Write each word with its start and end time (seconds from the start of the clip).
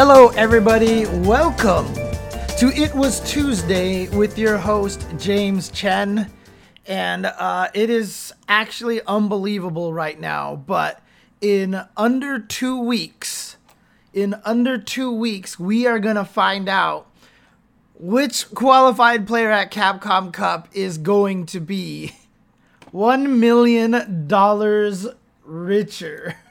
Hello, 0.00 0.28
everybody. 0.36 1.06
Welcome 1.06 1.92
to 2.56 2.68
It 2.72 2.94
Was 2.94 3.18
Tuesday 3.28 4.08
with 4.10 4.38
your 4.38 4.56
host, 4.56 5.04
James 5.18 5.70
Chen. 5.70 6.30
And 6.86 7.26
uh, 7.26 7.66
it 7.74 7.90
is 7.90 8.32
actually 8.48 9.02
unbelievable 9.08 9.92
right 9.92 10.20
now, 10.20 10.54
but 10.54 11.02
in 11.40 11.82
under 11.96 12.38
two 12.38 12.80
weeks, 12.80 13.56
in 14.12 14.36
under 14.44 14.78
two 14.78 15.10
weeks, 15.10 15.58
we 15.58 15.84
are 15.88 15.98
going 15.98 16.14
to 16.14 16.24
find 16.24 16.68
out 16.68 17.10
which 17.98 18.54
qualified 18.54 19.26
player 19.26 19.50
at 19.50 19.72
Capcom 19.72 20.32
Cup 20.32 20.68
is 20.72 20.96
going 20.96 21.44
to 21.46 21.58
be 21.58 22.12
$1 22.94 23.36
million 23.36 24.28
richer. 25.44 26.36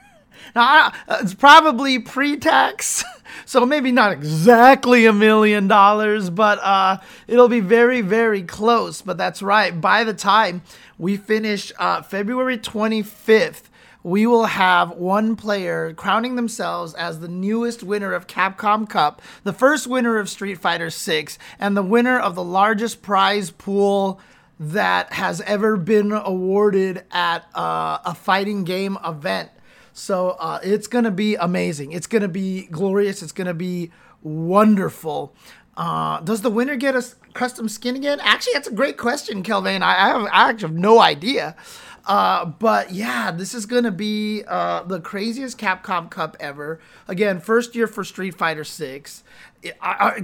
Now, 0.54 0.92
it's 1.08 1.34
probably 1.34 1.98
pre-tax, 1.98 3.04
so 3.48 3.64
maybe 3.64 3.90
not 3.90 4.12
exactly 4.12 5.06
a 5.06 5.12
million 5.14 5.68
dollars, 5.68 6.28
but 6.28 6.58
uh, 6.58 6.98
it'll 7.26 7.48
be 7.48 7.60
very, 7.60 8.02
very 8.02 8.42
close. 8.42 9.00
But 9.00 9.16
that's 9.16 9.40
right. 9.40 9.80
By 9.80 10.04
the 10.04 10.12
time 10.12 10.60
we 10.98 11.16
finish 11.16 11.72
uh, 11.78 12.02
February 12.02 12.58
25th, 12.58 13.62
we 14.02 14.26
will 14.26 14.44
have 14.44 14.90
one 14.90 15.34
player 15.34 15.94
crowning 15.94 16.36
themselves 16.36 16.92
as 16.92 17.20
the 17.20 17.28
newest 17.28 17.82
winner 17.82 18.12
of 18.12 18.26
Capcom 18.26 18.86
Cup, 18.86 19.22
the 19.44 19.54
first 19.54 19.86
winner 19.86 20.18
of 20.18 20.28
Street 20.28 20.58
Fighter 20.58 20.90
6, 20.90 21.38
and 21.58 21.74
the 21.74 21.82
winner 21.82 22.18
of 22.18 22.34
the 22.34 22.44
largest 22.44 23.00
prize 23.00 23.50
pool 23.50 24.20
that 24.60 25.14
has 25.14 25.40
ever 25.40 25.78
been 25.78 26.12
awarded 26.12 27.02
at 27.10 27.46
uh, 27.54 27.96
a 28.04 28.14
fighting 28.14 28.64
game 28.64 28.98
event. 29.02 29.48
So 29.98 30.30
uh, 30.38 30.60
it's 30.62 30.86
going 30.86 31.04
to 31.04 31.10
be 31.10 31.34
amazing. 31.34 31.92
It's 31.92 32.06
going 32.06 32.22
to 32.22 32.28
be 32.28 32.66
glorious. 32.66 33.22
It's 33.22 33.32
going 33.32 33.48
to 33.48 33.54
be 33.54 33.90
wonderful. 34.22 35.34
Uh, 35.76 36.20
does 36.20 36.42
the 36.42 36.50
winner 36.50 36.76
get 36.76 36.94
a 36.94 37.04
custom 37.34 37.68
skin 37.68 37.96
again? 37.96 38.20
Actually, 38.22 38.52
that's 38.54 38.68
a 38.68 38.72
great 38.72 38.96
question, 38.96 39.42
Kelvin. 39.42 39.82
I, 39.82 39.90
I, 39.90 40.08
have, 40.08 40.22
I 40.22 40.50
actually 40.50 40.68
have 40.68 40.78
no 40.78 41.00
idea. 41.00 41.56
Uh, 42.06 42.46
but 42.46 42.92
yeah, 42.92 43.30
this 43.30 43.52
is 43.52 43.66
gonna 43.66 43.90
be 43.90 44.42
uh, 44.48 44.82
the 44.84 44.98
craziest 44.98 45.58
Capcom 45.58 46.10
Cup 46.10 46.36
ever. 46.40 46.80
Again, 47.06 47.38
first 47.38 47.74
year 47.74 47.86
for 47.86 48.02
Street 48.02 48.34
Fighter 48.34 48.64
Six. 48.64 49.22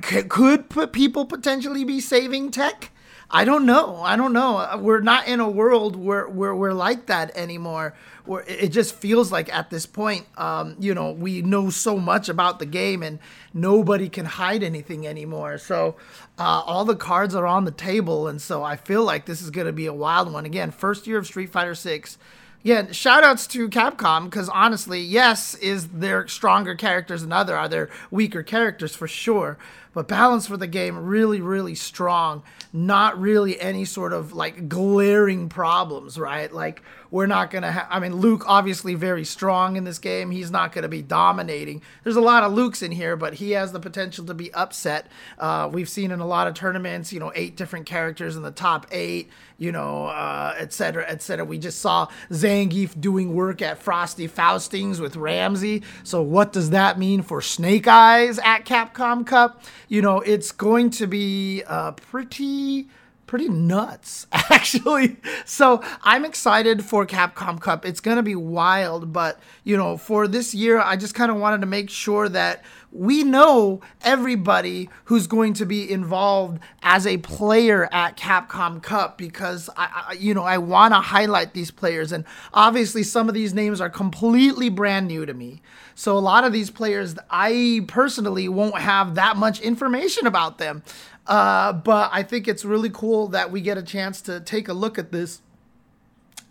Could 0.01 0.93
people 0.93 1.27
potentially 1.27 1.85
be 1.85 2.01
saving 2.01 2.53
tech? 2.53 2.91
I 3.31 3.45
don't 3.45 3.67
know. 3.67 3.97
I 3.97 4.17
don't 4.17 4.33
know. 4.33 4.79
We're 4.81 5.01
not 5.01 5.27
in 5.27 5.41
a 5.41 5.49
world 5.49 5.97
where, 5.97 6.29
where 6.29 6.55
we're 6.55 6.73
like 6.73 7.07
that 7.07 7.37
anymore. 7.37 7.95
Where 8.25 8.43
it 8.47 8.69
just 8.69 8.95
feels 8.95 9.31
like 9.31 9.53
at 9.53 9.69
this 9.69 9.85
point, 9.85 10.27
um, 10.39 10.77
you 10.79 10.95
know, 10.95 11.11
we 11.13 11.43
know 11.43 11.69
so 11.69 11.99
much 11.99 12.31
about 12.31 12.59
the 12.59 12.67
game 12.67 13.03
and 13.03 13.19
nobody 13.53 14.09
can 14.09 14.25
hide 14.25 14.63
anything 14.63 15.07
anymore. 15.07 15.59
So 15.59 15.97
uh, 16.39 16.63
all 16.65 16.87
the 16.87 16.97
cards 16.97 17.35
are 17.35 17.47
on 17.47 17.65
the 17.67 17.71
table, 17.71 18.27
and 18.27 18.41
so 18.41 18.63
I 18.63 18.77
feel 18.77 19.05
like 19.05 19.27
this 19.27 19.43
is 19.43 19.51
going 19.51 19.67
to 19.67 19.73
be 19.73 19.87
a 19.87 19.93
wild 19.93 20.33
one. 20.33 20.47
Again, 20.47 20.71
first 20.71 21.07
year 21.07 21.19
of 21.19 21.27
Street 21.27 21.51
Fighter 21.51 21.75
Six. 21.75 22.17
Yeah, 22.63 22.93
shout 22.93 23.25
outs 23.25 23.47
to 23.49 23.69
Capcom 23.69 24.25
because 24.25 24.49
honestly, 24.49 24.99
yes, 24.99 25.55
is 25.57 25.89
there 25.89 26.27
stronger 26.27 26.75
characters 26.75 27.21
than 27.21 27.31
other? 27.31 27.55
Are 27.55 27.69
there 27.69 27.91
weaker 28.11 28.43
characters 28.43 28.97
for 28.97 29.07
sure? 29.07 29.59
But 29.95 30.09
balance 30.09 30.47
for 30.47 30.57
the 30.57 30.67
game 30.67 30.99
really, 30.99 31.41
really 31.41 31.75
strong. 31.75 32.43
Not 32.73 33.19
really 33.21 33.61
any 33.61 33.85
sort 33.85 34.13
of 34.13 34.33
like 34.33 34.69
glaring 34.69 35.49
problems, 35.49 36.19
right? 36.19 36.53
Like 36.53 36.83
we're 37.13 37.27
not 37.27 37.53
gonna 37.53 37.71
have. 37.71 37.87
I 37.89 38.01
mean, 38.01 38.17
Luke 38.17 38.43
obviously 38.49 38.95
very 38.95 39.25
strong 39.25 39.77
in 39.77 39.85
this 39.85 40.01
game. 40.01 40.33
He's 40.33 40.51
not 40.51 40.73
gonna 40.73 40.89
be 40.89 41.01
dominating. 41.01 41.81
There's 42.03 42.17
a 42.17 42.21
lot 42.21 42.43
of 42.43 42.53
Lukes 42.53 42.83
in 42.83 42.91
here, 42.91 43.17
but 43.17 43.35
he 43.35 43.53
has 43.53 43.71
the 43.71 43.79
potential 43.79 44.25
to 44.27 44.35
be 44.35 44.53
upset. 44.53 45.07
Uh, 45.39 45.71
we've 45.73 45.89
seen 45.89 46.11
in 46.11 46.19
a 46.19 46.27
lot 46.27 46.49
of 46.49 46.55
tournaments, 46.55 47.13
you 47.13 47.21
know, 47.21 47.31
eight 47.37 47.57
different 47.57 47.87
characters 47.87 48.35
in 48.35 48.43
the 48.43 48.51
top 48.51 48.89
eight, 48.91 49.31
you 49.59 49.71
know, 49.71 50.07
uh, 50.07 50.55
et 50.59 50.73
cetera, 50.73 51.05
et 51.09 51.23
cetera. 51.23 51.45
We 51.45 51.59
just 51.59 51.79
saw 51.79 52.09
Zangief 52.31 53.01
doing 53.01 53.35
work 53.35 53.63
at 53.63 53.79
Frosty 53.79 54.27
Faustings 54.27 54.99
with 54.99 55.15
Ramsey. 55.15 55.85
So 56.03 56.21
what 56.21 56.53
does 56.53 56.71
that 56.71 56.99
mean 56.99 57.23
for 57.23 57.41
Snake 57.41 57.85
Eyez 57.85 58.45
at 58.45 58.65
Capcom 58.65 59.25
Cup? 59.25 59.63
You 59.89 60.03
know, 60.03 60.21
it's 60.21 60.53
going 60.53 60.91
to 60.91 61.07
be 61.07 61.63
uh, 61.67 61.93
pretty 61.93 62.89
pretty 63.27 63.49
nuts, 63.49 64.27
actually. 64.33 65.17
So 65.45 65.83
I'm 66.03 66.25
excited 66.25 66.85
for 66.85 67.07
Capcom 67.07 67.61
Cup. 67.61 67.85
It's 67.85 68.01
going 68.01 68.17
to 68.17 68.23
be 68.23 68.37
wild, 68.37 69.13
but, 69.13 69.41
you 69.65 69.77
know, 69.77 69.97
for 69.97 70.29
this 70.29 70.55
year, 70.55 70.79
I 70.79 70.97
just 70.97 71.15
kind 71.15 71.31
of 71.31 71.39
wanted 71.39 71.61
to 71.63 71.67
make 71.67 71.91
sure 71.91 72.29
that 72.29 72.63
we 72.95 73.25
know 73.25 73.81
everybody 74.03 74.89
who's 75.07 75.27
going 75.27 75.53
to 75.55 75.67
be 75.67 75.91
involved 75.91 76.61
as 76.83 77.07
a 77.07 77.19
player 77.19 77.89
at 77.93 78.17
Capcom 78.17 78.81
Cup 78.81 79.19
because 79.19 79.69
I, 79.77 80.07
I 80.11 80.13
you 80.13 80.33
know 80.33 80.45
I 80.45 80.59
want 80.59 80.95
to 80.95 81.01
highlight 81.01 81.55
these 81.55 81.73
players 81.73 82.13
and 82.13 82.25
obviously 82.55 83.03
some 83.03 83.29
of 83.29 83.35
these 83.35 83.53
names 83.53 83.81
are 83.81 83.91
completely 83.91 84.69
brand 84.69 85.09
new 85.09 85.27
to 85.27 85.35
me. 85.35 85.61
So 85.97 86.17
a 86.17 86.21
lot 86.21 86.45
of 86.45 86.53
these 86.53 86.71
players 86.71 87.17
I 87.29 87.85
personally 87.89 88.49
won't 88.49 88.79
have 88.79 89.17
that 89.17 89.37
much 89.37 89.61
information 89.61 90.27
about 90.27 90.59
them. 90.59 90.85
Uh, 91.27 91.73
but 91.73 92.11
I 92.13 92.23
think 92.23 92.47
it's 92.47 92.65
really 92.65 92.91
cool 92.91 93.29
that 93.29 93.51
we 93.51 93.61
get 93.61 93.77
a 93.77 93.83
chance 93.83 94.21
to 94.23 94.41
take 94.41 94.69
a 94.69 94.73
look 94.75 94.99
at 94.99 95.11
this. 95.11 95.41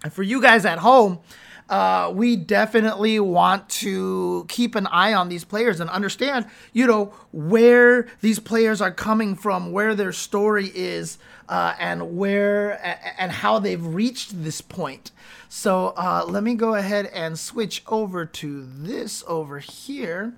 And 0.03 0.11
for 0.11 0.23
you 0.23 0.41
guys 0.41 0.65
at 0.65 0.79
home, 0.79 1.19
uh, 1.69 2.11
we 2.13 2.35
definitely 2.35 3.19
want 3.19 3.69
to 3.69 4.45
keep 4.49 4.75
an 4.75 4.87
eye 4.87 5.13
on 5.13 5.29
these 5.29 5.43
players 5.43 5.79
and 5.79 5.89
understand, 5.89 6.45
you 6.71 6.85
know, 6.85 7.13
where 7.31 8.07
these 8.21 8.39
players 8.39 8.81
are 8.81 8.91
coming 8.91 9.35
from, 9.35 9.71
where 9.71 9.95
their 9.95 10.11
story 10.11 10.71
is, 10.73 11.17
uh, 11.49 11.73
and 11.79 12.17
where 12.17 12.79
and 13.17 13.31
how 13.31 13.59
they've 13.59 13.85
reached 13.85 14.43
this 14.43 14.61
point. 14.61 15.11
So 15.49 15.93
uh, 15.97 16.25
let 16.27 16.43
me 16.43 16.55
go 16.55 16.75
ahead 16.75 17.07
and 17.07 17.37
switch 17.37 17.83
over 17.87 18.25
to 18.25 18.65
this 18.65 19.23
over 19.27 19.59
here 19.59 20.33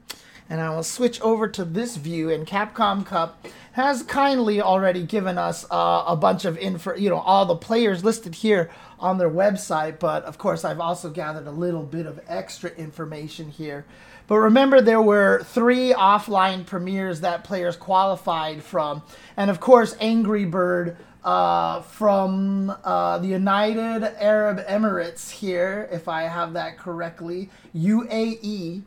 and 0.50 0.62
I 0.62 0.70
will 0.70 0.84
switch 0.84 1.20
over 1.22 1.48
to 1.48 1.66
this 1.66 1.98
view. 1.98 2.30
And 2.30 2.46
Capcom 2.46 3.06
Cup 3.06 3.46
has 3.74 4.04
kindly 4.04 4.62
already 4.62 5.04
given 5.04 5.38
us 5.38 5.66
uh, 5.72 6.04
a 6.08 6.16
bunch 6.16 6.46
of 6.46 6.58
info, 6.58 6.96
you 6.96 7.10
know, 7.10 7.20
all 7.20 7.46
the 7.46 7.56
players 7.56 8.04
listed 8.04 8.36
here 8.36 8.70
on 9.00 9.18
their 9.18 9.30
website. 9.30 10.00
But 10.00 10.24
of 10.24 10.38
course, 10.38 10.64
I've 10.64 10.80
also 10.80 11.10
gathered 11.10 11.48
a 11.48 11.52
little 11.52 11.84
bit 11.84 12.06
of 12.06 12.20
extra 12.28 12.70
information 12.72 13.50
here. 13.50 13.86
But 14.28 14.38
remember, 14.38 14.82
there 14.82 15.02
were 15.02 15.44
three 15.44 15.94
offline 15.94 16.66
premieres 16.66 17.22
that 17.22 17.44
players 17.44 17.76
qualified 17.76 18.64
from. 18.64 19.04
And 19.38 19.52
of 19.52 19.60
course, 19.60 19.96
Angry 20.00 20.46
Bird 20.46 20.98
uh, 21.24 21.82
from 21.82 22.76
uh, 22.84 23.18
the 23.18 23.28
United 23.28 24.04
Arab 24.20 24.66
Emirates 24.68 25.30
here, 25.32 25.90
if 25.92 26.08
I 26.08 26.24
have 26.24 26.54
that 26.54 26.78
correctly, 26.78 27.50
UAE 27.76 28.84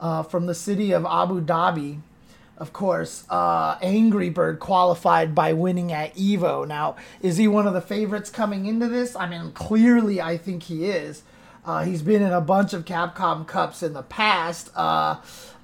uh, 0.00 0.22
from 0.22 0.46
the 0.46 0.54
city 0.54 0.92
of 0.92 1.04
Abu 1.04 1.40
Dhabi. 1.40 2.00
Of 2.58 2.72
course, 2.72 3.24
uh, 3.28 3.76
Angry 3.82 4.30
Bird 4.30 4.60
qualified 4.60 5.34
by 5.34 5.52
winning 5.52 5.92
at 5.92 6.14
Evo. 6.16 6.66
Now, 6.66 6.96
is 7.20 7.36
he 7.36 7.46
one 7.46 7.66
of 7.66 7.74
the 7.74 7.82
favorites 7.82 8.30
coming 8.30 8.64
into 8.64 8.88
this? 8.88 9.14
I 9.14 9.28
mean, 9.28 9.52
clearly, 9.52 10.22
I 10.22 10.38
think 10.38 10.62
he 10.64 10.86
is. 10.86 11.22
Uh, 11.66 11.84
he's 11.84 12.00
been 12.00 12.22
in 12.22 12.32
a 12.32 12.40
bunch 12.40 12.72
of 12.72 12.84
Capcom 12.84 13.46
Cups 13.46 13.82
in 13.82 13.92
the 13.92 14.04
past 14.04 14.70
uh, 14.74 15.16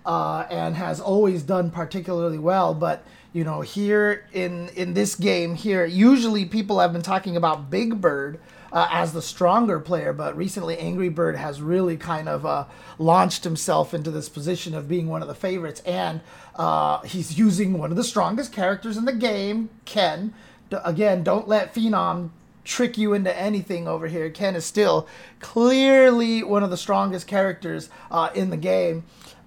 uh, 0.04 0.44
and 0.50 0.74
has 0.76 1.00
always 1.00 1.42
done 1.42 1.70
particularly 1.70 2.38
well. 2.38 2.74
But 2.74 3.04
you 3.32 3.44
know, 3.44 3.62
here 3.62 4.26
in 4.32 4.68
in 4.70 4.92
this 4.92 5.14
game 5.14 5.54
here, 5.54 5.86
usually 5.86 6.44
people 6.44 6.80
have 6.80 6.92
been 6.92 7.02
talking 7.02 7.36
about 7.36 7.70
Big 7.70 8.00
Bird 8.00 8.38
uh, 8.72 8.88
as 8.90 9.12
the 9.12 9.22
stronger 9.22 9.78
player, 9.78 10.12
but 10.12 10.36
recently 10.36 10.78
Angry 10.78 11.10
Bird 11.10 11.36
has 11.36 11.60
really 11.60 11.96
kind 11.96 12.28
of 12.28 12.46
uh, 12.46 12.64
launched 12.98 13.44
himself 13.44 13.92
into 13.92 14.10
this 14.10 14.28
position 14.30 14.74
of 14.74 14.88
being 14.88 15.08
one 15.08 15.20
of 15.20 15.28
the 15.28 15.34
favorites, 15.34 15.82
and 15.84 16.22
uh, 16.56 17.02
he's 17.02 17.38
using 17.38 17.78
one 17.78 17.90
of 17.90 17.96
the 17.96 18.04
strongest 18.04 18.52
characters 18.52 18.96
in 18.96 19.04
the 19.04 19.12
game, 19.12 19.68
Ken. 19.84 20.32
D- 20.70 20.78
again, 20.84 21.22
don't 21.22 21.46
let 21.46 21.74
Phenom 21.74 22.30
trick 22.64 22.96
you 22.96 23.12
into 23.12 23.36
anything 23.36 23.86
over 23.86 24.06
here. 24.06 24.30
Ken 24.30 24.56
is 24.56 24.64
still 24.64 25.06
clearly 25.40 26.42
one 26.42 26.62
of 26.62 26.70
the 26.70 26.76
strongest 26.76 27.26
characters 27.26 27.90
uh, 28.10 28.30
in 28.34 28.50
the 28.50 28.56
game. 28.56 29.04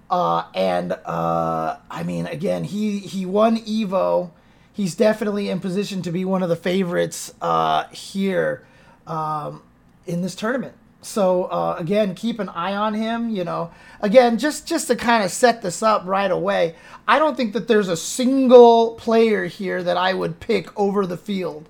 Uh, 0.08 0.44
and 0.54 0.92
uh, 1.04 1.78
I 1.90 2.04
mean, 2.04 2.26
again, 2.26 2.62
he 2.62 3.00
he 3.00 3.26
won 3.26 3.58
Evo. 3.58 4.30
He's 4.72 4.94
definitely 4.94 5.48
in 5.48 5.58
position 5.58 6.02
to 6.02 6.12
be 6.12 6.24
one 6.24 6.44
of 6.44 6.48
the 6.48 6.54
favorites 6.54 7.34
uh, 7.40 7.88
here 7.88 8.64
um, 9.06 9.62
in 10.06 10.22
this 10.22 10.34
tournament. 10.34 10.74
So 11.02 11.44
uh, 11.44 11.76
again, 11.78 12.14
keep 12.14 12.40
an 12.40 12.48
eye 12.48 12.74
on 12.74 12.94
him. 12.94 13.30
You 13.30 13.44
know, 13.44 13.70
again, 14.00 14.38
just 14.38 14.66
just 14.66 14.88
to 14.88 14.96
kind 14.96 15.22
of 15.24 15.30
set 15.30 15.62
this 15.62 15.82
up 15.82 16.02
right 16.04 16.30
away. 16.30 16.74
I 17.06 17.18
don't 17.18 17.36
think 17.36 17.52
that 17.52 17.68
there's 17.68 17.88
a 17.88 17.96
single 17.96 18.94
player 18.94 19.44
here 19.46 19.82
that 19.82 19.96
I 19.96 20.14
would 20.14 20.40
pick 20.40 20.76
over 20.78 21.06
the 21.06 21.16
field. 21.16 21.68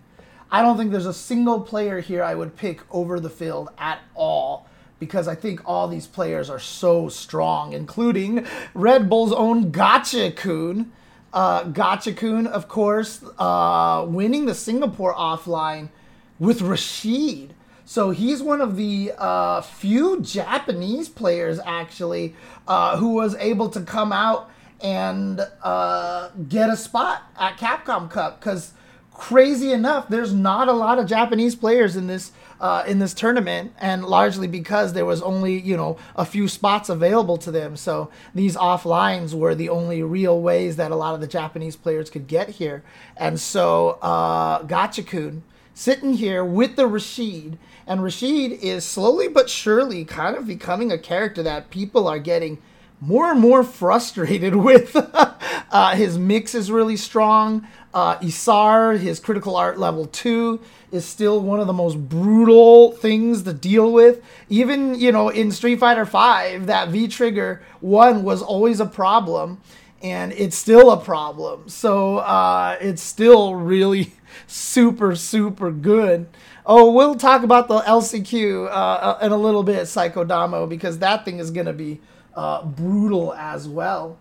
I 0.50 0.62
don't 0.62 0.78
think 0.78 0.90
there's 0.92 1.06
a 1.06 1.12
single 1.12 1.60
player 1.60 2.00
here 2.00 2.22
I 2.22 2.34
would 2.34 2.56
pick 2.56 2.80
over 2.94 3.20
the 3.20 3.28
field 3.28 3.68
at 3.78 3.98
all. 4.14 4.68
because 4.98 5.28
I 5.28 5.34
think 5.34 5.60
all 5.66 5.88
these 5.88 6.06
players 6.06 6.48
are 6.48 6.58
so 6.58 7.08
strong, 7.08 7.72
including 7.72 8.46
Red 8.74 9.08
Bull's 9.10 9.32
own 9.32 9.70
Gachikun. 9.72 10.86
Uh, 11.32 11.64
Gachikun, 11.64 12.46
of 12.46 12.66
course, 12.68 13.22
uh, 13.38 14.06
winning 14.08 14.46
the 14.46 14.54
Singapore 14.54 15.14
offline 15.14 15.90
with 16.38 16.62
Rashid. 16.62 17.54
So 17.84 18.10
he's 18.10 18.42
one 18.42 18.60
of 18.60 18.76
the 18.76 19.12
uh, 19.16 19.60
few 19.60 20.20
Japanese 20.20 21.08
players, 21.08 21.60
actually, 21.64 22.34
uh, 22.66 22.96
who 22.96 23.14
was 23.14 23.36
able 23.36 23.68
to 23.70 23.80
come 23.80 24.12
out 24.12 24.50
and 24.80 25.40
uh, 25.62 26.30
get 26.48 26.68
a 26.68 26.76
spot 26.76 27.22
at 27.38 27.56
Capcom 27.58 28.10
Cup. 28.10 28.40
Because 28.40 28.72
crazy 29.12 29.72
enough, 29.72 30.08
there's 30.08 30.34
not 30.34 30.68
a 30.68 30.72
lot 30.72 30.98
of 30.98 31.06
Japanese 31.06 31.54
players 31.54 31.94
in 31.94 32.08
this 32.08 32.32
uh, 32.58 32.82
in 32.86 32.98
this 32.98 33.14
tournament, 33.14 33.72
and 33.78 34.04
largely 34.04 34.48
because 34.48 34.94
there 34.94 35.04
was 35.04 35.22
only 35.22 35.60
you 35.60 35.76
know 35.76 35.96
a 36.16 36.24
few 36.24 36.48
spots 36.48 36.88
available 36.88 37.36
to 37.38 37.52
them. 37.52 37.76
So 37.76 38.10
these 38.34 38.56
offlines 38.56 39.32
were 39.32 39.54
the 39.54 39.68
only 39.68 40.02
real 40.02 40.40
ways 40.40 40.74
that 40.76 40.90
a 40.90 40.96
lot 40.96 41.14
of 41.14 41.20
the 41.20 41.26
Japanese 41.26 41.76
players 41.76 42.10
could 42.10 42.26
get 42.26 42.48
here. 42.48 42.82
And 43.16 43.38
so 43.38 43.98
uh, 44.02 44.64
Gachikun 44.64 45.42
sitting 45.76 46.14
here 46.14 46.42
with 46.42 46.74
the 46.76 46.86
Rashid, 46.86 47.58
and 47.86 48.02
Rashid 48.02 48.52
is 48.52 48.82
slowly 48.82 49.28
but 49.28 49.50
surely 49.50 50.06
kind 50.06 50.34
of 50.34 50.46
becoming 50.46 50.90
a 50.90 50.96
character 50.96 51.42
that 51.42 51.68
people 51.68 52.08
are 52.08 52.18
getting 52.18 52.56
more 52.98 53.30
and 53.30 53.38
more 53.38 53.62
frustrated 53.80 54.56
with. 54.56 54.96
uh, 55.70 55.94
his 55.94 56.18
mix 56.18 56.54
is 56.54 56.70
really 56.70 56.96
strong. 56.96 57.68
Uh, 57.92 58.18
Ysaar, 58.20 58.98
his 58.98 59.20
critical 59.20 59.54
art 59.54 59.78
level 59.78 60.06
two, 60.06 60.60
is 60.90 61.04
still 61.04 61.40
one 61.40 61.60
of 61.60 61.66
the 61.66 61.74
most 61.74 62.08
brutal 62.08 62.92
things 62.92 63.42
to 63.42 63.52
deal 63.52 63.92
with. 63.92 64.22
Even 64.48 64.98
you 64.98 65.12
know 65.12 65.28
in 65.28 65.52
Street 65.52 65.78
Fighter 65.78 66.06
Five, 66.06 66.66
that 66.68 66.88
V 66.88 67.06
trigger 67.06 67.62
one 67.80 68.22
was 68.22 68.40
always 68.40 68.80
a 68.80 68.86
problem, 68.86 69.60
and 70.02 70.32
it's 70.32 70.56
still 70.56 70.90
a 70.90 70.96
problem. 70.96 71.68
So 71.68 72.18
uh, 72.18 72.78
it's 72.80 73.02
still 73.02 73.54
really 73.54 74.14
super 74.46 75.14
super 75.16 75.70
good. 75.70 76.26
Oh, 76.64 76.90
we'll 76.92 77.14
talk 77.14 77.42
about 77.42 77.68
the 77.68 77.80
LCQ 77.80 78.66
uh, 78.66 78.68
uh, 78.68 79.18
in 79.22 79.32
a 79.32 79.36
little 79.36 79.62
bit, 79.62 79.86
Psycho 79.86 80.24
Damo, 80.24 80.66
because 80.66 80.98
that 80.98 81.24
thing 81.24 81.38
is 81.38 81.50
gonna 81.50 81.72
be 81.72 82.00
uh, 82.34 82.64
brutal 82.64 83.34
as 83.34 83.68
well. 83.68 84.18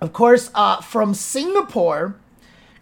Of 0.00 0.12
course, 0.12 0.50
uh, 0.54 0.80
from 0.80 1.14
Singapore, 1.14 2.16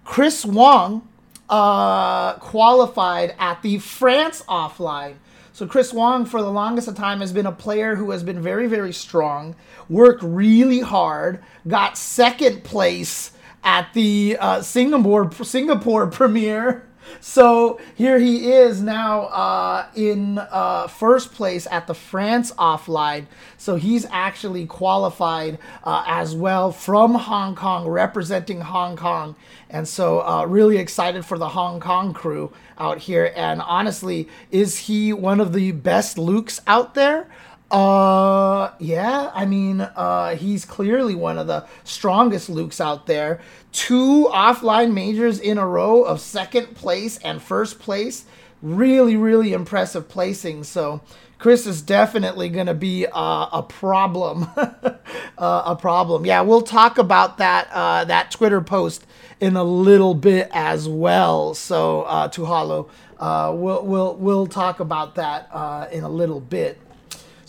Chris 0.05 0.45
Wong 0.45 1.07
uh, 1.49 2.35
qualified 2.35 3.35
at 3.39 3.63
the 3.63 3.79
France 3.79 4.43
offline. 4.49 5.15
So 5.53 5.67
Chris 5.67 5.93
Wong, 5.93 6.25
for 6.25 6.41
the 6.41 6.51
longest 6.51 6.89
of 6.89 6.97
time, 6.97 7.21
has 7.21 7.33
been 7.33 7.45
a 7.45 7.53
player 7.53 7.95
who 7.95 8.11
has 8.11 8.23
been 8.23 8.41
very, 8.41 8.67
very 8.67 8.93
strong, 8.93 9.55
worked 9.89 10.23
really 10.23 10.81
hard, 10.81 11.45
got 11.69 11.99
second 11.99 12.65
place 12.65 13.32
at 13.65 13.93
the 13.95 14.37
uh, 14.41 14.63
Singapore 14.63 15.31
Singapore 15.33 16.07
premiere 16.07 16.87
so 17.21 17.81
here 17.95 18.19
he 18.19 18.53
is 18.53 18.81
now 18.81 19.23
uh, 19.23 19.87
in 19.95 20.39
uh, 20.39 20.87
first 20.89 21.33
place 21.33 21.67
at 21.71 21.87
the 21.87 21.95
France 21.95 22.53
offline. 22.53 23.27
So 23.57 23.77
he's 23.77 24.07
actually 24.11 24.67
qualified 24.67 25.59
uh, 25.85 26.05
as 26.07 26.35
well 26.35 26.73
from 26.73 27.15
Hong 27.15 27.55
Kong, 27.55 27.87
representing 27.87 28.61
Hong 28.61 28.97
Kong. 28.97 29.37
And 29.71 29.87
so 29.87 30.27
uh, 30.27 30.45
really 30.47 30.79
excited 30.79 31.25
for 31.25 31.39
the 31.39 31.51
Hong 31.51 31.81
Kong 31.81 32.13
crew 32.13 32.53
out 32.79 32.99
here. 32.99 33.33
And 33.37 33.61
honestly, 33.63 34.29
is 34.51 34.79
he 34.79 35.13
one 35.13 35.41
of 35.41 35.53
the 35.53 35.73
best 35.73 36.17
Lukes 36.17 36.61
out 36.67 36.95
there? 36.95 37.29
Uh, 37.73 38.71
yeah, 38.79 39.31
I 39.35 39.47
mean, 39.47 39.81
uh, 39.81 40.37
he's 40.37 40.67
clearly 40.67 41.15
one 41.15 41.39
of 41.39 41.47
the 41.47 41.67
strongest 41.85 42.51
Lukes 42.51 42.83
out 42.83 43.07
there. 43.07 43.41
Two 43.73 44.29
offline 44.31 44.93
majors 44.93 45.41
in 45.41 45.57
a 45.57 45.67
row 45.67 46.03
of 46.03 46.21
second 46.21 46.75
place 46.77 47.17
and 47.19 47.41
first 47.41 47.81
place. 47.81 48.27
Really, 48.61 49.17
really 49.17 49.55
impressive 49.55 50.09
placing. 50.09 50.65
So, 50.65 51.01
Chris 51.39 51.67
is 51.67 51.81
definitely 51.83 52.51
going 52.51 52.67
to 52.67 52.75
be 52.75 53.07
uh, 53.07 53.49
a 53.53 53.65
problem. 53.67 54.47
uh, 54.57 55.63
a 55.67 55.75
problem. 55.75 56.27
Yeah, 56.27 56.43
we'll 56.43 56.63
talk 56.63 56.99
about 56.99 57.39
that 57.39 57.69
uh, 57.73 58.05
that 58.05 58.31
Twitter 58.31 58.61
post 58.61 59.07
in 59.41 59.57
a 59.57 59.65
little 59.65 60.15
bit 60.15 60.51
as 60.53 60.89
well. 60.89 61.55
So, 61.55 62.03
uh, 62.03 62.29
to 62.29 62.45
Hollow, 62.45 62.91
uh, 63.19 63.53
we'll 63.57 63.85
we'll 63.85 64.15
we'll 64.17 64.47
talk 64.47 64.79
about 64.79 65.15
that 65.15 65.49
uh, 65.53 65.89
in 65.91 66.05
a 66.05 66.09
little 66.11 66.39
bit. 66.41 66.79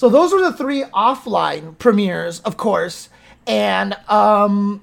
So 0.04 0.10
those 0.10 0.34
were 0.34 0.42
the 0.42 0.52
three 0.52 0.84
offline 0.84 1.78
premieres, 1.78 2.42
of 2.42 2.58
course. 2.58 3.08
And 3.48 3.94
um, 4.10 4.82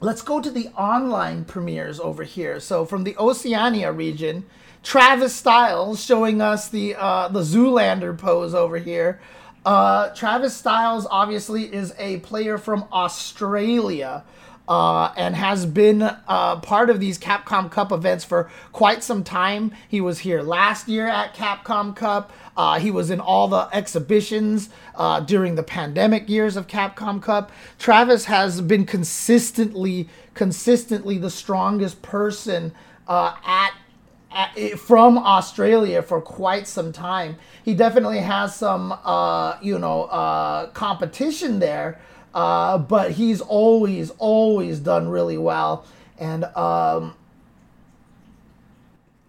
let's 0.00 0.22
go 0.22 0.40
to 0.40 0.50
the 0.50 0.68
online 0.68 1.44
premieres 1.44 2.00
over 2.00 2.24
here. 2.24 2.58
So 2.58 2.86
from 2.86 3.04
the 3.04 3.14
Oceania 3.18 3.92
region, 3.92 4.46
Travis 4.82 5.34
Styles 5.34 6.02
showing 6.02 6.40
us 6.40 6.70
the 6.70 6.94
uh, 6.94 7.28
the 7.28 7.42
Zoolander 7.42 8.16
pose 8.16 8.54
over 8.54 8.78
here. 8.78 9.20
Uh, 9.66 10.08
Travis 10.14 10.56
Styles 10.56 11.06
obviously 11.10 11.64
is 11.64 11.92
a 11.98 12.20
player 12.20 12.56
from 12.56 12.86
Australia 12.90 14.24
uh, 14.68 15.12
and 15.16 15.36
has 15.36 15.64
been 15.66 16.02
uh, 16.02 16.56
part 16.60 16.90
of 16.90 17.00
these 17.00 17.18
Capcom 17.18 17.70
Cup 17.70 17.92
events 17.92 18.24
for 18.24 18.50
quite 18.72 19.02
some 19.02 19.22
time. 19.22 19.72
He 19.88 20.00
was 20.00 20.20
here 20.20 20.42
last 20.42 20.88
year 20.88 21.06
at 21.06 21.34
Capcom 21.34 21.94
Cup. 21.94 22.32
Uh, 22.56 22.78
he 22.78 22.90
was 22.90 23.10
in 23.10 23.20
all 23.20 23.48
the 23.48 23.68
exhibitions 23.72 24.70
uh, 24.94 25.20
during 25.20 25.54
the 25.54 25.62
pandemic 25.62 26.28
years 26.28 26.56
of 26.56 26.66
Capcom 26.66 27.22
Cup. 27.22 27.52
Travis 27.78 28.24
has 28.24 28.60
been 28.60 28.84
consistently, 28.84 30.08
consistently 30.34 31.18
the 31.18 31.30
strongest 31.30 32.02
person 32.02 32.72
uh, 33.06 33.36
at 33.44 33.72
from 34.76 35.16
Australia 35.16 36.02
for 36.02 36.20
quite 36.20 36.66
some 36.68 36.92
time. 36.92 37.36
He 37.64 37.72
definitely 37.72 38.18
has 38.18 38.54
some, 38.54 38.92
uh, 38.92 39.56
you 39.62 39.78
know, 39.78 40.68
competition 40.74 41.58
there, 41.58 41.98
uh, 42.36 42.76
but 42.76 43.12
he's 43.12 43.40
always, 43.40 44.10
always 44.18 44.78
done 44.78 45.08
really 45.08 45.38
well. 45.38 45.86
And 46.18 46.44
um, 46.44 47.14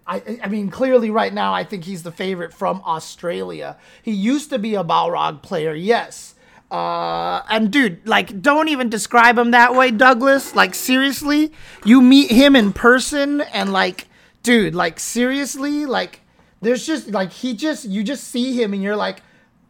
I, 0.06 0.38
I 0.44 0.48
mean, 0.48 0.68
clearly 0.68 1.10
right 1.10 1.32
now, 1.32 1.54
I 1.54 1.64
think 1.64 1.84
he's 1.84 2.02
the 2.02 2.12
favorite 2.12 2.52
from 2.52 2.82
Australia. 2.84 3.78
He 4.02 4.12
used 4.12 4.50
to 4.50 4.58
be 4.58 4.74
a 4.74 4.84
Balrog 4.84 5.40
player, 5.40 5.72
yes. 5.72 6.34
Uh, 6.70 7.40
and 7.48 7.70
dude, 7.70 8.06
like, 8.06 8.42
don't 8.42 8.68
even 8.68 8.90
describe 8.90 9.38
him 9.38 9.52
that 9.52 9.74
way, 9.74 9.90
Douglas. 9.90 10.54
Like, 10.54 10.74
seriously, 10.74 11.50
you 11.86 12.02
meet 12.02 12.30
him 12.30 12.54
in 12.54 12.74
person, 12.74 13.40
and 13.40 13.72
like, 13.72 14.06
dude, 14.42 14.74
like, 14.74 15.00
seriously, 15.00 15.86
like, 15.86 16.20
there's 16.60 16.86
just 16.86 17.08
like 17.08 17.32
he 17.32 17.54
just 17.54 17.86
you 17.86 18.04
just 18.04 18.24
see 18.24 18.52
him, 18.52 18.74
and 18.74 18.82
you're 18.82 18.96
like, 18.96 19.22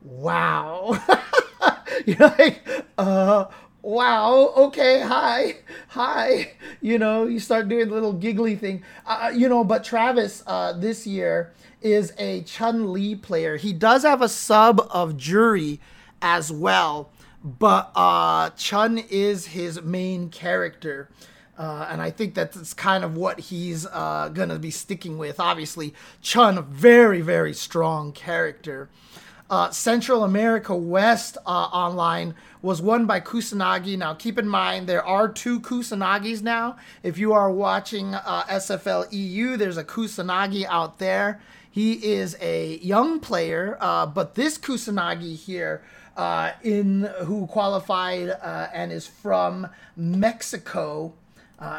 wow. 0.03 1.01
you're 2.07 2.17
like, 2.19 2.63
uh, 2.97 3.47
wow, 3.83 4.53
okay, 4.57 5.01
hi, 5.01 5.57
hi. 5.89 6.53
You 6.81 6.99
know, 6.99 7.27
you 7.27 7.41
start 7.41 7.69
doing 7.69 7.89
the 7.89 7.95
little 7.95 8.13
giggly 8.13 8.57
thing. 8.57 8.83
Uh, 9.07 9.25
uh, 9.25 9.29
you 9.31 9.49
know, 9.49 9.65
but 9.65 9.85
Travis 9.85 10.43
uh, 10.47 10.73
this 10.73 11.07
year 11.07 11.53
is 11.81 12.13
a 12.19 12.43
Chun 12.43 12.93
Li 12.93 13.15
player. 13.15 13.57
He 13.57 13.73
does 13.73 14.03
have 14.03 14.23
a 14.23 14.29
sub 14.29 14.87
of 14.91 15.17
Juri 15.17 15.81
as 16.21 16.51
well, 16.53 17.11
but 17.43 17.91
uh, 17.95 18.51
Chun 18.51 18.99
is 18.99 19.47
his 19.47 19.81
main 19.83 20.29
character. 20.31 21.09
Uh, 21.57 21.89
and 21.91 22.01
I 22.01 22.11
think 22.11 22.35
that's 22.35 22.73
kind 22.73 23.03
of 23.03 23.17
what 23.17 23.41
he's 23.41 23.85
uh, 23.87 24.31
going 24.33 24.49
to 24.49 24.61
be 24.61 24.71
sticking 24.71 25.19
with. 25.19 25.41
Obviously, 25.41 25.93
Chun, 26.23 26.57
a 26.57 26.63
very, 26.63 27.21
very 27.21 27.53
strong 27.53 28.13
character. 28.13 28.89
Uh, 29.51 29.71
Central 29.71 30.25
America 30.25 30.77
West 30.77 31.39
uh, 31.47 31.49
online 31.49 32.35
was 32.61 32.83
won 32.83 33.07
by 33.07 33.19
Kusanagi. 33.19 33.97
Now, 33.97 34.13
keep 34.13 34.39
in 34.39 34.47
mind, 34.47 34.87
there 34.87 35.05
are 35.05 35.27
two 35.27 35.59
Kusanagis 35.61 36.43
now. 36.43 36.77
If 37.03 37.17
you 37.17 37.33
are 37.33 37.51
watching 37.51 38.15
uh, 38.15 38.43
SFL 38.45 39.11
EU, 39.11 39.57
there's 39.57 39.79
a 39.79 39.85
Kusanagi 39.85 40.67
out 40.67 40.99
there. 40.99 41.41
He 41.71 41.95
is 41.95 42.37
a 42.43 42.77
young 42.79 43.21
player, 43.21 43.79
uh, 43.81 44.05
but 44.05 44.35
this 44.35 44.59
Kusanagi 44.59 45.37
here, 45.37 45.83
uh, 46.15 46.53
in 46.63 47.09
who 47.25 47.47
qualified 47.47 48.29
uh, 48.29 48.69
and 48.75 48.93
is 48.93 49.07
from 49.07 49.69
Mexico, 49.97 51.15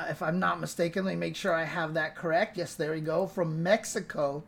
if 0.09 0.23
I'm 0.23 0.39
not 0.39 0.59
mistaken, 0.59 1.05
let 1.05 1.11
me 1.11 1.19
make 1.19 1.35
sure 1.35 1.53
I 1.53 1.65
have 1.65 1.93
that 1.93 2.15
correct. 2.15 2.57
Yes, 2.57 2.73
there 2.73 2.93
we 2.93 3.01
go, 3.01 3.27
from 3.27 3.61
Mexico. 3.61 4.43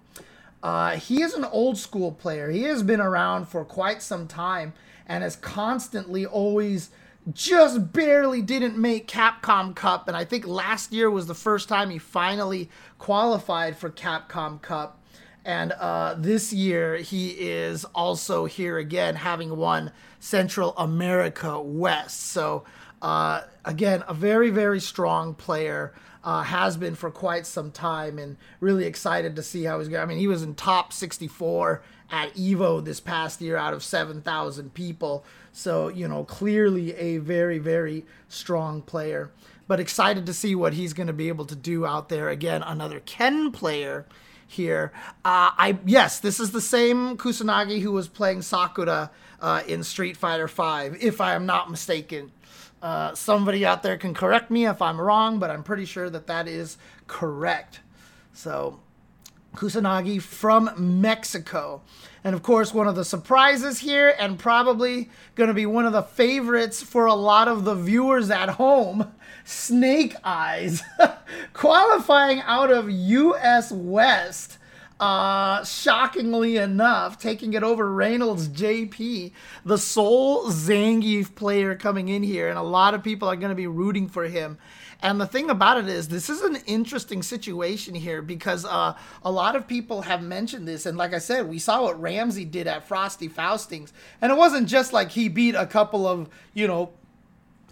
Uh, 0.64 0.92
he 0.92 1.22
is 1.22 1.34
an 1.34 1.46
old 1.46 1.78
school 1.78 2.12
player. 2.12 2.50
He 2.52 2.64
has 2.64 2.84
been 2.84 3.02
around 3.02 3.48
for 3.48 3.66
quite 3.66 4.02
some 4.02 4.28
time 4.28 4.74
and 5.08 5.24
has 5.24 5.36
constantly 5.36 6.26
always 6.26 6.92
just 7.34 7.94
barely 7.94 8.42
didn't 8.42 8.78
make 8.78 9.08
Capcom 9.08 9.76
Cup. 9.76 10.08
And 10.08 10.18
I 10.18 10.26
think 10.26 10.48
last 10.48 10.92
year 10.92 11.10
was 11.10 11.28
the 11.28 11.36
first 11.36 11.70
time 11.70 11.90
he 11.90 12.00
finally 12.00 12.70
qualified 12.98 13.78
for 13.78 13.90
Capcom 13.90 14.62
Cup. 14.62 15.00
And 15.44 15.72
uh, 15.74 16.16
this 16.18 16.54
year, 16.54 16.98
he 16.98 17.30
is 17.30 17.84
also 17.96 18.46
here 18.46 18.78
again, 18.78 19.16
having 19.16 19.56
won 19.58 19.92
Central 20.20 20.78
America 20.78 21.60
West. 21.60 22.28
So, 22.28 22.64
uh, 23.02 23.42
again, 23.66 24.04
a 24.08 24.14
very, 24.14 24.52
very 24.52 24.80
strong 24.80 25.34
player. 25.34 25.94
Uh, 26.24 26.44
has 26.44 26.78
been 26.78 26.94
for 26.94 27.10
quite 27.10 27.48
some 27.48 27.72
time, 27.72 28.20
and 28.20 28.38
really 28.60 28.86
excited 28.86 29.36
to 29.36 29.42
see 29.42 29.64
how 29.64 29.80
he's 29.80 29.88
going. 29.88 30.04
I 30.04 30.06
mean, 30.06 30.20
he 30.20 30.28
was 30.28 30.44
in 30.44 30.54
top 30.54 30.94
64 30.94 31.82
at 32.12 32.34
Evo 32.36 32.84
this 32.84 33.00
past 33.00 33.42
year 33.42 33.58
out 33.58 33.74
of 33.74 33.84
7,000 33.84 34.74
people. 34.74 35.24
So, 35.52 35.88
you 35.88 36.08
know, 36.08 36.24
clearly 36.24 36.94
a 36.96 37.18
very, 37.18 37.58
very 37.58 38.06
strong 38.28 38.82
player. 38.82 39.32
But 39.68 39.80
excited 39.80 40.26
to 40.26 40.34
see 40.34 40.54
what 40.54 40.74
he's 40.74 40.94
going 40.94 41.08
to 41.08 41.14
be 41.14 41.30
able 41.30 41.46
to 41.46 41.56
do 41.56 41.86
out 41.86 42.10
there. 42.10 42.30
Again, 42.30 42.62
another 42.62 43.00
Ken 43.00 43.52
player 43.52 44.06
here. 44.52 44.92
Uh, 45.24 45.56
I 45.58 45.78
yes, 45.86 46.20
this 46.20 46.40
is 46.40 46.52
the 46.52 46.62
same 46.62 47.18
Kusanagi 47.18 47.82
who 47.82 47.92
was 47.92 48.08
playing 48.10 48.42
Sakura 48.42 49.10
uh, 49.42 49.64
in 49.66 49.84
Street 49.84 50.18
Fighter 50.18 50.48
V, 50.48 50.98
if 51.00 51.22
I 51.22 51.36
am 51.36 51.46
not 51.46 51.72
mistaken. 51.72 52.32
Uh, 52.82 53.14
somebody 53.14 53.66
out 53.66 53.84
there 53.84 53.98
can 53.98 54.14
correct 54.14 54.50
me 54.50 54.66
if 54.66 54.82
I'm 54.82 55.00
wrong, 55.00 55.38
but 55.38 55.52
I'm 55.52 55.64
pretty 55.64 55.86
sure 55.86 56.10
that 56.10 56.28
that 56.28 56.48
is 56.48 56.78
correct. 57.08 57.82
So, 58.34 58.80
Kusanagi 59.56 60.22
from 60.22 60.72
Mexico. 60.78 61.82
And 62.24 62.34
of 62.36 62.42
course, 62.42 62.74
one 62.74 62.88
of 62.88 62.96
the 62.96 63.06
surprises 63.06 63.80
here, 63.80 64.16
and 64.18 64.40
probably 64.40 65.10
going 65.36 65.50
to 65.50 65.54
be 65.54 65.66
one 65.66 65.86
of 65.86 65.94
the 65.94 66.04
favorites 66.04 66.82
for 66.82 67.06
a 67.06 67.14
lot 67.14 67.48
of 67.48 67.66
the 67.66 67.76
viewers 67.76 68.30
at 68.30 68.50
home 68.50 69.12
Snake 69.44 70.16
Eyez, 70.24 70.82
qualifying 71.54 72.42
out 72.42 72.72
of 72.72 72.90
US 72.90 73.72
West. 73.72 74.58
Uh, 75.02 75.64
shockingly 75.64 76.58
enough, 76.58 77.18
taking 77.18 77.56
it 77.56 77.64
over 77.64 77.90
Reynald 77.90 78.50
JP, 78.50 79.32
the 79.66 79.78
sole 79.80 80.52
Zangief 80.52 81.34
player 81.34 81.74
coming 81.74 82.08
in 82.08 82.22
here, 82.22 82.50
and 82.50 82.58
a 82.60 82.62
lot 82.62 82.94
of 82.94 83.02
people 83.04 83.28
are 83.28 83.36
going 83.36 83.50
to 83.50 83.56
be 83.56 83.66
rooting 83.66 84.08
for 84.08 84.26
him. 84.26 84.60
And 85.02 85.20
the 85.20 85.26
thing 85.26 85.50
about 85.50 85.80
it 85.80 85.90
is, 85.90 86.10
this 86.10 86.30
is 86.30 86.42
an 86.42 86.58
interesting 86.68 87.24
situation 87.24 87.96
here 87.96 88.22
because 88.22 88.64
uh, 88.64 88.96
a 89.24 89.32
lot 89.32 89.56
of 89.56 89.68
people 89.68 90.04
have 90.04 90.22
mentioned 90.22 90.68
this. 90.68 90.86
And 90.86 91.00
like 91.00 91.16
I 91.16 91.18
said, 91.18 91.50
we 91.50 91.58
saw 91.58 91.82
what 91.82 92.00
Ramsey 92.00 92.46
did 92.46 92.68
at 92.68 92.88
Frosty 92.88 93.28
Faustings. 93.28 93.92
And 94.22 94.32
it 94.32 94.38
wasn't 94.38 94.70
just 94.70 94.94
like 94.94 95.10
he 95.10 95.28
beat 95.28 95.56
a 95.56 95.66
couple 95.66 96.08
of, 96.08 96.30
you 96.54 96.68
know, 96.68 96.92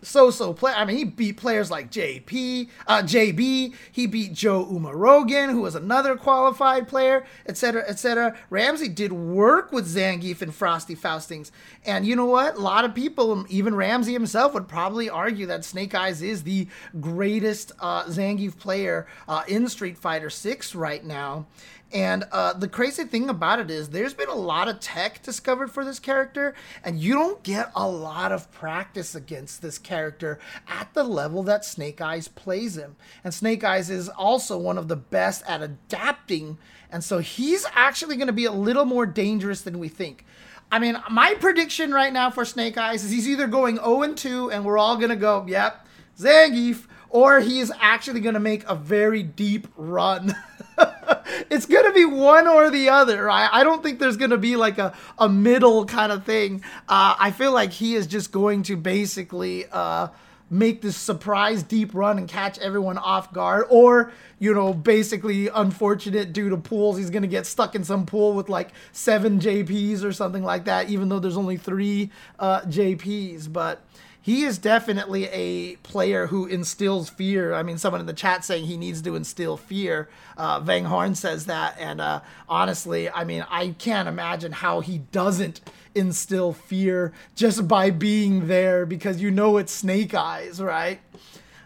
so-so 0.01 0.53
play. 0.53 0.73
I 0.73 0.85
mean, 0.85 0.97
he 0.97 1.03
beat 1.03 1.37
players 1.37 1.69
like 1.69 1.91
JP, 1.91 2.69
uh, 2.87 3.01
JB. 3.03 3.73
He 3.91 4.07
beat 4.07 4.33
Joe 4.33 4.65
Umarogan, 4.65 5.51
who 5.51 5.61
was 5.61 5.75
another 5.75 6.15
qualified 6.15 6.87
player, 6.87 7.25
etc., 7.47 7.83
etc. 7.87 8.35
Ramsey 8.49 8.89
did 8.89 9.11
work 9.11 9.71
with 9.71 9.87
Zangief 9.87 10.41
and 10.41 10.53
Frosty 10.53 10.95
Faustings, 10.95 11.51
and 11.85 12.05
you 12.05 12.15
know 12.15 12.25
what? 12.25 12.55
A 12.55 12.59
lot 12.59 12.85
of 12.85 12.93
people, 12.93 13.45
even 13.49 13.75
Ramsey 13.75 14.13
himself, 14.13 14.53
would 14.53 14.67
probably 14.67 15.09
argue 15.09 15.45
that 15.47 15.65
Snake 15.65 15.91
Eyez 15.91 16.21
is 16.21 16.43
the 16.43 16.67
greatest 16.99 17.71
uh, 17.79 18.05
Zangief 18.05 18.57
player 18.57 19.07
uh, 19.27 19.43
in 19.47 19.67
Street 19.67 19.97
Fighter 19.97 20.29
Six 20.29 20.75
right 20.75 21.03
now. 21.03 21.47
And 21.91 22.25
uh, 22.31 22.53
the 22.53 22.67
crazy 22.67 23.03
thing 23.05 23.29
about 23.29 23.59
it 23.59 23.71
is, 23.71 23.89
there's 23.89 24.13
been 24.13 24.29
a 24.29 24.35
lot 24.35 24.67
of 24.67 24.79
tech 24.79 25.23
discovered 25.23 25.71
for 25.71 25.83
this 25.83 25.97
character, 25.97 26.53
and 26.83 26.99
you 26.99 27.15
don't 27.15 27.41
get 27.41 27.71
a 27.75 27.87
lot 27.87 28.31
of 28.31 28.51
practice 28.51 29.15
against 29.15 29.63
this 29.63 29.79
character 29.79 30.39
at 30.67 30.93
the 30.93 31.03
level 31.03 31.41
that 31.43 31.65
Snake 31.65 31.97
Eyez 31.97 32.33
plays 32.33 32.77
him. 32.77 32.95
And 33.23 33.33
Snake 33.33 33.61
Eyez 33.61 33.89
is 33.89 34.07
also 34.07 34.55
one 34.57 34.77
of 34.77 34.87
the 34.87 34.95
best 34.95 35.43
at 35.47 35.63
adapting, 35.63 36.59
and 36.91 37.03
so 37.03 37.19
he's 37.19 37.65
actually 37.73 38.17
going 38.17 38.27
to 38.27 38.33
be 38.33 38.45
a 38.45 38.51
little 38.51 38.85
more 38.85 39.07
dangerous 39.07 39.61
than 39.61 39.79
we 39.79 39.87
think. 39.87 40.25
I 40.71 40.77
mean, 40.77 41.01
my 41.09 41.33
prediction 41.39 41.91
right 41.91 42.13
now 42.13 42.29
for 42.29 42.45
Snake 42.45 42.75
Eyez 42.75 42.95
is 42.95 43.09
he's 43.09 43.27
either 43.27 43.47
going 43.47 43.77
0 43.77 44.13
2, 44.13 44.51
and 44.51 44.63
we're 44.63 44.77
all 44.77 44.97
going 44.97 45.09
to 45.09 45.15
go, 45.15 45.43
yep, 45.47 45.87
Zangief, 46.19 46.85
or 47.09 47.39
he's 47.39 47.71
actually 47.79 48.19
going 48.19 48.35
to 48.35 48.39
make 48.39 48.63
a 48.67 48.75
very 48.75 49.23
deep 49.23 49.67
run. 49.75 50.35
it's 51.49 51.65
going 51.65 51.85
to 51.85 51.93
be 51.93 52.05
one 52.05 52.47
or 52.47 52.69
the 52.69 52.89
other. 52.89 53.25
Right? 53.25 53.49
I 53.51 53.63
don't 53.63 53.83
think 53.83 53.99
there's 53.99 54.17
going 54.17 54.31
to 54.31 54.37
be 54.37 54.55
like 54.55 54.77
a, 54.77 54.93
a 55.17 55.29
middle 55.29 55.85
kind 55.85 56.11
of 56.11 56.25
thing. 56.25 56.63
Uh, 56.87 57.15
I 57.19 57.31
feel 57.31 57.51
like 57.51 57.71
he 57.71 57.95
is 57.95 58.07
just 58.07 58.31
going 58.31 58.63
to 58.63 58.77
basically 58.77 59.65
uh, 59.71 60.09
make 60.49 60.81
this 60.81 60.97
surprise 60.97 61.63
deep 61.63 61.93
run 61.93 62.17
and 62.17 62.27
catch 62.27 62.57
everyone 62.59 62.97
off 62.97 63.31
guard. 63.31 63.65
Or, 63.69 64.11
you 64.39 64.53
know, 64.53 64.73
basically 64.73 65.47
unfortunate 65.47 66.33
due 66.33 66.49
to 66.49 66.57
pools, 66.57 66.97
he's 66.97 67.09
going 67.09 67.21
to 67.23 67.27
get 67.27 67.45
stuck 67.45 67.75
in 67.75 67.83
some 67.83 68.05
pool 68.05 68.33
with 68.33 68.49
like 68.49 68.69
seven 68.91 69.39
JPs 69.39 70.03
or 70.03 70.11
something 70.11 70.43
like 70.43 70.65
that, 70.65 70.89
even 70.89 71.09
though 71.09 71.19
there's 71.19 71.37
only 71.37 71.57
three 71.57 72.11
uh, 72.39 72.61
JPs. 72.61 73.51
But 73.51 73.83
he 74.29 74.43
is 74.43 74.59
definitely 74.59 75.25
a 75.29 75.75
player 75.77 76.27
who 76.27 76.45
instills 76.45 77.09
fear. 77.09 77.51
I 77.55 77.63
mean, 77.63 77.79
someone 77.79 77.99
in 77.99 78.05
the 78.05 78.13
chat 78.13 78.45
saying 78.45 78.65
he 78.65 78.77
needs 78.77 79.01
to 79.01 79.15
instill 79.15 79.57
fear. 79.57 80.07
Uh, 80.37 80.59
Vang 80.59 80.85
Horn 80.85 81.15
says 81.15 81.47
that, 81.47 81.75
and 81.79 81.99
uh, 81.99 82.21
honestly, 82.47 83.09
I 83.09 83.23
mean, 83.23 83.43
I 83.49 83.69
can't 83.79 84.07
imagine 84.07 84.51
how 84.51 84.81
he 84.81 84.99
doesn't 84.99 85.61
instill 85.95 86.53
fear 86.53 87.11
just 87.35 87.67
by 87.67 87.89
being 87.89 88.47
there 88.47 88.85
because 88.85 89.19
you 89.19 89.31
know 89.31 89.57
it's 89.57 89.73
Snake 89.73 90.11
Eyez, 90.11 90.63
right? 90.63 90.99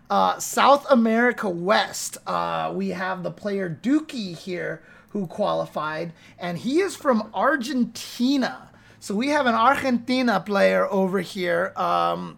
Uh, 0.09 0.39
South 0.39 0.89
America 0.89 1.49
West, 1.49 2.17
uh, 2.25 2.71
we 2.73 2.89
have 2.89 3.23
the 3.23 3.31
player 3.31 3.77
Dookie 3.83 4.37
here 4.37 4.81
who 5.09 5.27
qualified, 5.27 6.13
and 6.39 6.57
he 6.59 6.79
is 6.79 6.95
from 6.95 7.29
Argentina. 7.33 8.69
So 9.01 9.13
we 9.15 9.27
have 9.27 9.47
an 9.47 9.53
Argentina 9.53 10.39
player 10.39 10.87
over 10.89 11.19
here. 11.19 11.73
Um, 11.75 12.37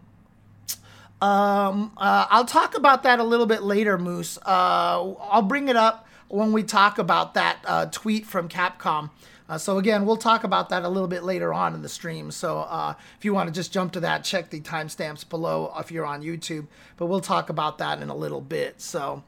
um, 1.25 1.91
uh, 1.97 2.27
I'll 2.29 2.45
talk 2.45 2.77
about 2.77 3.01
that 3.01 3.19
a 3.19 3.23
little 3.23 3.47
bit 3.47 3.63
later, 3.63 3.97
Moose. 3.97 4.37
Uh, 4.45 5.13
I'll 5.13 5.41
bring 5.41 5.69
it 5.69 5.75
up 5.75 6.07
when 6.27 6.51
we 6.51 6.61
talk 6.61 6.99
about 6.99 7.33
that 7.33 7.57
uh, 7.65 7.87
tweet 7.87 8.27
from 8.27 8.47
Capcom. 8.47 9.09
Uh, 9.49 9.57
so 9.57 9.79
again, 9.79 10.05
we'll 10.05 10.17
talk 10.17 10.43
about 10.43 10.69
that 10.69 10.83
a 10.83 10.89
little 10.89 11.07
bit 11.07 11.23
later 11.23 11.51
on 11.51 11.73
in 11.73 11.81
the 11.81 11.89
stream. 11.89 12.29
So 12.29 12.59
uh, 12.59 12.93
if 13.17 13.25
you 13.25 13.33
want 13.33 13.47
to 13.47 13.53
just 13.53 13.73
jump 13.73 13.93
to 13.93 14.01
that, 14.01 14.23
check 14.23 14.51
the 14.51 14.61
timestamps 14.61 15.27
below 15.27 15.73
if 15.79 15.91
you're 15.91 16.05
on 16.05 16.21
YouTube. 16.21 16.67
But 16.95 17.07
we'll 17.07 17.21
talk 17.21 17.49
about 17.49 17.79
that 17.79 18.03
in 18.03 18.09
a 18.09 18.15
little 18.15 18.41
bit. 18.41 18.79
So, 18.79 19.23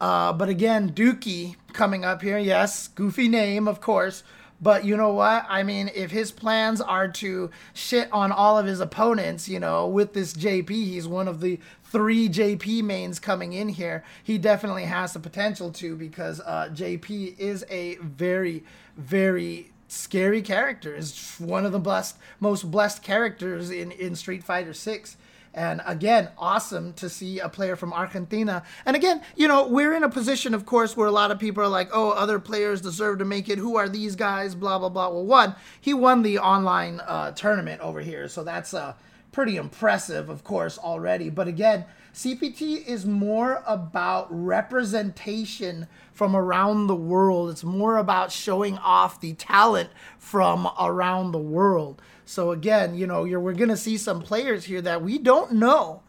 uh, 0.00 0.32
but 0.32 0.48
again, 0.48 0.92
Dookie 0.92 1.56
coming 1.72 2.04
up 2.04 2.22
here. 2.22 2.38
Yes, 2.38 2.86
goofy 2.86 3.26
name, 3.26 3.66
of 3.66 3.80
course. 3.80 4.22
But 4.62 4.84
you 4.84 4.96
know 4.96 5.12
what? 5.12 5.46
I 5.48 5.62
mean, 5.62 5.90
if 5.94 6.10
his 6.10 6.32
plans 6.32 6.80
are 6.80 7.08
to 7.08 7.50
shit 7.72 8.12
on 8.12 8.30
all 8.30 8.58
of 8.58 8.66
his 8.66 8.80
opponents, 8.80 9.48
you 9.48 9.58
know, 9.58 9.86
with 9.86 10.12
this 10.12 10.34
JP, 10.34 10.68
he's 10.68 11.08
one 11.08 11.28
of 11.28 11.40
the 11.40 11.58
three 11.84 12.28
JP 12.28 12.84
mains 12.84 13.18
coming 13.18 13.54
in 13.54 13.70
here. 13.70 14.04
He 14.22 14.36
definitely 14.36 14.84
has 14.84 15.14
the 15.14 15.20
potential 15.20 15.72
to 15.72 15.96
because 15.96 16.40
uh, 16.40 16.68
JP 16.72 17.38
is 17.38 17.64
a 17.70 17.96
very, 17.96 18.62
very 18.96 19.70
scary 19.88 20.42
character. 20.42 20.94
Is 20.94 21.36
one 21.38 21.64
of 21.64 21.72
the 21.72 21.78
blessed, 21.78 22.18
most 22.38 22.70
blessed 22.70 23.02
characters 23.02 23.70
in 23.70 23.92
in 23.92 24.14
Street 24.14 24.44
Fighter 24.44 24.74
Six. 24.74 25.16
And 25.52 25.82
again, 25.84 26.28
awesome 26.38 26.92
to 26.94 27.08
see 27.08 27.40
a 27.40 27.48
player 27.48 27.74
from 27.74 27.92
Argentina. 27.92 28.62
And 28.86 28.94
again, 28.94 29.20
you 29.34 29.48
know, 29.48 29.66
we're 29.66 29.94
in 29.94 30.04
a 30.04 30.08
position, 30.08 30.54
of 30.54 30.64
course, 30.64 30.96
where 30.96 31.08
a 31.08 31.12
lot 31.12 31.32
of 31.32 31.40
people 31.40 31.62
are 31.64 31.68
like, 31.68 31.90
oh, 31.92 32.10
other 32.10 32.38
players 32.38 32.80
deserve 32.80 33.18
to 33.18 33.24
make 33.24 33.48
it. 33.48 33.58
Who 33.58 33.76
are 33.76 33.88
these 33.88 34.14
guys? 34.14 34.54
Blah, 34.54 34.78
blah, 34.78 34.88
blah. 34.88 35.08
Well, 35.08 35.26
one, 35.26 35.56
he 35.80 35.92
won 35.92 36.22
the 36.22 36.38
online 36.38 37.00
uh, 37.00 37.32
tournament 37.32 37.80
over 37.80 38.00
here. 38.00 38.28
So 38.28 38.44
that's 38.44 38.74
uh, 38.74 38.94
pretty 39.32 39.56
impressive, 39.56 40.28
of 40.28 40.44
course, 40.44 40.78
already. 40.78 41.30
But 41.30 41.48
again, 41.48 41.84
CPT 42.14 42.84
is 42.86 43.06
more 43.06 43.62
about 43.66 44.26
representation 44.30 45.86
from 46.12 46.34
around 46.34 46.86
the 46.86 46.96
world. 46.96 47.50
It's 47.50 47.64
more 47.64 47.98
about 47.98 48.32
showing 48.32 48.78
off 48.78 49.20
the 49.20 49.34
talent 49.34 49.90
from 50.18 50.68
around 50.78 51.32
the 51.32 51.38
world. 51.38 52.02
So 52.24 52.50
again, 52.50 52.94
you 52.94 53.06
know, 53.06 53.22
we're 53.22 53.52
going 53.52 53.68
to 53.68 53.76
see 53.76 53.96
some 53.96 54.22
players 54.22 54.64
here 54.64 54.82
that 54.82 55.02
we 55.02 55.18
don't 55.18 55.52
know, 55.52 56.02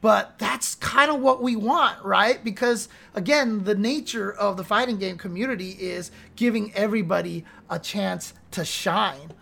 but 0.00 0.38
that's 0.38 0.76
kind 0.76 1.10
of 1.10 1.20
what 1.20 1.42
we 1.42 1.56
want, 1.56 2.04
right? 2.04 2.42
Because 2.42 2.88
again, 3.14 3.64
the 3.64 3.74
nature 3.74 4.32
of 4.32 4.56
the 4.56 4.64
fighting 4.64 4.98
game 4.98 5.18
community 5.18 5.70
is 5.72 6.10
giving 6.36 6.72
everybody 6.74 7.44
a 7.68 7.78
chance 7.78 8.32
to 8.52 8.64
shine. 8.64 9.32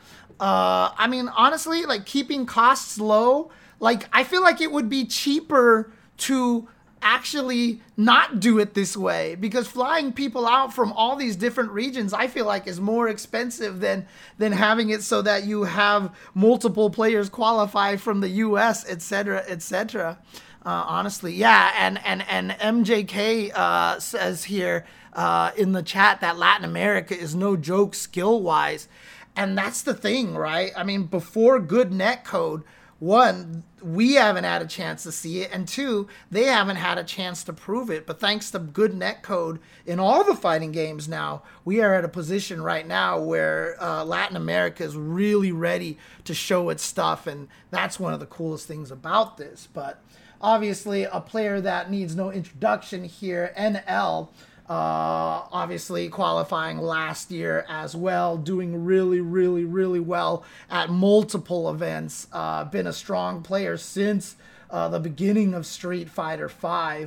Uh, 0.41 0.93
I 0.97 1.07
mean, 1.09 1.29
honestly, 1.29 1.85
like 1.85 2.05
keeping 2.07 2.47
costs 2.47 2.99
low, 2.99 3.51
like 3.81 4.09
I 4.13 4.25
feel 4.25 4.43
like 4.43 4.61
it 4.61 4.73
would 4.73 4.89
be 4.89 5.05
cheaper 5.05 5.93
to 6.19 6.69
actually 7.03 7.81
not 7.97 8.41
do 8.41 8.59
it 8.59 8.75
this 8.75 8.97
way 8.97 9.35
because 9.37 9.69
flying 9.69 10.13
people 10.13 10.47
out 10.47 10.75
from 10.75 10.93
all 10.93 11.15
these 11.15 11.37
different 11.37 11.71
regions 11.71 12.13
I 12.13 12.27
feel 12.27 12.47
like 12.47 12.67
is 12.67 12.81
more 12.81 13.09
expensive 13.09 13.81
than 13.81 14.07
than 14.39 14.53
having 14.53 14.91
it 14.91 15.03
so 15.03 15.23
that 15.23 15.45
you 15.45 15.65
have 15.65 16.15
multiple 16.35 16.91
players 16.91 17.29
qualify 17.29 17.97
from 17.97 18.21
the 18.21 18.29
US 18.29 18.89
etc 18.89 19.45
etc 19.47 20.19
uh, 20.65 20.85
honestly 20.87 21.35
yeah 21.35 21.73
and 21.79 22.01
and 22.05 22.27
and 22.29 22.51
MJK 22.53 23.53
uh, 23.55 24.01
says 24.01 24.45
here 24.45 24.85
uh, 25.13 25.53
in 25.57 25.73
the 25.73 25.83
chat 25.83 26.21
that 26.23 26.37
Latin 26.39 26.65
America 26.65 27.17
is 27.17 27.35
no 27.35 27.57
joke 27.57 27.95
skill 27.95 28.43
wise 28.43 28.89
and 29.37 29.57
that's 29.57 29.83
the 29.83 29.95
thing 29.95 30.35
right? 30.35 30.73
I 30.77 30.83
mean 30.83 31.05
before 31.05 31.61
good 31.61 31.93
net 31.93 32.25
code 32.25 32.65
one, 32.99 33.65
we 33.87 34.15
haven't 34.15 34.43
had 34.43 34.63
a 34.63 34.67
chance 34.67 35.05
to 35.05 35.13
see 35.13 35.43
it, 35.43 35.51
and 35.53 35.69
two, 35.69 36.09
they 36.29 36.45
haven't 36.45 36.75
had 36.75 36.99
a 36.99 37.05
chance 37.05 37.45
to 37.45 37.53
prove 37.53 37.89
it. 37.89 38.05
But 38.05 38.19
thanks 38.19 38.51
to 38.51 38.59
good 38.59 38.95
net 38.95 39.23
code 39.23 39.61
in 39.87 40.01
all 40.01 40.25
the 40.25 40.35
fighting 40.35 40.73
games 40.73 41.09
now, 41.09 41.43
we 41.65 41.81
are 41.81 41.95
at 41.95 42.05
a 42.05 42.09
position 42.09 42.61
right 42.61 42.87
now 42.87 43.21
where 43.21 43.81
uh, 43.81 44.05
Latin 44.05 44.37
America 44.37 44.83
is 44.83 44.97
really 44.97 45.53
ready 45.53 45.99
to 46.25 46.35
show 46.35 46.69
its 46.69 46.83
stuff, 46.83 47.29
and 47.29 47.47
that's 47.71 48.01
one 48.01 48.13
of 48.13 48.19
the 48.19 48.27
coolest 48.27 48.67
things 48.67 48.91
about 48.91 49.37
this. 49.37 49.69
But 49.73 50.03
obviously, 50.41 51.05
a 51.05 51.21
player 51.21 51.61
that 51.61 51.89
needs 51.89 52.17
no 52.17 52.33
introduction 52.33 53.05
here, 53.05 53.55
NL. 53.57 54.31
Uh, 54.69 55.47
obviously 55.53 56.09
qualifying 56.09 56.79
last 56.79 57.31
year 57.31 57.65
as 57.69 57.95
well, 57.95 58.37
doing 58.37 58.85
really, 58.85 59.21
really, 59.21 59.65
really 59.65 60.01
well 60.01 60.43
at 60.69 60.91
multiple 60.91 61.71
events. 61.71 62.27
Uh, 62.33 62.65
been 62.65 62.87
a 62.87 62.93
strong 62.93 63.43
player 63.43 63.77
since 63.77 64.35
uh, 64.69 64.89
the 64.89 64.99
beginning 64.99 65.55
of 65.55 65.65
Street 65.67 66.11
Fighter 66.11 66.49
V. 66.49 67.07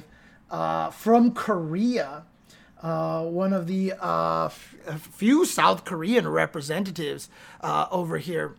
Uh, 0.49 0.89
from 0.91 1.33
Korea, 1.33 2.23
uh, 2.81 3.25
one 3.25 3.51
of 3.51 3.67
the 3.67 3.91
f- 4.01 4.75
few 5.11 5.43
South 5.43 5.83
Korean 5.83 6.29
representatives 6.29 7.27
over 7.61 8.19
here. 8.19 8.55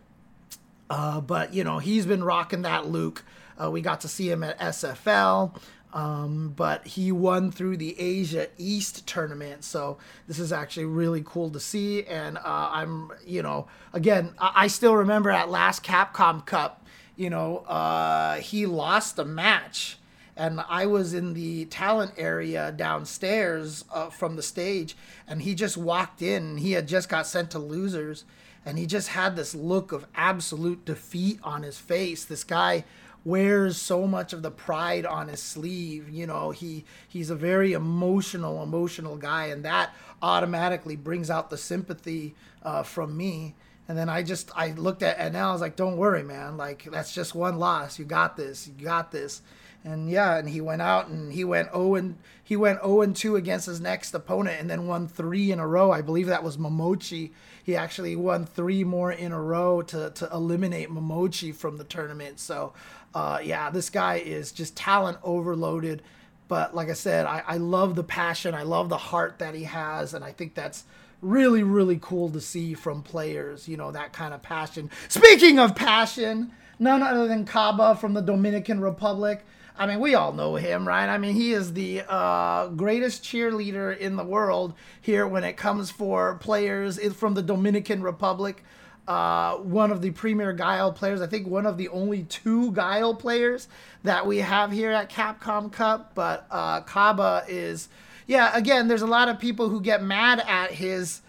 but 0.89 1.55
you 1.55 1.63
know 1.63 1.79
he's 1.79 2.05
been 2.05 2.23
rocking 2.23 2.61
that 2.61 2.85
Luke. 2.85 3.23
we 3.69 3.81
got 3.81 4.01
to 4.01 4.07
see 4.07 4.29
him 4.29 4.43
at 4.43 4.59
SFL. 4.59 5.59
Um, 5.93 6.53
but 6.55 6.87
he 6.87 7.11
won 7.11 7.51
through 7.51 7.77
the 7.77 7.99
Asia 7.99 8.47
East 8.57 9.05
tournament, 9.07 9.65
so 9.65 9.97
this 10.25 10.39
is 10.39 10.53
actually 10.53 10.85
really 10.85 11.21
cool 11.25 11.49
to 11.49 11.59
see. 11.59 12.05
And 12.05 12.37
uh, 12.37 12.41
I'm, 12.45 13.11
you 13.25 13.41
know, 13.41 13.67
again, 13.91 14.33
I, 14.39 14.51
I, 14.55 14.67
still 14.67 14.95
remember 14.95 15.31
at 15.31 15.49
last 15.49 15.83
Capcom 15.83 16.45
Cup, 16.45 16.85
you 17.17 17.29
know, 17.29 17.57
uh, 17.59 18.35
he 18.37 18.65
lost 18.65 19.19
a 19.19 19.25
match, 19.25 19.97
and 20.37 20.61
I 20.69 20.85
was 20.85 21.13
in 21.13 21.33
the 21.33 21.65
talent 21.65 22.13
area 22.15 22.71
downstairs 22.71 23.83
uh, 23.91 24.09
from 24.09 24.37
the 24.37 24.41
stage, 24.41 24.95
and 25.27 25.41
he 25.41 25.53
just 25.53 25.75
walked 25.75 26.21
in. 26.21 26.57
He 26.57 26.71
had 26.71 26.87
just 26.87 27.09
got 27.09 27.27
sent 27.27 27.51
to 27.51 27.59
losers, 27.59 28.23
and 28.65 28.79
he 28.79 28.85
just 28.85 29.09
had 29.09 29.35
this 29.35 29.53
look 29.53 29.91
of 29.91 30.05
absolute 30.15 30.85
defeat 30.85 31.39
on 31.43 31.63
his 31.63 31.77
face. 31.77 32.23
This 32.23 32.45
guy 32.45 32.85
wears 33.23 33.77
so 33.77 34.07
much 34.07 34.33
of 34.33 34.41
the 34.41 34.51
pride 34.51 35.05
on 35.05 35.27
his 35.27 35.41
sleeve. 35.41 36.09
You 36.09 36.27
know, 36.27 36.51
he 36.51 36.85
he's 37.07 37.29
a 37.29 37.35
very 37.35 37.73
emotional, 37.73 38.63
emotional 38.63 39.17
guy, 39.17 39.47
and 39.47 39.63
that 39.65 39.93
automatically 40.21 40.95
brings 40.95 41.29
out 41.29 41.49
the 41.49 41.57
sympathy 41.57 42.35
uh, 42.63 42.83
from 42.83 43.15
me. 43.15 43.55
And 43.87 43.97
then 43.97 44.09
I 44.09 44.23
just 44.23 44.51
I 44.55 44.71
looked 44.71 45.03
at 45.03 45.17
and 45.19 45.33
now 45.33 45.49
I 45.49 45.53
was 45.53 45.61
like, 45.61 45.75
don't 45.75 45.97
worry, 45.97 46.23
man. 46.23 46.57
Like 46.57 46.87
that's 46.91 47.13
just 47.13 47.35
one 47.35 47.59
loss. 47.59 47.99
You 47.99 48.05
got 48.05 48.37
this. 48.37 48.67
You 48.67 48.85
got 48.85 49.11
this. 49.11 49.41
And 49.83 50.09
yeah, 50.11 50.37
and 50.37 50.47
he 50.47 50.61
went 50.61 50.81
out 50.83 51.07
and 51.07 51.33
he 51.33 51.43
went 51.43 51.71
0 51.71 51.95
and 51.95 52.17
he 52.43 52.55
went 52.55 52.81
0 52.81 53.01
and 53.01 53.15
2 53.15 53.35
against 53.35 53.65
his 53.65 53.81
next 53.81 54.13
opponent 54.13 54.61
and 54.61 54.69
then 54.69 54.85
won 54.85 55.07
3 55.07 55.51
in 55.51 55.59
a 55.59 55.67
row. 55.67 55.91
I 55.91 56.01
believe 56.01 56.27
that 56.27 56.43
was 56.43 56.57
Momochi. 56.57 57.31
He 57.63 57.75
actually 57.75 58.15
won 58.15 58.45
3 58.45 58.83
more 58.83 59.11
in 59.11 59.31
a 59.31 59.41
row 59.41 59.81
to 59.83 60.11
to 60.11 60.29
eliminate 60.31 60.89
Momochi 60.89 61.53
from 61.53 61.77
the 61.77 61.83
tournament. 61.83 62.39
So 62.39 62.73
uh, 63.13 63.39
yeah, 63.43 63.69
this 63.69 63.89
guy 63.89 64.15
is 64.15 64.51
just 64.51 64.75
talent 64.75 65.17
overloaded. 65.23 66.01
But 66.47 66.75
like 66.75 66.89
I 66.89 66.93
said, 66.93 67.25
I, 67.25 67.43
I 67.47 67.57
love 67.57 67.95
the 67.95 68.03
passion. 68.03 68.53
I 68.53 68.63
love 68.63 68.89
the 68.89 68.97
heart 68.97 69.39
that 69.39 69.55
he 69.55 69.63
has. 69.63 70.13
And 70.13 70.23
I 70.23 70.31
think 70.31 70.53
that's 70.53 70.83
really, 71.21 71.63
really 71.63 71.99
cool 72.01 72.29
to 72.31 72.41
see 72.41 72.73
from 72.73 73.03
players, 73.03 73.67
you 73.67 73.77
know, 73.77 73.91
that 73.91 74.11
kind 74.11 74.33
of 74.33 74.41
passion. 74.41 74.89
Speaking 75.07 75.59
of 75.59 75.75
passion, 75.75 76.51
none 76.79 77.03
other 77.03 77.27
than 77.27 77.45
Caba 77.45 77.97
from 77.97 78.13
the 78.13 78.21
Dominican 78.21 78.81
Republic. 78.81 79.45
I 79.77 79.85
mean, 79.85 79.99
we 79.99 80.15
all 80.15 80.33
know 80.33 80.55
him, 80.55 80.87
right? 80.87 81.07
I 81.07 81.17
mean, 81.17 81.33
he 81.33 81.53
is 81.53 81.73
the 81.73 82.03
uh, 82.07 82.67
greatest 82.67 83.23
cheerleader 83.23 83.97
in 83.97 84.15
the 84.15 84.23
world 84.23 84.73
here 84.99 85.25
when 85.25 85.43
it 85.43 85.57
comes 85.57 85.89
for 85.89 86.35
players 86.35 87.01
from 87.13 87.33
the 87.33 87.41
Dominican 87.41 88.03
Republic 88.03 88.63
uh, 89.07 89.57
one 89.57 89.91
of 89.91 90.01
the 90.01 90.11
premier 90.11 90.53
Guile 90.53 90.91
players. 90.91 91.21
I 91.21 91.27
think 91.27 91.47
one 91.47 91.65
of 91.65 91.77
the 91.77 91.89
only 91.89 92.23
two 92.23 92.71
Guile 92.71 93.15
players 93.15 93.67
that 94.03 94.25
we 94.25 94.37
have 94.37 94.71
here 94.71 94.91
at 94.91 95.09
Capcom 95.09 95.71
Cup. 95.71 96.13
But 96.15 96.45
uh, 96.49 96.81
Caba 96.81 97.43
is, 97.47 97.89
yeah, 98.27 98.55
again, 98.55 98.87
there's 98.87 99.01
a 99.01 99.07
lot 99.07 99.29
of 99.29 99.39
people 99.39 99.69
who 99.69 99.81
get 99.81 100.03
mad 100.03 100.43
at 100.47 100.71
his 100.71 101.21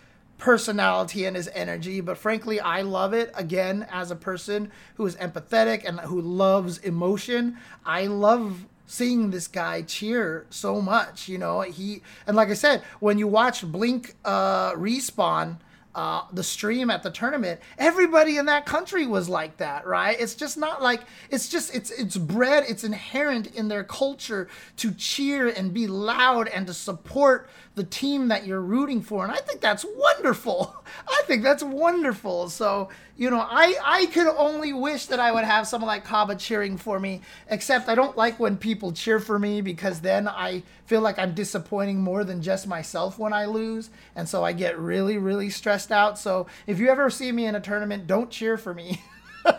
personality 0.42 1.24
and 1.24 1.36
his 1.36 1.48
energy, 1.54 2.00
but 2.00 2.18
frankly, 2.18 2.58
I 2.58 2.82
love 2.82 3.14
it. 3.14 3.30
Again, 3.34 3.86
as 3.92 4.10
a 4.10 4.16
person 4.16 4.72
who 4.96 5.06
is 5.06 5.14
empathetic 5.16 5.84
and 5.84 6.00
who 6.00 6.20
loves 6.20 6.78
emotion, 6.78 7.58
I 7.86 8.06
love 8.06 8.66
seeing 8.84 9.30
this 9.30 9.46
guy 9.46 9.82
cheer 9.82 10.46
so 10.50 10.80
much. 10.80 11.28
You 11.28 11.38
know, 11.38 11.60
he, 11.60 12.02
and 12.26 12.36
like 12.36 12.48
I 12.48 12.54
said, 12.54 12.82
when 12.98 13.18
you 13.18 13.28
watch 13.28 13.64
Blink 13.64 14.16
uh, 14.24 14.72
respawn, 14.72 15.58
uh, 15.94 16.22
the 16.32 16.42
stream 16.42 16.90
at 16.90 17.02
the 17.02 17.10
tournament, 17.10 17.60
everybody 17.78 18.38
in 18.38 18.46
that 18.46 18.64
country 18.64 19.06
was 19.06 19.28
like 19.28 19.58
that, 19.58 19.86
right? 19.86 20.18
It's 20.18 20.34
just 20.34 20.56
not 20.56 20.82
like 20.82 21.02
it's 21.30 21.48
just 21.48 21.74
it's 21.74 21.90
it's 21.90 22.16
bred, 22.16 22.64
it's 22.68 22.84
inherent 22.84 23.54
in 23.54 23.68
their 23.68 23.84
culture 23.84 24.48
to 24.78 24.92
cheer 24.92 25.48
and 25.48 25.74
be 25.74 25.86
loud 25.86 26.48
and 26.48 26.66
to 26.66 26.74
support 26.74 27.48
the 27.74 27.84
team 27.84 28.28
that 28.28 28.46
you're 28.46 28.60
rooting 28.60 29.00
for. 29.00 29.24
And 29.24 29.32
I 29.32 29.38
think 29.38 29.60
that's 29.60 29.84
wonderful. 29.96 30.76
I 31.08 31.22
think 31.26 31.42
that's 31.42 31.62
wonderful. 31.62 32.48
So, 32.50 32.88
you 33.16 33.30
know, 33.30 33.40
I, 33.40 33.76
I 33.84 34.06
could 34.06 34.26
only 34.36 34.72
wish 34.72 35.06
that 35.06 35.20
I 35.20 35.32
would 35.32 35.44
have 35.44 35.66
someone 35.66 35.88
like 35.88 36.06
Caba 36.06 36.38
cheering 36.38 36.76
for 36.76 36.98
me, 36.98 37.20
except 37.48 37.88
I 37.88 37.94
don't 37.94 38.16
like 38.16 38.40
when 38.40 38.56
people 38.56 38.92
cheer 38.92 39.20
for 39.20 39.38
me 39.38 39.60
because 39.60 40.00
then 40.00 40.26
I 40.26 40.62
feel 40.86 41.02
like 41.02 41.18
I'm 41.18 41.34
disappointing 41.34 42.00
more 42.00 42.24
than 42.24 42.42
just 42.42 42.66
myself 42.66 43.18
when 43.18 43.32
I 43.32 43.44
lose. 43.44 43.90
And 44.16 44.28
so 44.28 44.44
I 44.44 44.52
get 44.52 44.78
really, 44.78 45.18
really 45.18 45.50
stressed 45.50 45.92
out. 45.92 46.18
So 46.18 46.46
if 46.66 46.78
you 46.78 46.88
ever 46.88 47.10
see 47.10 47.32
me 47.32 47.46
in 47.46 47.54
a 47.54 47.60
tournament, 47.60 48.06
don't 48.06 48.30
cheer 48.30 48.56
for 48.56 48.74
me. 48.74 49.02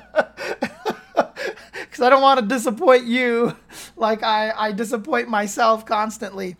Because 1.94 2.08
I 2.08 2.10
don't 2.10 2.24
want 2.24 2.39
to 2.39 2.46
disappoint 2.48 3.06
you 3.06 3.56
like 3.96 4.24
I, 4.24 4.50
I 4.50 4.72
disappoint 4.72 5.30
myself 5.30 5.86
constantly. 5.86 6.58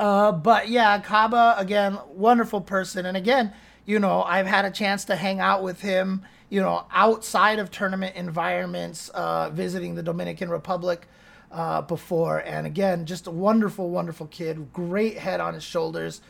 Uh, 0.00 0.32
but 0.32 0.70
yeah, 0.70 1.02
Caba 1.02 1.58
again, 1.60 1.98
wonderful 2.08 2.62
person, 2.62 3.04
and 3.04 3.14
again, 3.14 3.52
you 3.84 3.98
know, 3.98 4.22
I've 4.22 4.46
had 4.46 4.64
a 4.64 4.70
chance 4.70 5.04
to 5.06 5.16
hang 5.16 5.40
out 5.40 5.62
with 5.62 5.80
him, 5.80 6.22
you 6.48 6.60
know, 6.60 6.86
outside 6.92 7.58
of 7.58 7.70
tournament 7.70 8.16
environments, 8.16 9.08
uh, 9.10 9.50
visiting 9.50 9.94
the 9.94 10.02
Dominican 10.02 10.50
Republic 10.50 11.06
uh, 11.50 11.82
before, 11.82 12.38
and 12.38 12.66
again, 12.66 13.06
just 13.06 13.26
a 13.26 13.30
wonderful, 13.30 13.90
wonderful 13.90 14.26
kid, 14.26 14.72
great 14.72 15.18
head 15.18 15.40
on 15.40 15.54
his 15.54 15.64
shoulders. 15.64 16.20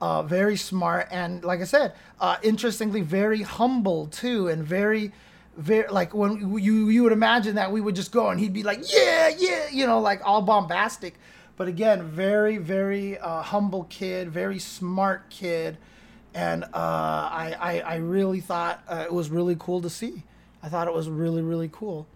Uh, 0.00 0.20
very 0.20 0.56
smart 0.56 1.06
and 1.12 1.44
like 1.44 1.60
I 1.60 1.64
said, 1.64 1.94
uh, 2.18 2.36
interestingly, 2.42 3.02
very 3.02 3.42
humble 3.42 4.08
too, 4.08 4.48
and 4.48 4.64
very, 4.64 5.12
very 5.56 5.88
like 5.88 6.12
when 6.12 6.58
you 6.58 6.88
you 6.88 7.02
would 7.04 7.12
imagine 7.12 7.54
that 7.54 7.70
we 7.70 7.80
would 7.80 7.94
just 7.94 8.10
go 8.10 8.28
and 8.30 8.40
he'd 8.40 8.52
be 8.52 8.64
like, 8.64 8.80
yeah, 8.92 9.30
yeah, 9.38 9.68
you 9.70 9.86
know, 9.86 10.00
like 10.00 10.20
all 10.24 10.42
bombastic 10.42 11.14
but 11.56 11.68
again, 11.68 12.02
very, 12.08 12.56
very 12.56 13.18
uh, 13.18 13.42
humble 13.42 13.84
kid, 13.84 14.30
very 14.30 14.58
smart 14.58 15.28
kid. 15.30 15.78
And 16.34 16.64
uh, 16.64 16.68
I, 16.74 17.54
I, 17.60 17.80
I, 17.80 17.96
really 17.96 18.40
thought 18.40 18.82
uh, 18.88 19.04
it 19.04 19.12
was 19.12 19.28
really 19.28 19.54
cool 19.58 19.82
to 19.82 19.90
see. 19.90 20.22
I 20.62 20.70
thought 20.70 20.88
it 20.88 20.94
was 20.94 21.10
really, 21.10 21.42
really 21.42 21.68
cool. 21.70 22.06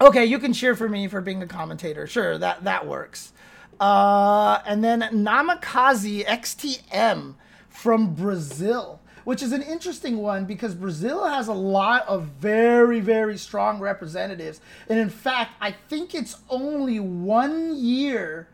Okay, 0.00 0.24
you 0.24 0.38
can 0.38 0.52
cheer 0.52 0.76
for 0.76 0.88
me 0.88 1.08
for 1.08 1.20
being 1.20 1.42
a 1.42 1.46
commentator. 1.46 2.06
Sure, 2.06 2.38
that, 2.38 2.62
that 2.62 2.86
works. 2.86 3.32
Uh, 3.80 4.60
and 4.64 4.84
then 4.84 5.00
NamikazeeXTM 5.00 7.34
from 7.68 8.14
Brazil 8.14 9.00
which 9.28 9.42
is 9.42 9.52
an 9.52 9.60
interesting 9.60 10.16
one 10.16 10.46
because 10.46 10.74
Brazil 10.74 11.26
has 11.26 11.48
a 11.48 11.52
lot 11.52 12.08
of 12.08 12.24
very, 12.40 12.98
very 12.98 13.36
strong 13.36 13.78
representatives. 13.78 14.62
And 14.88 14.98
in 14.98 15.10
fact, 15.10 15.52
I 15.60 15.72
think 15.72 16.14
it's 16.14 16.38
only 16.48 16.98
one 16.98 17.76
year 17.76 18.48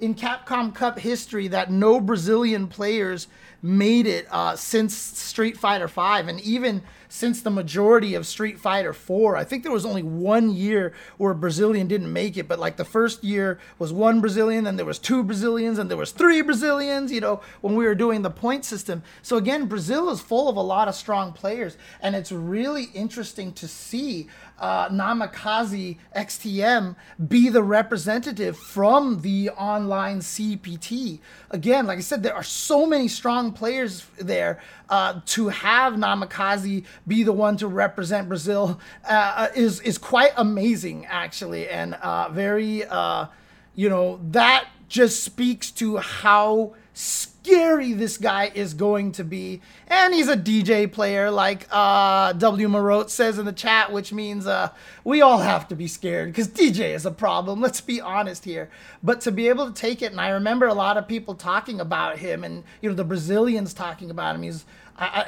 in 0.00 0.14
Capcom 0.14 0.74
Cup 0.74 0.98
history 0.98 1.48
that 1.48 1.70
no 1.70 1.98
Brazilian 1.98 2.66
players 2.66 3.28
made 3.62 4.06
it 4.06 4.26
uh, 4.30 4.56
since 4.56 4.94
Street 4.94 5.56
Fighter 5.56 5.88
Five, 5.88 6.28
and 6.28 6.40
even 6.40 6.82
since 7.08 7.40
the 7.40 7.50
majority 7.50 8.14
of 8.14 8.26
Street 8.26 8.58
Fighter 8.58 8.92
4. 8.92 9.36
I 9.36 9.44
think 9.44 9.62
there 9.62 9.72
was 9.72 9.86
only 9.86 10.02
one 10.02 10.50
year 10.50 10.92
where 11.16 11.32
a 11.32 11.34
Brazilian 11.34 11.88
didn't 11.88 12.12
make 12.12 12.36
it, 12.36 12.48
but 12.48 12.58
like 12.58 12.76
the 12.76 12.84
first 12.84 13.24
year 13.24 13.58
was 13.78 13.92
one 13.92 14.20
Brazilian, 14.20 14.64
then 14.64 14.76
there 14.76 14.86
was 14.86 14.98
two 14.98 15.22
Brazilians, 15.22 15.78
and 15.78 15.90
there 15.90 15.96
was 15.96 16.12
three 16.12 16.42
Brazilians, 16.42 17.10
you 17.10 17.20
know, 17.20 17.40
when 17.60 17.74
we 17.74 17.84
were 17.84 17.94
doing 17.94 18.22
the 18.22 18.30
point 18.30 18.64
system. 18.64 19.02
So 19.22 19.36
again, 19.36 19.66
Brazil 19.66 20.10
is 20.10 20.20
full 20.20 20.48
of 20.48 20.56
a 20.56 20.62
lot 20.62 20.88
of 20.88 20.94
strong 20.94 21.32
players, 21.32 21.76
and 22.00 22.14
it's 22.14 22.32
really 22.32 22.84
interesting 22.94 23.52
to 23.54 23.68
see 23.68 24.28
uh, 24.58 24.88
Namikaze 24.88 25.98
XTM 26.16 26.96
be 27.28 27.48
the 27.48 27.62
representative 27.62 28.56
from 28.56 29.22
the 29.22 29.50
online 29.50 30.18
CPT. 30.20 31.20
Again, 31.50 31.86
like 31.86 31.98
I 31.98 32.02
said, 32.02 32.22
there 32.22 32.34
are 32.34 32.42
so 32.42 32.86
many 32.86 33.08
strong 33.08 33.52
players 33.52 34.06
there. 34.18 34.60
Uh, 34.90 35.20
to 35.26 35.48
have 35.48 35.92
Namikaze 35.92 36.82
be 37.08 37.22
the 37.22 37.32
one 37.32 37.56
to 37.56 37.66
represent 37.66 38.28
Brazil 38.28 38.78
uh, 39.08 39.48
is 39.56 39.80
is 39.80 39.98
quite 39.98 40.32
amazing, 40.36 41.06
actually, 41.06 41.68
and 41.68 41.94
uh, 41.94 42.28
very, 42.28 42.84
uh, 42.84 43.26
you 43.74 43.88
know, 43.88 44.20
that 44.30 44.68
just 44.88 45.22
speaks 45.22 45.70
to 45.70 45.96
how 45.98 46.74
scary 46.98 47.92
this 47.92 48.16
guy 48.16 48.50
is 48.54 48.74
going 48.74 49.12
to 49.12 49.22
be. 49.22 49.60
And 49.86 50.12
he's 50.12 50.28
a 50.28 50.36
DJ 50.36 50.90
player, 50.90 51.30
like 51.30 51.66
uh, 51.70 52.32
W. 52.32 52.68
Marote 52.68 53.08
says 53.08 53.38
in 53.38 53.46
the 53.46 53.52
chat, 53.52 53.92
which 53.92 54.12
means 54.12 54.46
uh, 54.46 54.70
we 55.04 55.22
all 55.22 55.38
have 55.38 55.68
to 55.68 55.76
be 55.76 55.86
scared 55.86 56.28
because 56.28 56.48
DJ 56.48 56.94
is 56.94 57.06
a 57.06 57.10
problem. 57.10 57.60
Let's 57.60 57.80
be 57.80 58.00
honest 58.00 58.44
here. 58.44 58.68
But 59.02 59.20
to 59.22 59.32
be 59.32 59.48
able 59.48 59.66
to 59.66 59.72
take 59.72 60.02
it, 60.02 60.10
and 60.10 60.20
I 60.20 60.30
remember 60.30 60.66
a 60.66 60.74
lot 60.74 60.96
of 60.96 61.06
people 61.06 61.34
talking 61.34 61.80
about 61.80 62.18
him, 62.18 62.42
and 62.42 62.64
you 62.82 62.88
know 62.88 62.96
the 62.96 63.04
Brazilians 63.04 63.72
talking 63.72 64.10
about 64.10 64.34
him. 64.34 64.42
He's, 64.42 64.64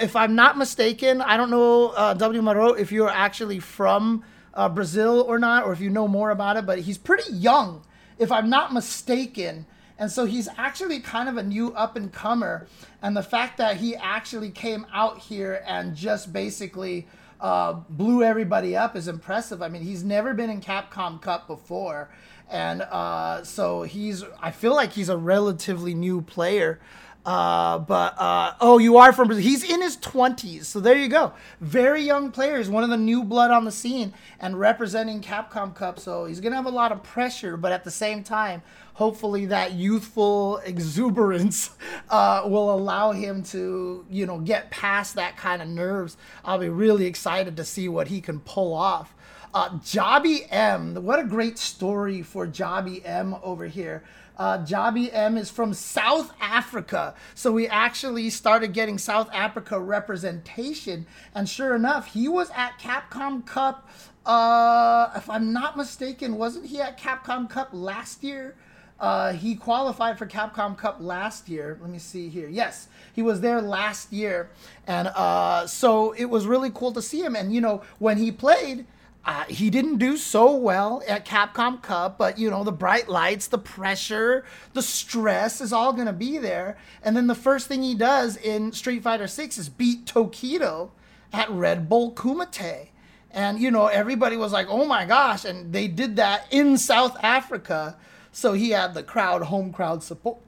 If 0.00 0.16
I'm 0.16 0.34
not 0.34 0.58
mistaken, 0.58 1.22
I 1.22 1.36
don't 1.36 1.50
know 1.50 1.88
uh, 1.90 2.14
W. 2.14 2.42
Marote 2.42 2.78
if 2.80 2.90
you're 2.90 3.08
actually 3.08 3.60
from 3.60 4.24
uh, 4.52 4.68
Brazil 4.68 5.24
or 5.26 5.38
not, 5.38 5.64
or 5.64 5.72
if 5.72 5.80
you 5.80 5.90
know 5.90 6.08
more 6.08 6.30
about 6.30 6.56
it. 6.56 6.66
But 6.66 6.80
he's 6.80 6.98
pretty 6.98 7.32
young, 7.32 7.82
if 8.18 8.32
I'm 8.32 8.50
not 8.50 8.72
mistaken. 8.72 9.66
And 9.96 10.10
so 10.10 10.24
he's 10.24 10.48
actually 10.56 10.98
kind 11.00 11.28
of 11.28 11.36
a 11.36 11.42
new 11.42 11.72
up 11.74 11.94
and 11.94 12.10
comer. 12.10 12.66
And 13.02 13.16
the 13.16 13.22
fact 13.22 13.58
that 13.58 13.76
he 13.76 13.94
actually 13.94 14.50
came 14.50 14.86
out 14.92 15.18
here 15.18 15.62
and 15.66 15.94
just 15.94 16.32
basically 16.32 17.06
uh, 17.38 17.74
blew 17.90 18.22
everybody 18.22 18.74
up 18.74 18.96
is 18.96 19.08
impressive. 19.08 19.62
I 19.62 19.68
mean, 19.68 19.82
he's 19.82 20.02
never 20.02 20.32
been 20.32 20.48
in 20.48 20.62
Capcom 20.62 21.20
Cup 21.20 21.46
before. 21.46 22.10
And 22.48 22.82
uh, 22.82 23.44
so 23.44 23.82
he's, 23.82 24.24
I 24.40 24.50
feel 24.50 24.74
like 24.74 24.92
he's 24.92 25.10
a 25.10 25.16
relatively 25.18 25.94
new 25.94 26.22
player. 26.22 26.80
Uh, 27.24 27.78
but 27.78 28.14
uh, 28.18 28.54
oh, 28.60 28.78
you 28.78 28.96
are 28.96 29.12
from 29.12 29.28
Brazil. 29.28 29.42
He's 29.42 29.62
in 29.62 29.82
his 29.82 29.96
20s, 29.98 30.64
so 30.64 30.80
there 30.80 30.96
you 30.96 31.08
go. 31.08 31.32
Very 31.60 32.02
young 32.02 32.30
player. 32.30 32.56
He's 32.56 32.70
one 32.70 32.82
of 32.82 32.88
the 32.88 32.96
new 32.96 33.24
blood 33.24 33.50
on 33.50 33.64
the 33.64 33.72
scene 33.72 34.14
and 34.38 34.58
representing 34.58 35.20
Capcom 35.20 35.74
Cup. 35.74 35.98
So 35.98 36.24
he's 36.24 36.40
gonna 36.40 36.56
have 36.56 36.66
a 36.66 36.70
lot 36.70 36.92
of 36.92 37.02
pressure, 37.02 37.58
but 37.58 37.72
at 37.72 37.84
the 37.84 37.90
same 37.90 38.22
time, 38.22 38.62
hopefully 38.94 39.46
that 39.46 39.72
youthful 39.72 40.58
exuberance 40.58 41.70
uh, 42.10 42.42
will 42.46 42.72
allow 42.72 43.12
him 43.12 43.42
to, 43.42 44.06
you 44.08 44.24
know, 44.24 44.38
get 44.38 44.70
past 44.70 45.14
that 45.16 45.36
kind 45.36 45.60
of 45.60 45.68
nerves. 45.68 46.16
I'll 46.44 46.58
be 46.58 46.70
really 46.70 47.04
excited 47.04 47.56
to 47.58 47.64
see 47.64 47.88
what 47.88 48.08
he 48.08 48.22
can 48.22 48.40
pull 48.40 48.72
off. 48.72 49.14
Uh, 49.52 49.70
JabhiM, 49.78 50.98
what 50.98 51.18
a 51.18 51.24
great 51.24 51.58
story 51.58 52.22
for 52.22 52.46
JabhiM 52.46 53.40
over 53.42 53.66
here. 53.66 54.04
Uh, 54.40 54.56
JabhiM 54.64 55.36
is 55.36 55.50
from 55.50 55.74
South 55.74 56.32
Africa. 56.40 57.14
So 57.34 57.52
we 57.52 57.68
actually 57.68 58.30
started 58.30 58.72
getting 58.72 58.96
South 58.96 59.28
Africa 59.34 59.78
representation. 59.78 61.04
And 61.34 61.46
sure 61.46 61.74
enough, 61.74 62.14
he 62.14 62.26
was 62.26 62.50
at 62.56 62.78
Capcom 62.78 63.44
Cup. 63.44 63.86
Uh, 64.24 65.10
if 65.14 65.28
I'm 65.28 65.52
not 65.52 65.76
mistaken, 65.76 66.38
wasn't 66.38 66.64
he 66.64 66.80
at 66.80 66.98
Capcom 66.98 67.50
Cup 67.50 67.68
last 67.72 68.24
year? 68.24 68.56
Uh, 68.98 69.34
he 69.34 69.56
qualified 69.56 70.16
for 70.16 70.26
Capcom 70.26 70.74
Cup 70.74 70.96
last 71.00 71.50
year. 71.50 71.76
Let 71.78 71.90
me 71.90 71.98
see 71.98 72.30
here. 72.30 72.48
Yes, 72.48 72.88
he 73.12 73.20
was 73.20 73.42
there 73.42 73.60
last 73.60 74.10
year. 74.10 74.48
And 74.86 75.08
uh, 75.08 75.66
so 75.66 76.12
it 76.12 76.30
was 76.30 76.46
really 76.46 76.70
cool 76.70 76.92
to 76.92 77.02
see 77.02 77.20
him. 77.20 77.36
And, 77.36 77.52
you 77.54 77.60
know, 77.60 77.82
when 77.98 78.16
he 78.16 78.32
played, 78.32 78.86
uh, 79.24 79.44
he 79.44 79.68
didn't 79.68 79.98
do 79.98 80.16
so 80.16 80.54
well 80.56 81.02
at 81.06 81.26
Capcom 81.26 81.82
Cup, 81.82 82.16
but 82.16 82.38
you 82.38 82.50
know, 82.50 82.64
the 82.64 82.72
bright 82.72 83.08
lights, 83.08 83.48
the 83.48 83.58
pressure, 83.58 84.44
the 84.72 84.82
stress 84.82 85.60
is 85.60 85.72
all 85.72 85.92
going 85.92 86.06
to 86.06 86.12
be 86.12 86.38
there. 86.38 86.78
And 87.02 87.16
then 87.16 87.26
the 87.26 87.34
first 87.34 87.68
thing 87.68 87.82
he 87.82 87.94
does 87.94 88.36
in 88.36 88.72
Street 88.72 89.02
Fighter 89.02 89.26
6 89.26 89.58
is 89.58 89.68
beat 89.68 90.06
Tokido 90.06 90.90
at 91.32 91.50
Red 91.50 91.88
Bull 91.88 92.12
Kumite. 92.12 92.88
And 93.30 93.60
you 93.60 93.70
know, 93.70 93.86
everybody 93.86 94.36
was 94.36 94.52
like, 94.52 94.66
"Oh 94.68 94.84
my 94.84 95.04
gosh." 95.04 95.44
And 95.44 95.72
they 95.72 95.86
did 95.86 96.16
that 96.16 96.46
in 96.50 96.76
South 96.76 97.16
Africa. 97.22 97.96
So 98.32 98.54
he 98.54 98.70
had 98.70 98.94
the 98.94 99.04
crowd, 99.04 99.42
home 99.42 99.72
crowd 99.72 100.02
support 100.02 100.38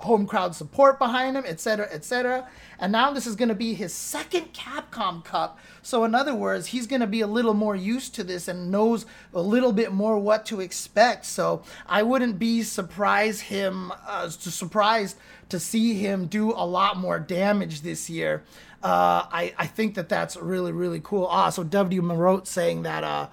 home 0.00 0.26
crowd 0.26 0.54
support 0.54 0.98
behind 0.98 1.36
him, 1.36 1.44
etc., 1.46 1.86
etc. 1.90 2.48
And 2.78 2.90
now 2.90 3.12
this 3.12 3.26
is 3.26 3.36
going 3.36 3.50
to 3.50 3.54
be 3.54 3.74
his 3.74 3.92
second 3.92 4.52
Capcom 4.54 5.22
Cup. 5.22 5.58
So, 5.82 6.04
in 6.04 6.14
other 6.14 6.34
words, 6.34 6.68
he's 6.68 6.86
going 6.86 7.00
to 7.00 7.06
be 7.06 7.20
a 7.20 7.26
little 7.26 7.54
more 7.54 7.76
used 7.76 8.14
to 8.14 8.24
this 8.24 8.48
and 8.48 8.70
knows 8.70 9.04
a 9.34 9.42
little 9.42 9.72
bit 9.72 9.92
more 9.92 10.18
what 10.18 10.46
to 10.46 10.60
expect. 10.60 11.26
So, 11.26 11.62
I 11.86 12.02
wouldn't 12.02 12.38
be 12.38 12.62
surprised 12.62 13.42
him 13.42 13.92
uh, 14.06 14.28
surprised 14.30 15.16
to 15.50 15.60
see 15.60 15.94
him 15.94 16.26
do 16.26 16.52
a 16.52 16.64
lot 16.64 16.96
more 16.96 17.18
damage 17.18 17.82
this 17.82 18.08
year. 18.08 18.42
Uh, 18.82 19.28
I, 19.30 19.52
I 19.58 19.66
think 19.66 19.94
that 19.96 20.08
that's 20.08 20.36
really 20.36 20.72
really 20.72 21.00
cool. 21.04 21.26
Ah, 21.26 21.50
so 21.50 21.62
W 21.62 22.00
Marote 22.00 22.46
saying 22.46 22.84
that 22.84 23.04
uh, 23.04 23.28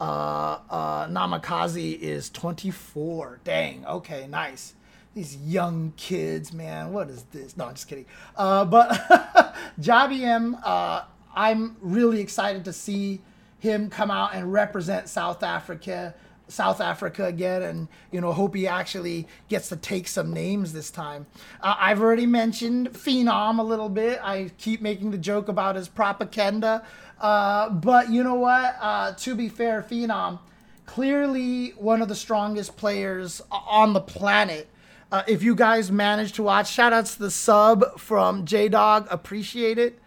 uh, 0.00 0.58
uh, 0.70 1.06
Namikaze 1.08 1.98
is 1.98 2.30
24. 2.30 3.40
Dang. 3.42 3.84
Okay, 3.86 4.28
nice 4.28 4.74
these 5.14 5.36
young 5.36 5.92
kids, 5.96 6.52
man. 6.52 6.92
What 6.92 7.10
is 7.10 7.24
this? 7.24 7.56
No, 7.56 7.66
I'm 7.66 7.74
just 7.74 7.88
kidding. 7.88 8.06
Uh, 8.36 8.64
but 8.64 8.90
JabhiM, 9.80 10.60
uh, 10.64 11.02
I'm 11.34 11.76
really 11.80 12.20
excited 12.20 12.64
to 12.64 12.72
see 12.72 13.20
him 13.58 13.90
come 13.90 14.10
out 14.10 14.34
and 14.34 14.52
represent 14.52 15.08
South 15.08 15.42
Africa. 15.42 16.14
South 16.48 16.82
Africa 16.82 17.24
again, 17.24 17.62
and 17.62 17.88
you 18.10 18.20
know, 18.20 18.30
hope 18.30 18.54
he 18.54 18.66
actually 18.66 19.26
gets 19.48 19.70
to 19.70 19.76
take 19.76 20.06
some 20.06 20.34
names 20.34 20.74
this 20.74 20.90
time. 20.90 21.24
Uh, 21.62 21.76
I've 21.78 22.02
already 22.02 22.26
mentioned 22.26 22.92
Phenom 22.92 23.58
a 23.58 23.62
little 23.62 23.88
bit. 23.88 24.20
I 24.22 24.50
keep 24.58 24.82
making 24.82 25.12
the 25.12 25.18
joke 25.18 25.48
about 25.48 25.76
his 25.76 25.88
propaganda, 25.88 26.84
uh, 27.20 27.70
but 27.70 28.10
you 28.10 28.22
know 28.22 28.34
what? 28.34 28.76
Uh, 28.80 29.14
to 29.14 29.34
be 29.34 29.48
fair, 29.48 29.82
Phenom, 29.82 30.40
clearly 30.84 31.70
one 31.70 32.02
of 32.02 32.08
the 32.08 32.14
strongest 32.14 32.76
players 32.76 33.40
on 33.50 33.94
the 33.94 34.00
planet 34.00 34.68
uh, 35.12 35.22
if 35.26 35.42
you 35.42 35.54
guys 35.54 35.92
managed 35.92 36.36
to 36.36 36.42
watch, 36.42 36.72
shout 36.72 36.94
outs 36.94 37.14
to 37.14 37.20
the 37.20 37.30
sub 37.30 38.00
from 38.00 38.46
J 38.46 38.70
Dog, 38.70 39.06
appreciate 39.10 39.78
it. 39.78 39.98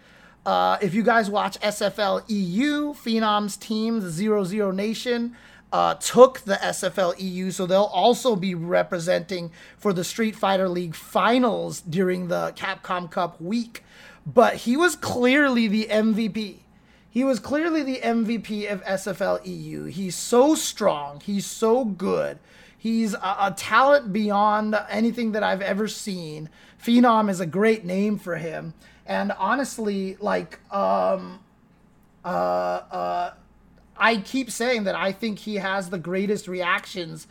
Uh, 0.47 0.77
if 0.81 0.95
you 0.95 1.03
guys 1.03 1.29
watch 1.29 1.59
SFL 1.59 2.23
EU, 2.27 2.93
Phenom's 2.95 3.55
team, 3.55 3.99
the 3.99 4.09
Zero 4.09 4.43
Zero 4.43 4.71
Nation, 4.71 5.35
uh, 5.71 5.93
took 5.95 6.39
the 6.41 6.55
SFL 6.55 7.13
EU, 7.19 7.51
so 7.51 7.67
they'll 7.67 7.83
also 7.83 8.35
be 8.35 8.55
representing 8.55 9.51
for 9.77 9.93
the 9.93 10.03
Street 10.03 10.35
Fighter 10.35 10.67
League 10.67 10.95
finals 10.95 11.81
during 11.81 12.27
the 12.27 12.53
Capcom 12.55 13.09
Cup 13.09 13.39
week. 13.39 13.83
But 14.25 14.55
he 14.55 14.75
was 14.75 14.95
clearly 14.95 15.67
the 15.67 15.87
MVP. 15.91 16.61
He 17.11 17.23
was 17.23 17.39
clearly 17.39 17.83
the 17.83 17.99
MVP 17.99 18.71
of 18.71 18.83
SFL 18.83 19.45
EU. 19.45 19.83
He's 19.85 20.15
so 20.15 20.55
strong. 20.55 21.21
He's 21.21 21.45
so 21.45 21.85
good. 21.85 22.39
He's 22.85 23.15
a, 23.15 23.17
a, 23.17 23.53
talent 23.57 24.13
beyond 24.13 24.75
anything 24.91 25.31
that 25.31 25.41
I've 25.41 25.63
ever 25.63 25.87
seen. 25.87 26.51
Phenom 26.79 27.31
is 27.31 27.39
a 27.39 27.47
great 27.47 27.83
name 27.83 28.19
for 28.19 28.35
him. 28.35 28.75
And 29.07 29.31
honestly, 29.31 30.17
like, 30.19 30.59
um, 30.71 31.39
uh, 32.23 32.27
uh, 32.27 33.33
I 33.97 34.17
keep 34.17 34.51
saying 34.51 34.83
that 34.83 34.93
I 34.93 35.13
think 35.13 35.39
he 35.39 35.55
has 35.55 35.89
the 35.89 35.97
greatest 35.97 36.47
reactions 36.47 37.25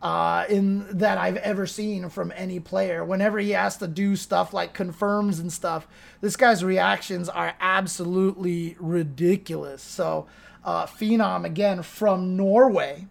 uh, 0.00 0.46
in 0.48 0.86
that 0.96 1.18
I've 1.18 1.36
ever 1.36 1.66
seen 1.66 2.08
from 2.08 2.32
any 2.34 2.58
player. 2.58 3.04
Whenever 3.04 3.38
he 3.38 3.50
has 3.50 3.76
to 3.76 3.86
do 3.86 4.16
stuff 4.16 4.54
like 4.54 4.72
confirms 4.72 5.38
and 5.38 5.52
stuff, 5.52 5.86
this 6.22 6.34
guy's 6.34 6.64
reactions 6.64 7.28
are 7.28 7.52
absolutely 7.60 8.74
ridiculous. 8.80 9.82
So, 9.82 10.28
uh, 10.64 10.86
Phenom 10.86 11.44
again 11.44 11.82
from 11.82 12.38
Norway 12.38 13.06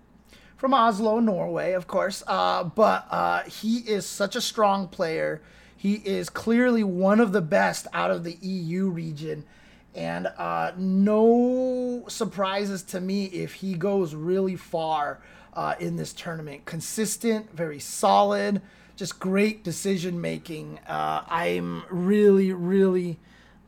from 0.57 0.73
Oslo, 0.73 1.19
Norway, 1.19 1.73
of 1.73 1.87
course. 1.87 2.23
Uh, 2.27 2.63
but 2.63 3.07
uh, 3.09 3.43
he 3.43 3.77
is 3.79 4.05
such 4.05 4.35
a 4.35 4.41
strong 4.41 4.87
player. 4.87 5.41
He 5.75 5.95
is 5.95 6.29
clearly 6.29 6.83
one 6.83 7.19
of 7.19 7.31
the 7.31 7.41
best 7.41 7.87
out 7.93 8.11
of 8.11 8.23
the 8.23 8.37
EU 8.41 8.89
region. 8.89 9.43
And 9.95 10.27
uh, 10.27 10.71
no 10.77 12.05
surprises 12.07 12.83
to 12.83 13.01
me 13.01 13.25
if 13.25 13.55
he 13.55 13.75
goes 13.75 14.15
really 14.15 14.55
far 14.55 15.21
uh, 15.53 15.75
in 15.79 15.97
this 15.97 16.13
tournament. 16.13 16.65
Consistent, 16.65 17.55
very 17.55 17.79
solid, 17.79 18.61
just 18.95 19.19
great 19.19 19.63
decision 19.63 20.19
making. 20.19 20.79
Uh, 20.87 21.23
I'm 21.27 21.83
really, 21.89 22.53
really 22.53 23.19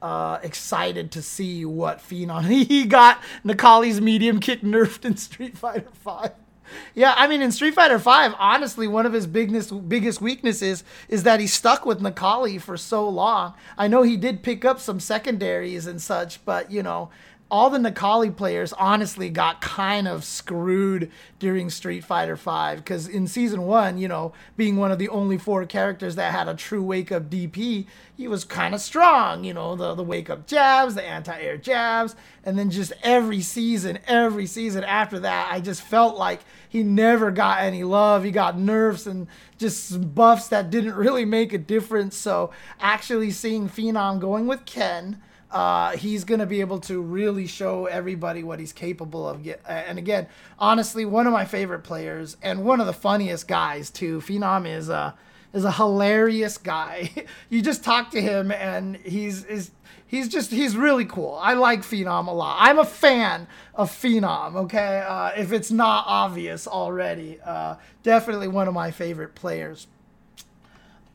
uh, 0.02 0.39
excited 0.43 1.12
to 1.12 1.21
see 1.21 1.65
what 1.65 2.00
Phenom 2.00 2.43
he 2.67 2.86
got. 2.86 3.21
Necalli's 3.43 4.02
medium 4.02 4.39
kick 4.39 4.62
nerfed 4.62 5.06
in 5.06 5.17
Street 5.17 5.58
Fighter 5.58 5.89
Five. 5.93 6.32
Yeah, 6.95 7.13
I 7.17 7.28
mean 7.28 7.41
in 7.41 7.51
Street 7.51 7.73
Fighter 7.73 7.99
Five, 7.99 8.34
honestly, 8.39 8.88
one 8.88 9.06
of 9.06 9.13
his 9.13 9.28
biggest 9.28 9.89
biggest 9.89 10.21
weaknesses 10.21 10.84
is 11.10 11.23
that 11.23 11.39
he 11.41 11.47
stuck 11.47 11.86
with 11.86 11.99
Necalli 11.99 12.60
for 12.60 12.78
so 12.78 13.08
long. 13.10 13.54
I 13.78 13.88
know 13.88 14.01
he 14.01 14.15
did 14.15 14.43
pick 14.43 14.63
up 14.63 14.80
some 14.80 14.99
secondaries 14.99 15.88
and 15.88 16.01
such, 16.01 16.43
but 16.45 16.71
you 16.71 16.82
know, 16.84 17.10
all 17.52 17.70
the 17.70 17.78
Necalli 17.78 18.36
players 18.36 18.74
honestly 18.74 19.30
got 19.30 19.62
kind 19.62 20.08
of 20.08 20.24
screwed 20.24 21.12
during 21.38 21.70
Street 21.70 22.04
Fighter 22.04 22.36
V 22.36 22.78
because 22.78 23.08
in 23.08 23.28
season 23.28 23.64
one, 23.64 24.00
you 24.00 24.08
know, 24.08 24.34
being 24.58 24.78
one 24.78 24.92
of 24.92 24.98
the 24.98 25.10
only 25.10 25.38
four 25.38 25.64
characters 25.68 26.16
that 26.16 26.32
had 26.32 26.48
a 26.48 26.56
true 26.56 26.82
wake 26.82 27.12
up 27.12 27.30
DP, 27.30 27.86
he 28.18 28.28
was 28.28 28.44
kind 28.44 28.74
of 28.74 28.82
strong. 28.82 29.44
You 29.44 29.54
know, 29.54 29.76
the 29.76 29.94
the 29.94 30.04
wake 30.04 30.30
up 30.30 30.48
jabs, 30.48 30.96
the 30.96 31.04
anti 31.04 31.40
air 31.40 31.56
jabs, 31.56 32.16
and 32.44 32.58
then 32.58 32.72
just 32.72 32.94
every 33.04 33.42
season, 33.42 34.00
every 34.08 34.48
season 34.48 34.84
after 34.84 35.20
that, 35.20 35.50
I 35.52 35.60
just 35.60 35.84
felt 35.84 36.18
like 36.18 36.42
he 36.68 36.82
never 36.82 37.30
got 37.30 37.62
any 37.62 37.84
love. 37.84 38.24
He 38.24 38.32
got 38.32 38.58
nerfs 38.58 39.06
and 39.06 39.28
just 39.60 40.16
buffs 40.16 40.48
that 40.48 40.72
didn't 40.72 40.96
really 40.96 41.26
make 41.26 41.54
a 41.54 41.60
difference. 41.60 42.18
So 42.18 42.50
actually 42.80 43.30
seeing 43.30 43.70
Phenom 43.70 44.20
going 44.20 44.48
with 44.48 44.66
Ken 44.66 45.22
uh, 45.56 45.96
he's 45.96 46.26
going 46.26 46.41
to 46.41 46.46
be 46.46 46.60
able 46.60 46.82
to 46.82 47.02
really 47.02 47.48
show 47.48 47.86
everybody 47.86 48.44
what 48.44 48.60
he's 48.60 48.74
capable 48.74 49.26
of. 49.26 49.48
And 49.65 49.98
again, 49.98 50.28
honestly, 50.60 51.06
one 51.06 51.28
of 51.28 51.32
my 51.32 51.46
favorite 51.46 51.80
players 51.80 52.36
and 52.41 52.65
one 52.65 52.82
of 52.82 52.88
the 52.88 52.94
funniest 52.94 53.48
guys 53.48 53.89
too. 53.89 54.20
Phenom 54.20 54.68
is 54.68 54.89
a 54.89 55.15
is 55.54 55.63
a 55.63 55.72
hilarious 55.72 56.58
guy. 56.58 57.10
you 57.50 57.62
just 57.62 57.86
talk 57.86 58.12
to 58.12 58.22
him 58.22 58.52
and 58.52 58.98
he's 58.98 59.46
is 59.46 59.72
he's 60.06 60.28
just 60.28 60.52
he's 60.52 60.76
really 60.76 61.06
cool. 61.06 61.39
I 61.41 61.54
like 61.54 61.84
Phenom 61.84 62.28
a 62.28 62.32
lot. 62.32 62.58
I'm 62.60 62.78
a 62.78 62.86
fan 62.86 63.48
of 63.76 63.89
Phenom. 63.89 64.56
Okay, 64.56 65.06
uh, 65.08 65.32
if 65.38 65.54
it's 65.54 65.72
not 65.72 66.04
obvious 66.06 66.68
already, 66.68 67.39
uh, 67.46 67.76
definitely 68.04 68.50
one 68.50 68.68
of 68.68 68.74
my 68.74 68.91
favorite 68.91 69.36
players. 69.36 69.88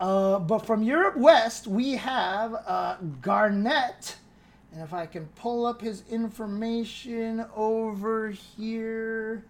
Uh, 0.01 0.39
but 0.39 0.61
from 0.61 0.83
Europe 0.83 1.19
West, 1.19 1.67
we 1.67 1.97
have 1.97 2.55
uh, 2.67 2.97
Garnet 3.21 4.17
and 4.73 4.83
if 4.83 4.93
I 4.93 5.07
can 5.07 5.27
pull 5.37 5.67
up 5.67 5.81
his 5.81 6.05
information 6.09 7.45
over 7.57 8.31
here, 8.31 9.45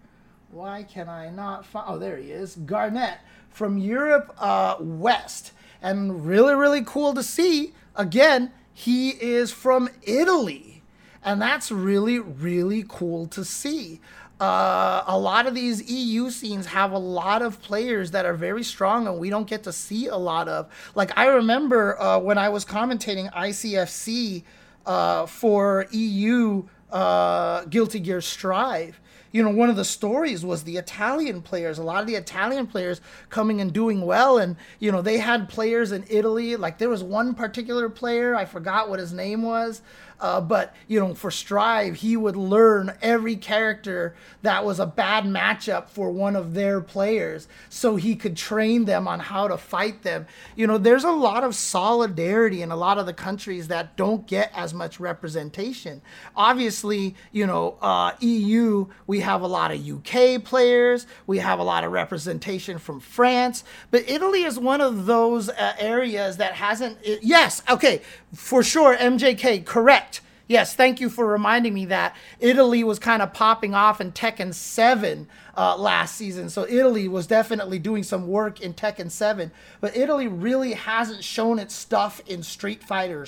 why 0.51 0.83
can 0.83 1.07
I 1.07 1.29
not 1.29 1.65
find? 1.65 1.85
Oh, 1.87 1.97
there 1.99 2.17
he 2.17 2.31
is. 2.31 2.55
Garnet 2.55 3.19
from 3.49 3.77
Europe 3.77 4.33
uh, 4.39 4.77
West. 4.79 5.51
And 5.81 6.25
really, 6.25 6.55
really 6.55 6.83
cool 6.83 7.13
to 7.13 7.23
see. 7.23 7.73
Again, 7.95 8.51
he 8.73 9.11
is 9.11 9.51
from 9.51 9.89
Italy. 10.03 10.81
And 11.23 11.41
that's 11.41 11.71
really, 11.71 12.17
really 12.17 12.83
cool 12.87 13.27
to 13.27 13.45
see. 13.45 13.99
Uh, 14.39 15.03
a 15.05 15.19
lot 15.19 15.45
of 15.45 15.53
these 15.53 15.89
EU 15.91 16.31
scenes 16.31 16.65
have 16.65 16.91
a 16.91 16.97
lot 16.97 17.43
of 17.43 17.61
players 17.61 18.09
that 18.09 18.25
are 18.25 18.33
very 18.33 18.63
strong 18.63 19.07
and 19.07 19.19
we 19.19 19.29
don't 19.29 19.45
get 19.45 19.61
to 19.63 19.71
see 19.71 20.07
a 20.07 20.17
lot 20.17 20.47
of. 20.47 20.67
Like, 20.95 21.15
I 21.15 21.27
remember 21.27 21.99
uh, 22.01 22.17
when 22.17 22.39
I 22.39 22.49
was 22.49 22.65
commentating 22.65 23.31
ICFC 23.33 24.43
uh, 24.85 25.25
for 25.25 25.87
EU 25.91 26.63
uh, 26.91 27.65
Guilty 27.65 27.99
Gear 27.99 28.21
Strive. 28.21 28.99
You 29.31 29.43
know, 29.43 29.49
one 29.49 29.69
of 29.69 29.77
the 29.77 29.85
stories 29.85 30.43
was 30.45 30.63
the 30.63 30.75
Italian 30.75 31.41
players. 31.41 31.77
A 31.77 31.83
lot 31.83 32.01
of 32.01 32.07
the 32.07 32.15
Italian 32.15 32.67
players 32.67 32.99
coming 33.29 33.61
and 33.61 33.71
doing 33.71 34.01
well, 34.01 34.37
and 34.37 34.57
you 34.79 34.91
know 34.91 35.01
they 35.01 35.19
had 35.19 35.47
players 35.47 35.93
in 35.93 36.03
Italy. 36.09 36.57
Like 36.57 36.77
there 36.77 36.89
was 36.89 37.01
one 37.01 37.33
particular 37.33 37.87
player, 37.87 38.35
I 38.35 38.43
forgot 38.43 38.89
what 38.89 38.99
his 38.99 39.13
name 39.13 39.41
was, 39.41 39.81
uh, 40.21 40.39
but 40.39 40.75
you 40.87 40.99
know, 40.99 41.15
for 41.15 41.31
Strive, 41.31 41.95
he 41.95 42.15
would 42.15 42.35
learn 42.37 42.93
every 43.01 43.35
character 43.35 44.15
that 44.43 44.63
was 44.63 44.79
a 44.79 44.85
bad 44.85 45.23
matchup 45.23 45.89
for 45.89 46.11
one 46.11 46.35
of 46.35 46.53
their 46.53 46.79
players, 46.79 47.47
so 47.69 47.95
he 47.95 48.15
could 48.15 48.37
train 48.37 48.85
them 48.85 49.07
on 49.07 49.19
how 49.19 49.47
to 49.47 49.57
fight 49.57 50.03
them. 50.03 50.27
You 50.55 50.67
know, 50.67 50.77
there's 50.77 51.03
a 51.03 51.11
lot 51.11 51.43
of 51.43 51.55
solidarity 51.55 52.61
in 52.61 52.71
a 52.71 52.75
lot 52.75 52.99
of 52.99 53.07
the 53.07 53.13
countries 53.13 53.67
that 53.69 53.97
don't 53.97 54.27
get 54.27 54.51
as 54.55 54.73
much 54.73 54.99
representation. 54.99 56.01
Obviously, 56.35 57.15
you 57.31 57.47
know, 57.47 57.77
uh, 57.81 58.11
EU, 58.19 58.87
we 59.07 59.21
have 59.21 59.41
a 59.41 59.47
lot 59.47 59.71
of 59.71 59.79
UK 59.87 60.43
players, 60.43 61.07
we 61.25 61.39
have 61.39 61.57
a 61.57 61.63
lot 61.63 61.83
of 61.83 61.91
representation 61.91 62.77
from 62.77 62.99
France, 62.99 63.63
but 63.89 64.07
Italy 64.07 64.43
is 64.43 64.59
one 64.59 64.81
of 64.81 65.07
those 65.07 65.49
uh, 65.49 65.73
areas 65.79 66.37
that 66.37 66.53
hasn't. 66.53 66.99
It, 67.01 67.23
yes, 67.23 67.63
okay, 67.67 68.01
for 68.33 68.61
sure, 68.61 68.95
MJK, 68.95 69.65
correct. 69.65 70.10
Yes, 70.51 70.73
thank 70.73 70.99
you 70.99 71.09
for 71.09 71.25
reminding 71.25 71.73
me 71.73 71.85
that 71.85 72.13
Italy 72.41 72.83
was 72.83 72.99
kind 72.99 73.21
of 73.21 73.31
popping 73.31 73.73
off 73.73 74.01
in 74.01 74.11
Tekken 74.11 74.53
7 74.53 75.29
uh, 75.55 75.77
last 75.77 76.17
season. 76.17 76.49
So 76.49 76.67
Italy 76.67 77.07
was 77.07 77.25
definitely 77.25 77.79
doing 77.79 78.03
some 78.03 78.27
work 78.27 78.59
in 78.59 78.73
Tekken 78.73 79.09
7, 79.09 79.49
but 79.79 79.95
Italy 79.95 80.27
really 80.27 80.73
hasn't 80.73 81.23
shown 81.23 81.57
its 81.57 81.73
stuff 81.73 82.21
in 82.27 82.43
Street 82.43 82.83
Fighter 82.83 83.25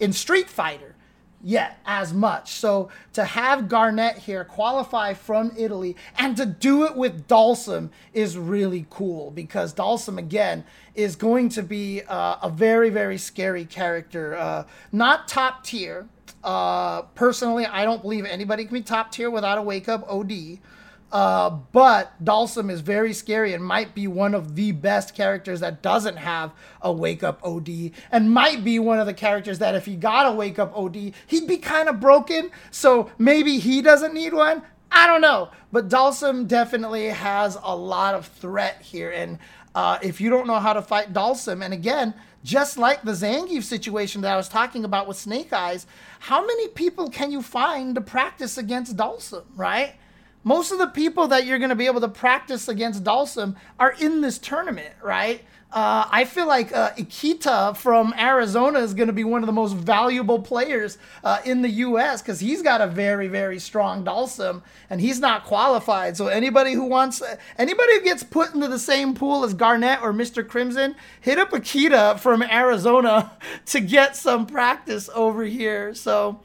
in 0.00 0.14
Street 0.14 0.48
Fighter 0.48 0.94
yet 1.42 1.78
as 1.84 2.14
much. 2.14 2.52
So 2.52 2.88
to 3.12 3.26
have 3.26 3.68
Garnet 3.68 4.16
here 4.16 4.42
qualify 4.42 5.12
from 5.12 5.52
Italy 5.58 5.94
and 6.16 6.38
to 6.38 6.46
do 6.46 6.86
it 6.86 6.96
with 6.96 7.28
Dhalsim 7.28 7.90
is 8.14 8.38
really 8.38 8.86
cool 8.88 9.30
because 9.30 9.74
Dhalsim 9.74 10.16
again 10.16 10.64
is 10.94 11.16
going 11.16 11.50
to 11.50 11.62
be 11.62 12.00
uh, 12.08 12.38
a 12.42 12.48
very 12.48 12.88
very 12.88 13.18
scary 13.18 13.66
character. 13.66 14.34
Uh, 14.34 14.64
not 14.90 15.28
top 15.28 15.62
tier 15.62 16.08
uh, 16.46 17.02
personally, 17.16 17.66
I 17.66 17.84
don't 17.84 18.00
believe 18.00 18.24
anybody 18.24 18.64
can 18.64 18.72
be 18.72 18.80
top 18.80 19.10
tier 19.10 19.28
without 19.28 19.58
a 19.58 19.62
wake 19.62 19.88
up 19.88 20.08
OD. 20.08 20.60
Uh, 21.10 21.50
but 21.72 22.24
Dhalsim 22.24 22.70
is 22.70 22.80
very 22.80 23.12
scary 23.12 23.52
and 23.52 23.64
might 23.64 23.94
be 23.94 24.06
one 24.06 24.34
of 24.34 24.54
the 24.54 24.72
best 24.72 25.14
characters 25.14 25.60
that 25.60 25.82
doesn't 25.82 26.16
have 26.16 26.52
a 26.80 26.92
wake 26.92 27.22
up 27.22 27.40
OD, 27.44 27.90
and 28.10 28.32
might 28.32 28.64
be 28.64 28.78
one 28.78 28.98
of 28.98 29.06
the 29.06 29.14
characters 29.14 29.58
that 29.58 29.74
if 29.74 29.86
he 29.86 29.96
got 29.96 30.26
a 30.26 30.32
wake 30.32 30.58
up 30.58 30.76
OD, 30.76 31.12
he'd 31.26 31.48
be 31.48 31.58
kind 31.58 31.88
of 31.88 32.00
broken. 32.00 32.50
So 32.70 33.10
maybe 33.18 33.58
he 33.58 33.82
doesn't 33.82 34.14
need 34.14 34.32
one. 34.32 34.62
I 34.90 35.06
don't 35.08 35.20
know. 35.20 35.50
But 35.72 35.88
Dhalsim 35.88 36.46
definitely 36.46 37.08
has 37.08 37.58
a 37.60 37.74
lot 37.74 38.14
of 38.14 38.26
threat 38.26 38.82
here. 38.82 39.10
And 39.10 39.38
uh, 39.74 39.98
if 40.00 40.20
you 40.20 40.30
don't 40.30 40.46
know 40.46 40.60
how 40.60 40.72
to 40.72 40.82
fight 40.82 41.12
Dhalsim, 41.12 41.64
and 41.64 41.74
again, 41.74 42.14
just 42.46 42.78
like 42.78 43.02
the 43.02 43.10
Zangief 43.10 43.64
situation 43.64 44.20
that 44.20 44.32
I 44.32 44.36
was 44.36 44.48
talking 44.48 44.84
about 44.84 45.08
with 45.08 45.16
Snake 45.16 45.50
Eyez, 45.50 45.84
how 46.20 46.46
many 46.46 46.68
people 46.68 47.10
can 47.10 47.32
you 47.32 47.42
find 47.42 47.96
to 47.96 48.00
practice 48.00 48.56
against 48.56 48.96
Dhalsim, 48.96 49.42
right? 49.56 49.94
Most 50.44 50.70
of 50.70 50.78
the 50.78 50.86
people 50.86 51.26
that 51.26 51.44
you're 51.44 51.58
going 51.58 51.70
to 51.70 51.74
be 51.74 51.86
able 51.86 52.02
to 52.02 52.08
practice 52.08 52.68
against 52.68 53.02
Dhalsim 53.02 53.56
are 53.80 53.96
in 54.00 54.20
this 54.20 54.38
tournament, 54.38 54.94
right? 55.02 55.42
Uh, 55.72 56.06
I 56.10 56.24
feel 56.24 56.46
like 56.46 56.72
uh, 56.72 56.92
Ikita 56.92 57.76
from 57.76 58.14
Arizona 58.16 58.78
is 58.78 58.94
going 58.94 59.08
to 59.08 59.12
be 59.12 59.24
one 59.24 59.42
of 59.42 59.46
the 59.46 59.52
most 59.52 59.74
valuable 59.74 60.40
players 60.40 60.96
uh, 61.24 61.40
in 61.44 61.60
the 61.60 61.68
U.S. 61.68 62.22
because 62.22 62.38
he's 62.38 62.62
got 62.62 62.80
a 62.80 62.86
very, 62.86 63.26
very 63.26 63.58
strong 63.58 64.04
Dhalsim 64.04 64.62
and 64.88 65.00
he's 65.00 65.18
not 65.18 65.44
qualified. 65.44 66.16
So 66.16 66.28
anybody 66.28 66.72
who 66.72 66.84
wants, 66.84 67.20
anybody 67.58 67.94
who 67.94 68.04
gets 68.04 68.22
put 68.22 68.54
into 68.54 68.68
the 68.68 68.78
same 68.78 69.14
pool 69.14 69.44
as 69.44 69.54
Garnet 69.54 70.00
or 70.02 70.12
Mr. 70.12 70.46
Crimson, 70.46 70.94
hit 71.20 71.36
up 71.36 71.50
Ikita 71.50 72.20
from 72.20 72.42
Arizona 72.42 73.32
to 73.66 73.80
get 73.80 74.16
some 74.16 74.46
practice 74.46 75.10
over 75.14 75.44
here. 75.44 75.94
So 75.94 76.40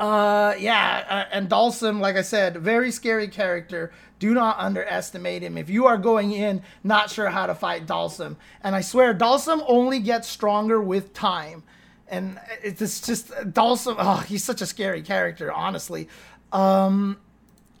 uh, 0.00 0.54
yeah, 0.58 1.04
uh, 1.10 1.24
and 1.30 1.50
Dhalsim, 1.50 2.00
like 2.00 2.16
I 2.16 2.22
said, 2.22 2.56
very 2.56 2.90
scary 2.90 3.28
character. 3.28 3.92
Do 4.18 4.32
not 4.32 4.58
underestimate 4.58 5.42
him. 5.42 5.58
If 5.58 5.68
you 5.68 5.86
are 5.86 5.98
going 5.98 6.32
in 6.32 6.62
not 6.82 7.10
sure 7.10 7.28
how 7.28 7.44
to 7.44 7.54
fight 7.54 7.86
Dhalsim, 7.86 8.36
and 8.62 8.74
I 8.74 8.80
swear, 8.80 9.12
Dhalsim 9.12 9.62
only 9.68 10.00
gets 10.00 10.26
stronger 10.26 10.80
with 10.80 11.12
time. 11.12 11.64
And 12.08 12.40
it's 12.62 13.02
just 13.02 13.28
Dhalsim. 13.28 13.96
Oh, 13.98 14.24
he's 14.26 14.42
such 14.42 14.62
a 14.62 14.66
scary 14.66 15.02
character, 15.02 15.52
honestly. 15.52 16.08
Um, 16.50 17.18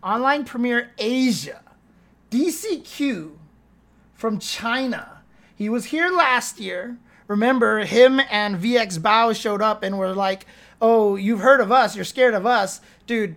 online 0.02 0.44
premiere 0.44 0.90
Asia, 0.98 1.62
DCQ 2.30 3.32
from 4.12 4.38
China. 4.38 5.22
He 5.56 5.70
was 5.70 5.86
here 5.86 6.10
last 6.10 6.60
year. 6.60 6.98
Remember, 7.28 7.78
him 7.84 8.20
and 8.30 8.56
VX 8.56 8.98
Bao 8.98 9.34
showed 9.34 9.62
up 9.62 9.82
and 9.82 9.98
were 9.98 10.14
like, 10.14 10.44
oh, 10.80 11.16
you've 11.16 11.40
heard 11.40 11.60
of 11.60 11.70
us, 11.70 11.94
you're 11.94 12.04
scared 12.04 12.34
of 12.34 12.46
us, 12.46 12.80
dude. 13.06 13.36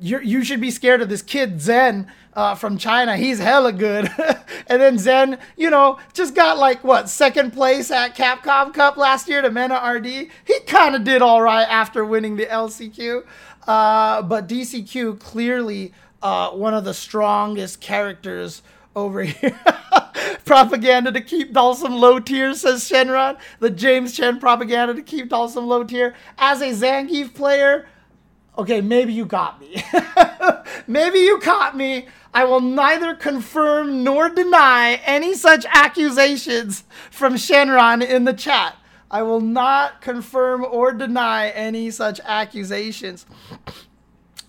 You 0.00 0.18
you 0.20 0.44
should 0.44 0.60
be 0.60 0.70
scared 0.70 1.02
of 1.02 1.08
this 1.08 1.22
kid 1.22 1.60
Zen 1.60 2.10
uh, 2.34 2.54
from 2.54 2.78
China. 2.78 3.16
He's 3.16 3.38
hella 3.38 3.72
good. 3.72 4.10
and 4.66 4.82
then 4.82 4.98
Zen, 4.98 5.38
you 5.56 5.70
know, 5.70 5.98
just 6.12 6.34
got 6.34 6.58
like 6.58 6.82
what 6.82 7.08
second 7.08 7.52
place 7.52 7.90
at 7.90 8.16
Capcom 8.16 8.74
Cup 8.74 8.96
last 8.96 9.28
year 9.28 9.40
to 9.40 9.50
Mena 9.50 9.80
RD. 9.80 10.06
He 10.06 10.60
kind 10.66 10.94
of 10.94 11.04
did 11.04 11.22
all 11.22 11.42
right 11.42 11.64
after 11.68 12.04
winning 12.04 12.36
the 12.36 12.46
LCQ. 12.46 13.24
Uh, 13.66 14.22
but 14.22 14.48
DCQ 14.48 15.20
clearly 15.20 15.92
uh, 16.22 16.50
one 16.50 16.74
of 16.74 16.84
the 16.84 16.94
strongest 16.94 17.80
characters 17.80 18.62
over 18.94 19.22
here. 19.24 19.58
propaganda 20.44 21.10
to 21.12 21.20
keep 21.20 21.52
Dhalsim 21.52 21.98
low 21.98 22.20
tier, 22.20 22.54
says 22.54 22.88
Shenron. 22.88 23.38
The 23.60 23.70
James 23.70 24.16
Chen 24.16 24.38
propaganda 24.38 24.94
to 24.94 25.02
keep 25.02 25.28
Dhalsim 25.30 25.66
low 25.66 25.84
tier. 25.84 26.14
As 26.38 26.60
a 26.60 26.70
Zangief 26.70 27.34
player, 27.34 27.86
okay, 28.58 28.80
maybe 28.80 29.12
you 29.12 29.24
got 29.24 29.60
me. 29.60 29.82
maybe 30.86 31.18
you 31.20 31.38
caught 31.38 31.76
me. 31.76 32.08
I 32.32 32.44
will 32.44 32.60
neither 32.60 33.14
confirm 33.14 34.02
nor 34.02 34.28
deny 34.28 35.00
any 35.04 35.34
such 35.34 35.64
accusations 35.70 36.84
from 37.10 37.34
Shenron 37.34 38.04
in 38.06 38.24
the 38.24 38.32
chat. 38.32 38.76
I 39.10 39.22
will 39.22 39.40
not 39.40 40.00
confirm 40.00 40.64
or 40.64 40.92
deny 40.92 41.50
any 41.50 41.90
such 41.92 42.18
accusations. 42.24 43.26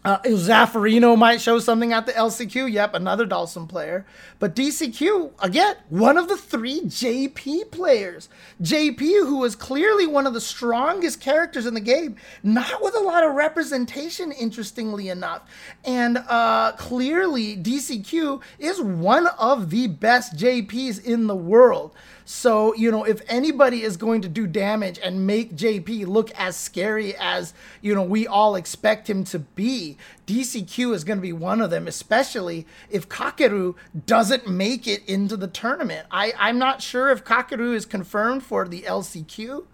Uh, 0.05 0.19
Zaffarino 0.19 1.17
might 1.17 1.41
show 1.41 1.57
something 1.57 1.91
at 1.91 2.05
the 2.05 2.11
LCQ. 2.11 2.71
Yep, 2.71 2.93
another 2.93 3.25
Dhalsim 3.25 3.67
player. 3.67 4.05
But 4.37 4.55
DCQ, 4.55 5.31
again, 5.39 5.77
one 5.89 6.19
of 6.19 6.27
the 6.27 6.37
three 6.37 6.81
JP 6.81 7.71
players. 7.71 8.29
JP, 8.61 8.99
who 8.99 9.39
was 9.39 9.55
clearly 9.55 10.05
one 10.05 10.27
of 10.27 10.35
the 10.35 10.41
strongest 10.41 11.19
characters 11.21 11.65
in 11.65 11.73
the 11.73 11.79
game, 11.79 12.17
not 12.43 12.83
with 12.83 12.95
a 12.95 12.99
lot 12.99 13.23
of 13.23 13.33
representation, 13.33 14.31
interestingly 14.31 15.09
enough. 15.09 15.41
And 15.83 16.19
uh, 16.19 16.73
clearly, 16.73 17.57
DCQ 17.57 18.43
is 18.59 18.79
one 18.79 19.25
of 19.39 19.71
the 19.71 19.87
best 19.87 20.35
JPs 20.35 21.03
in 21.03 21.25
the 21.25 21.35
world. 21.35 21.95
So, 22.27 22.73
you 22.73 22.89
know, 22.89 23.03
if 23.03 23.21
anybody 23.27 23.83
is 23.83 23.97
going 23.97 24.21
to 24.21 24.27
do 24.27 24.47
damage 24.47 24.99
and 25.01 25.27
make 25.27 25.55
JP 25.55 26.07
look 26.07 26.31
as 26.31 26.55
scary 26.55 27.15
as, 27.19 27.53
you 27.81 27.93
know, 27.93 28.01
we 28.01 28.25
all 28.25 28.55
expect 28.55 29.07
him 29.07 29.23
to 29.25 29.39
be, 29.39 29.94
DCQ 30.27 30.93
is 30.93 31.03
going 31.03 31.17
to 31.17 31.21
be 31.21 31.33
one 31.33 31.61
of 31.61 31.69
them, 31.69 31.87
especially 31.87 32.65
if 32.89 33.09
Kakeru 33.09 33.75
doesn't 34.05 34.47
make 34.47 34.87
it 34.87 35.07
into 35.07 35.37
the 35.37 35.47
tournament. 35.47 36.07
I, 36.11 36.33
I'm 36.37 36.57
not 36.57 36.81
sure 36.81 37.09
if 37.09 37.23
Kakeru 37.23 37.73
is 37.73 37.85
confirmed 37.85 38.43
for 38.43 38.67
the 38.67 38.81
LCQ. 38.81 39.65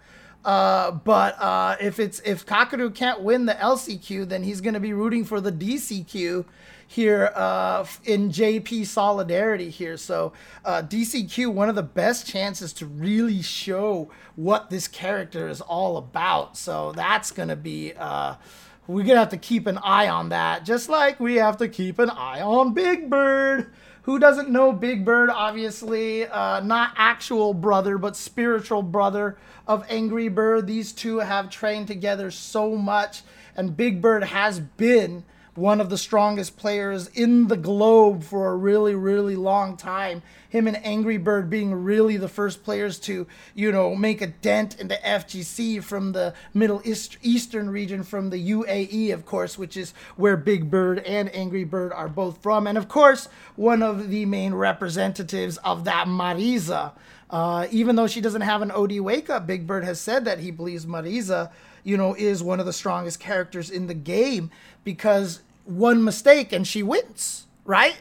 Uh, 0.44 0.90
but 0.90 1.40
uh, 1.40 1.76
if 1.80 2.00
it's 2.00 2.20
if 2.24 2.44
Kakeru 2.44 2.92
can't 2.92 3.20
win 3.20 3.46
the 3.46 3.54
LCQ, 3.54 4.28
then 4.28 4.42
he's 4.42 4.60
going 4.60 4.74
to 4.74 4.80
be 4.80 4.92
rooting 4.92 5.24
for 5.24 5.40
the 5.40 5.52
DCQ 5.52 6.44
here 6.92 7.32
uh, 7.34 7.86
in 8.04 8.28
JP 8.28 8.86
solidarity 8.86 9.70
here. 9.70 9.96
So 9.96 10.32
uh, 10.64 10.82
DCQ, 10.82 11.52
one 11.52 11.68
of 11.68 11.74
the 11.74 11.82
best 11.82 12.26
chances 12.26 12.72
to 12.74 12.86
really 12.86 13.40
show 13.40 14.10
what 14.36 14.68
this 14.68 14.88
character 14.88 15.48
is 15.48 15.60
all 15.60 15.96
about. 15.96 16.56
So 16.56 16.92
that's 16.92 17.30
gonna 17.30 17.56
be. 17.56 17.94
We're 18.88 19.04
gonna 19.04 19.20
have 19.20 19.28
to 19.28 19.36
keep 19.36 19.68
an 19.68 19.78
eye 19.78 20.08
on 20.08 20.30
that, 20.30 20.64
just 20.64 20.88
like 20.88 21.20
we 21.20 21.36
have 21.36 21.56
to 21.58 21.68
keep 21.68 22.00
an 22.00 22.10
eye 22.10 22.40
on 22.40 22.74
Big 22.74 23.08
Bird. 23.08 23.72
Who 24.02 24.18
doesn't 24.18 24.50
know 24.50 24.72
Big 24.72 25.04
Bird? 25.04 25.30
Obviously, 25.30 26.26
uh, 26.26 26.58
not 26.60 26.92
actual 26.96 27.54
brother, 27.54 27.96
but 27.96 28.16
spiritual 28.16 28.82
brother 28.82 29.38
of 29.68 29.86
Angry 29.88 30.28
Bird. 30.28 30.66
These 30.66 30.92
two 30.92 31.18
have 31.18 31.48
trained 31.48 31.86
together 31.86 32.32
so 32.32 32.74
much, 32.74 33.22
and 33.56 33.76
Big 33.76 34.02
Bird 34.02 34.24
has 34.24 34.58
been 34.58 35.22
one 35.54 35.80
of 35.80 35.90
the 35.90 35.98
strongest 35.98 36.56
players 36.56 37.08
in 37.08 37.48
the 37.48 37.56
globe 37.56 38.24
for 38.24 38.48
a 38.48 38.56
really, 38.56 38.94
really 38.94 39.36
long 39.36 39.76
time. 39.76 40.22
Him 40.48 40.66
and 40.66 40.84
Angry 40.84 41.18
Bird 41.18 41.50
being 41.50 41.74
really 41.74 42.16
the 42.16 42.28
first 42.28 42.64
players 42.64 42.98
to, 43.00 43.26
you 43.54 43.70
know, 43.70 43.94
make 43.94 44.22
a 44.22 44.26
dent 44.26 44.80
into 44.80 44.94
FGC 44.96 45.82
from 45.82 46.12
the 46.12 46.34
Middle 46.54 46.80
East, 46.84 47.18
Eastern 47.22 47.68
region, 47.70 48.02
from 48.02 48.30
the 48.30 48.50
UAE, 48.50 49.12
of 49.12 49.26
course, 49.26 49.58
which 49.58 49.76
is 49.76 49.92
where 50.16 50.36
Big 50.36 50.70
Bird 50.70 51.00
and 51.00 51.34
Angry 51.34 51.64
Bird 51.64 51.92
are 51.92 52.08
both 52.08 52.42
from. 52.42 52.66
And 52.66 52.78
of 52.78 52.88
course, 52.88 53.28
one 53.56 53.82
of 53.82 54.08
the 54.08 54.24
main 54.24 54.54
representatives 54.54 55.58
of 55.58 55.84
that 55.84 56.06
Marisa. 56.06 56.92
Uh, 57.28 57.66
even 57.70 57.96
though 57.96 58.06
she 58.06 58.20
doesn't 58.20 58.42
have 58.42 58.60
an 58.60 58.70
OD 58.70 59.00
wake 59.00 59.30
up, 59.30 59.46
Big 59.46 59.66
Bird 59.66 59.84
has 59.84 59.98
said 59.98 60.26
that 60.26 60.38
he 60.38 60.50
believes 60.50 60.84
Marisa, 60.84 61.50
you 61.84 61.96
know, 61.96 62.14
is 62.14 62.42
one 62.42 62.60
of 62.60 62.66
the 62.66 62.72
strongest 62.72 63.20
characters 63.20 63.70
in 63.70 63.86
the 63.86 63.94
game 63.94 64.50
because 64.84 65.40
one 65.64 66.02
mistake 66.02 66.52
and 66.52 66.66
she 66.66 66.82
wins, 66.82 67.46
right? 67.64 68.00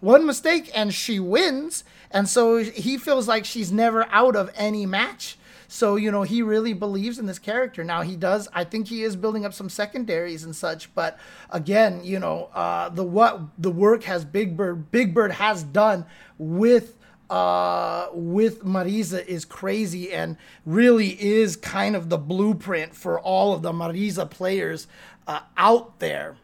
One 0.00 0.26
mistake 0.26 0.70
and 0.74 0.92
she 0.92 1.20
wins. 1.20 1.84
And 2.10 2.28
so 2.28 2.58
he 2.58 2.96
feels 2.96 3.28
like 3.28 3.44
she's 3.44 3.70
never 3.70 4.06
out 4.10 4.36
of 4.36 4.50
any 4.54 4.86
match. 4.86 5.36
So, 5.68 5.94
you 5.94 6.10
know, 6.10 6.22
he 6.22 6.42
really 6.42 6.72
believes 6.72 7.20
in 7.20 7.26
this 7.26 7.38
character. 7.38 7.84
Now, 7.84 8.02
he 8.02 8.16
does, 8.16 8.48
I 8.52 8.64
think 8.64 8.88
he 8.88 9.04
is 9.04 9.14
building 9.14 9.44
up 9.44 9.54
some 9.54 9.68
secondaries 9.68 10.42
and 10.42 10.54
such. 10.56 10.92
But 10.96 11.16
again, 11.50 12.00
you 12.02 12.18
know, 12.18 12.50
uh, 12.52 12.88
the 12.88 13.04
what 13.04 13.40
the 13.56 13.70
work 13.70 14.02
has 14.02 14.24
Big 14.24 14.56
Bird, 14.56 14.90
Big 14.90 15.14
Bird 15.14 15.30
has 15.30 15.62
done 15.62 16.06
with 16.38 16.96
uh, 17.30 18.08
with 18.12 18.64
Marisa 18.64 19.24
is 19.24 19.44
crazy 19.44 20.12
and 20.12 20.36
really 20.66 21.10
is 21.22 21.56
kind 21.56 21.94
of 21.94 22.08
the 22.08 22.18
blueprint 22.18 22.94
for 22.94 23.20
all 23.20 23.54
of 23.54 23.62
the 23.62 23.72
Marisa 23.72 24.28
players 24.28 24.88
uh, 25.28 25.40
out 25.56 26.00
there. 26.00 26.36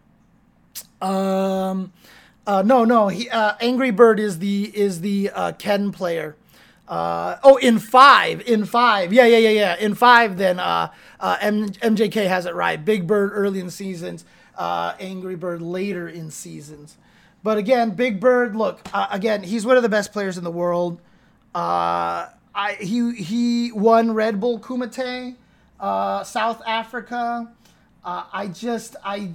Um, 1.03 1.93
uh, 2.47 2.63
no, 2.65 2.85
no. 2.85 3.09
He, 3.09 3.29
uh, 3.29 3.55
Angry 3.61 3.91
Bird 3.91 4.21
is 4.21 4.39
the 4.39 4.71
is 4.77 5.01
the 5.01 5.31
uh, 5.35 5.53
Ken 5.53 5.91
player. 5.91 6.37
Oh, 6.89 7.59
in 7.61 7.81
five, 7.81 8.41
in 8.43 8.65
five, 8.65 9.13
yeah, 9.13 9.27
yeah, 9.27 9.39
yeah, 9.39 9.51
yeah. 9.51 9.77
In 9.77 9.97
five, 9.97 10.39
then 10.39 10.61
M- 10.61 11.69
MJK 11.69 12.29
has 12.29 12.47
it 12.47 12.55
right. 12.55 12.83
Big 12.83 13.09
Bird 13.09 13.33
early 13.35 13.59
in 13.59 13.71
seasons, 13.71 14.25
Angry 14.57 15.35
Bird 15.35 15.61
later 15.61 16.09
in 16.09 16.31
seasons. 16.31 16.97
But 17.47 17.59
again, 17.59 17.91
Big 17.91 18.19
Bird, 18.19 18.57
look, 18.57 18.81
uh, 18.93 19.07
again, 19.09 19.45
he's 19.45 19.65
one 19.65 19.77
of 19.77 19.85
the 19.85 19.89
best 19.89 20.13
players 20.13 20.37
in 20.37 20.43
the 20.43 20.51
world. 20.51 21.01
Uh, 21.55 22.27
I 22.53 22.77
he 22.81 23.13
he 23.13 23.71
won 23.71 24.15
Red 24.15 24.41
Bull 24.41 24.59
Kumite, 24.59 25.37
uh, 25.79 26.25
South 26.25 26.61
Africa. 26.67 27.49
Uh, 28.07 28.23
I 28.33 28.47
just, 28.47 28.95
I, 29.03 29.33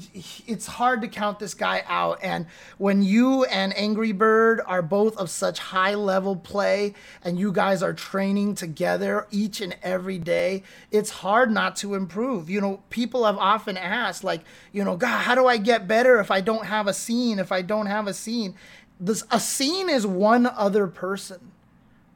it's 0.47 0.65
hard 0.65 1.01
to 1.01 1.09
count 1.09 1.39
this 1.39 1.53
guy 1.53 1.83
out. 1.89 2.19
And 2.23 2.45
when 2.77 3.03
you 3.03 3.43
and 3.43 3.77
Angry 3.77 4.13
Bird 4.13 4.61
are 4.65 4.81
both 4.81 5.17
of 5.17 5.29
such 5.29 5.59
high 5.59 5.93
level 5.93 6.37
play 6.37 6.93
and 7.21 7.37
you 7.37 7.51
guys 7.51 7.83
are 7.83 7.91
training 7.91 8.55
together 8.55 9.27
each 9.29 9.59
and 9.59 9.75
every 9.83 10.17
day, 10.17 10.63
it's 10.89 11.09
hard 11.09 11.51
not 11.51 11.75
to 11.77 11.95
improve. 11.95 12.49
You 12.49 12.61
know, 12.61 12.81
people 12.89 13.25
have 13.25 13.37
often 13.37 13.75
asked, 13.75 14.23
like, 14.23 14.39
you 14.71 14.85
know, 14.85 14.95
God, 14.95 15.19
how 15.19 15.35
do 15.35 15.47
I 15.47 15.57
get 15.57 15.85
better 15.85 16.21
if 16.21 16.31
I 16.31 16.39
don't 16.39 16.65
have 16.67 16.87
a 16.87 16.93
scene? 16.93 17.39
If 17.39 17.51
I 17.51 17.61
don't 17.61 17.87
have 17.87 18.07
a 18.07 18.13
scene, 18.13 18.55
this, 19.01 19.25
a 19.31 19.39
scene 19.41 19.89
is 19.89 20.07
one 20.07 20.45
other 20.45 20.87
person. 20.87 21.51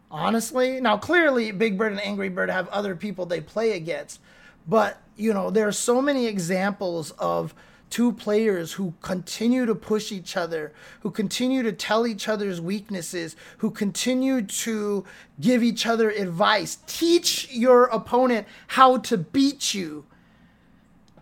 Honestly, 0.10 0.80
now 0.80 0.96
clearly 0.96 1.52
Big 1.52 1.78
Bird 1.78 1.92
and 1.92 2.02
Angry 2.02 2.30
Bird 2.30 2.50
have 2.50 2.70
other 2.70 2.96
people 2.96 3.26
they 3.26 3.42
play 3.42 3.74
against 3.74 4.22
but, 4.68 5.00
you 5.16 5.34
know, 5.34 5.50
there 5.50 5.68
are 5.68 5.72
so 5.72 6.02
many 6.02 6.28
examples 6.28 7.12
of 7.12 7.54
two 7.90 8.12
players 8.12 8.74
who 8.74 8.94
continue 9.02 9.66
to 9.66 9.76
push 9.76 10.12
each 10.12 10.36
other, 10.36 10.74
who 11.02 11.12
continue 11.12 11.64
to 11.64 11.72
tell 11.72 12.06
each 12.06 12.28
other's 12.28 12.60
weaknesses, 12.60 13.36
who 13.60 13.72
continue 13.72 14.42
to 14.42 15.06
give 15.40 15.64
each 15.64 15.86
other 15.86 16.10
advice. 16.10 16.80
Teach 16.88 17.50
your 17.52 17.86
opponent 17.86 18.48
how 18.68 18.98
to 18.98 19.18
beat 19.18 19.74
you. 19.74 20.06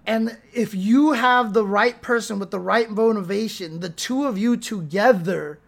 And 0.05 0.37
if 0.53 0.73
you 0.73 1.11
have 1.11 1.53
the 1.53 1.65
right 1.65 2.01
person 2.01 2.39
with 2.39 2.51
the 2.51 2.59
right 2.59 2.89
motivation, 2.89 3.79
the 3.79 3.89
two 3.89 4.25
of 4.25 4.37
you 4.37 4.57
together 4.57 5.59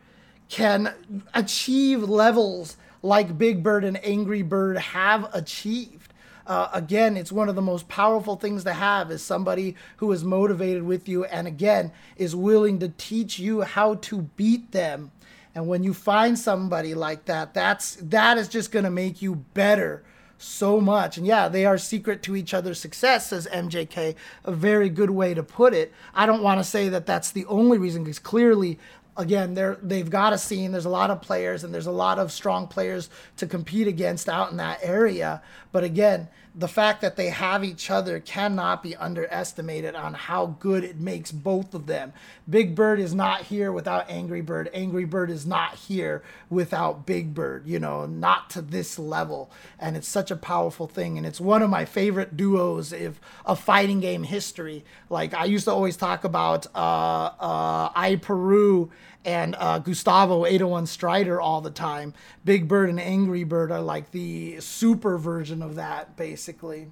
can 0.50 0.94
achieve 1.34 2.04
levels 2.04 2.78
like 3.02 3.38
Big 3.38 3.64
Bird 3.64 3.84
and 3.84 4.04
Angry 4.04 4.42
Bird 4.42 4.78
have 4.78 5.30
achieved 5.34 6.14
uh, 6.48 6.70
again, 6.74 7.18
it's 7.18 7.32
one 7.32 7.50
of 7.50 7.56
the 7.56 7.62
most 7.62 7.88
powerful 7.88 8.36
things 8.36 8.64
to 8.64 8.74
have 8.74 9.12
is 9.12 9.24
somebody 9.24 9.76
who 9.98 10.12
is 10.12 10.24
motivated 10.24 10.84
with 10.84 11.08
you 11.08 11.26
and 11.26 11.48
again 11.48 11.92
is 12.18 12.36
willing 12.36 12.80
to 12.80 12.90
teach 12.90 13.40
you 13.40 13.62
how 13.62 13.96
to 13.96 14.24
beat 14.36 14.72
them. 14.72 15.12
And 15.56 15.68
when 15.68 15.84
you 15.84 15.94
find 15.94 16.38
somebody 16.38 16.94
like 16.94 17.26
that, 17.26 17.54
that's 17.54 17.96
that 17.96 18.38
is 18.38 18.48
just 18.48 18.72
going 18.72 18.86
to 18.86 18.92
make 18.92 19.22
you 19.22 19.36
better 19.54 20.04
so 20.38 20.82
much. 20.82 21.18
And 21.18 21.26
yeah, 21.26 21.48
they 21.48 21.66
are 21.66 21.78
secret 21.78 22.22
to 22.24 22.36
each 22.36 22.54
other's 22.54 22.80
success, 22.80 23.30
says 23.30 23.48
MJK. 23.52 24.16
A 24.44 24.52
very 24.52 24.90
good 24.90 25.10
way 25.10 25.34
to 25.34 25.44
put 25.44 25.74
it. 25.74 25.94
I 26.14 26.26
don't 26.26 26.44
want 26.44 26.60
to 26.60 26.64
say 26.64 26.90
that 26.90 27.06
that's 27.06 27.32
the 27.32 27.46
only 27.46 27.78
reason, 27.78 28.04
because 28.04 28.20
clearly 28.20 28.78
again, 29.17 29.54
they're 29.54 29.78
they've 29.82 30.10
got 30.10 30.34
a 30.34 30.38
scene. 30.38 30.71
There's 30.71 30.86
a 30.86 30.89
lot 30.89 31.10
of 31.10 31.21
players, 31.21 31.63
and 31.63 31.73
there's 31.73 31.88
a 31.88 31.91
lot 31.91 32.19
of 32.19 32.32
strong 32.32 32.67
players 32.67 33.10
to 33.38 33.47
compete 33.47 33.88
against 33.88 34.30
out 34.30 34.51
in 34.51 34.58
that 34.58 34.80
area. 34.82 35.41
But 35.71 35.84
again, 35.84 36.28
the 36.58 36.68
fact 36.70 37.02
that 37.02 37.18
they 37.18 37.30
have 37.30 37.65
each 37.65 37.91
other 37.91 38.20
cannot 38.20 38.82
be 38.82 38.96
underestimated 38.96 39.94
on 39.94 40.13
how 40.13 40.56
good 40.60 40.86
it 40.86 40.98
makes 40.98 41.32
both 41.32 41.74
of 41.74 41.86
them. 41.86 42.13
Big 42.50 42.76
Bird 42.76 43.00
is 43.00 43.13
not 43.13 43.41
here 43.41 43.74
without 43.74 44.10
Angry 44.10 44.39
Bird. 44.39 44.70
Angry 44.74 45.04
Bird 45.04 45.30
is 45.30 45.46
not 45.46 45.76
here 45.76 46.24
without 46.50 47.06
Big 47.06 47.34
Bird, 47.34 47.68
you 47.68 47.78
know, 47.78 48.06
not 48.06 48.50
to 48.52 48.62
this 48.62 48.98
level. 48.98 49.52
And 49.78 49.98
it's 49.98 50.08
such 50.08 50.32
a 50.32 50.38
powerful 50.38 50.88
thing. 50.88 51.18
And 51.18 51.28
it's 51.28 51.41
one 51.41 51.62
of 51.62 51.70
my 51.70 51.84
favorite 51.84 52.38
duos 52.38 52.93
of, 52.93 53.20
of 53.45 53.60
fighting 53.60 53.99
game 53.99 54.24
history. 54.24 54.86
Like 55.10 55.34
I 55.34 55.45
used 55.45 55.66
to 55.66 55.72
always 55.72 55.97
talk 55.97 56.24
about 56.24 56.68
uh, 56.74 57.32
uh, 57.39 57.89
I 57.93 58.18
Peru 58.22 58.91
and 59.26 59.55
uh, 59.57 59.80
Gustavo 59.80 60.45
801 60.45 60.86
Strider 60.86 61.41
all 61.41 61.59
the 61.59 61.71
time. 61.71 62.13
Big 62.45 62.67
Bird 62.67 62.89
and 62.89 62.99
Angry 62.99 63.43
Bird 63.43 63.71
are 63.71 63.82
like 63.82 64.11
the 64.11 64.59
super 64.61 65.17
version 65.17 65.61
of 65.61 65.76
that, 65.76 66.15
basically. 66.15 66.91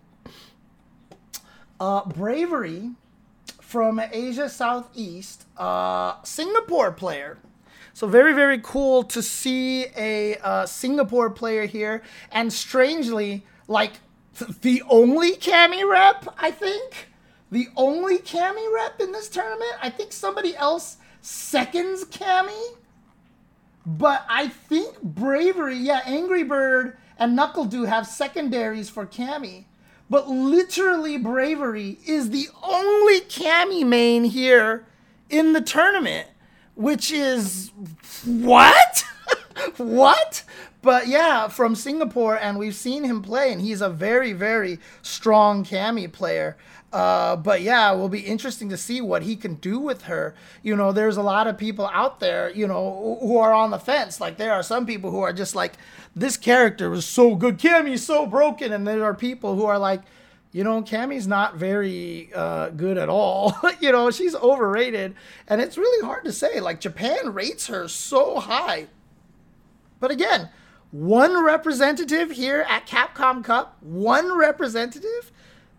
Uh, 1.79 2.03
Bravery 2.05 2.91
from 3.61 3.99
Asia 3.99 4.49
Southeast, 4.49 5.45
uh, 5.57 6.21
Singapore 6.23 6.91
player. 6.91 7.37
So 7.93 8.07
very, 8.07 8.33
very 8.33 8.59
cool 8.59 9.03
to 9.03 9.21
see 9.21 9.85
a 9.95 10.37
uh, 10.37 10.65
Singapore 10.65 11.29
player 11.29 11.67
here. 11.67 12.01
And 12.31 12.51
strangely, 12.51 13.45
like 13.67 13.93
the 14.61 14.81
only 14.89 15.35
Cammy 15.35 15.87
rep, 15.87 16.27
I 16.39 16.49
think. 16.49 17.09
The 17.51 17.67
only 17.75 18.17
Cammy 18.17 18.73
rep 18.73 18.99
in 18.99 19.11
this 19.11 19.29
tournament. 19.29 19.73
I 19.79 19.91
think 19.91 20.11
somebody 20.11 20.55
else 20.55 20.97
seconds 21.23 22.05
Cammy. 22.05 22.75
But 23.85 24.25
I 24.29 24.47
think 24.47 25.01
Bravery, 25.01 25.77
yeah, 25.77 26.01
Angry 26.05 26.43
Bird 26.43 26.97
and 27.17 27.37
NuckleDu 27.37 27.87
have 27.87 28.07
secondaries 28.07 28.89
for 28.89 29.05
Cammy. 29.05 29.65
But 30.09 30.29
literally, 30.29 31.17
Bravery 31.17 31.97
is 32.05 32.29
the 32.29 32.47
only 32.61 33.21
Cammy 33.21 33.85
main 33.85 34.25
here 34.25 34.85
in 35.29 35.53
the 35.53 35.61
tournament, 35.61 36.27
which 36.75 37.11
is 37.11 37.71
what? 38.25 39.05
what? 39.77 40.43
But 40.81 41.07
yeah, 41.07 41.47
from 41.47 41.75
Singapore, 41.75 42.37
and 42.37 42.59
we've 42.59 42.75
seen 42.75 43.05
him 43.05 43.21
play, 43.21 43.51
and 43.51 43.61
he's 43.61 43.81
a 43.81 43.89
very, 43.89 44.33
very 44.33 44.79
strong 45.01 45.63
Cammy 45.63 46.11
player. 46.11 46.57
Uh, 46.93 47.35
but 47.35 47.61
yeah, 47.61 47.91
it 47.91 47.97
will 47.97 48.07
be 48.07 48.19
interesting 48.19 48.69
to 48.69 48.77
see 48.77 49.01
what 49.01 49.23
he 49.23 49.35
can 49.35 49.55
do 49.55 49.79
with 49.79 50.03
her. 50.03 50.35
You 50.61 50.75
know, 50.75 50.91
there's 50.91 51.17
a 51.17 51.23
lot 51.23 51.47
of 51.47 51.57
people 51.57 51.89
out 51.91 52.19
there, 52.19 52.51
you 52.51 52.67
know, 52.67 53.17
who 53.19 53.39
are 53.39 53.51
on 53.51 53.71
the 53.71 53.79
fence. 53.79 54.21
Like 54.21 54.37
there 54.37 54.53
are 54.53 54.61
some 54.61 54.85
people 54.85 55.09
who 55.09 55.21
are 55.21 55.33
just 55.33 55.55
like, 55.55 55.73
this 56.15 56.37
character 56.37 56.91
was 56.91 57.03
so 57.03 57.33
good, 57.35 57.57
Cammy's 57.57 58.05
so 58.05 58.27
broken, 58.27 58.71
and 58.71 58.85
there 58.85 59.03
are 59.03 59.15
people 59.15 59.55
who 59.55 59.65
are 59.65 59.79
like, 59.79 60.01
you 60.51 60.63
know, 60.63 60.83
Cammy's 60.83 61.25
not 61.25 61.55
very 61.55 62.29
uh, 62.35 62.69
good 62.69 62.99
at 62.99 63.09
all. 63.09 63.57
you 63.81 63.91
know, 63.91 64.11
she's 64.11 64.35
overrated, 64.35 65.15
and 65.47 65.61
it's 65.61 65.79
really 65.79 66.05
hard 66.05 66.23
to 66.25 66.31
say. 66.31 66.59
Like 66.59 66.79
Japan 66.79 67.33
rates 67.33 67.65
her 67.67 67.87
so 67.87 68.39
high, 68.39 68.87
but 69.99 70.11
again, 70.11 70.49
one 70.91 71.43
representative 71.43 72.29
here 72.29 72.67
at 72.69 72.85
Capcom 72.85 73.43
Cup, 73.43 73.81
one 73.81 74.37
representative 74.37 75.31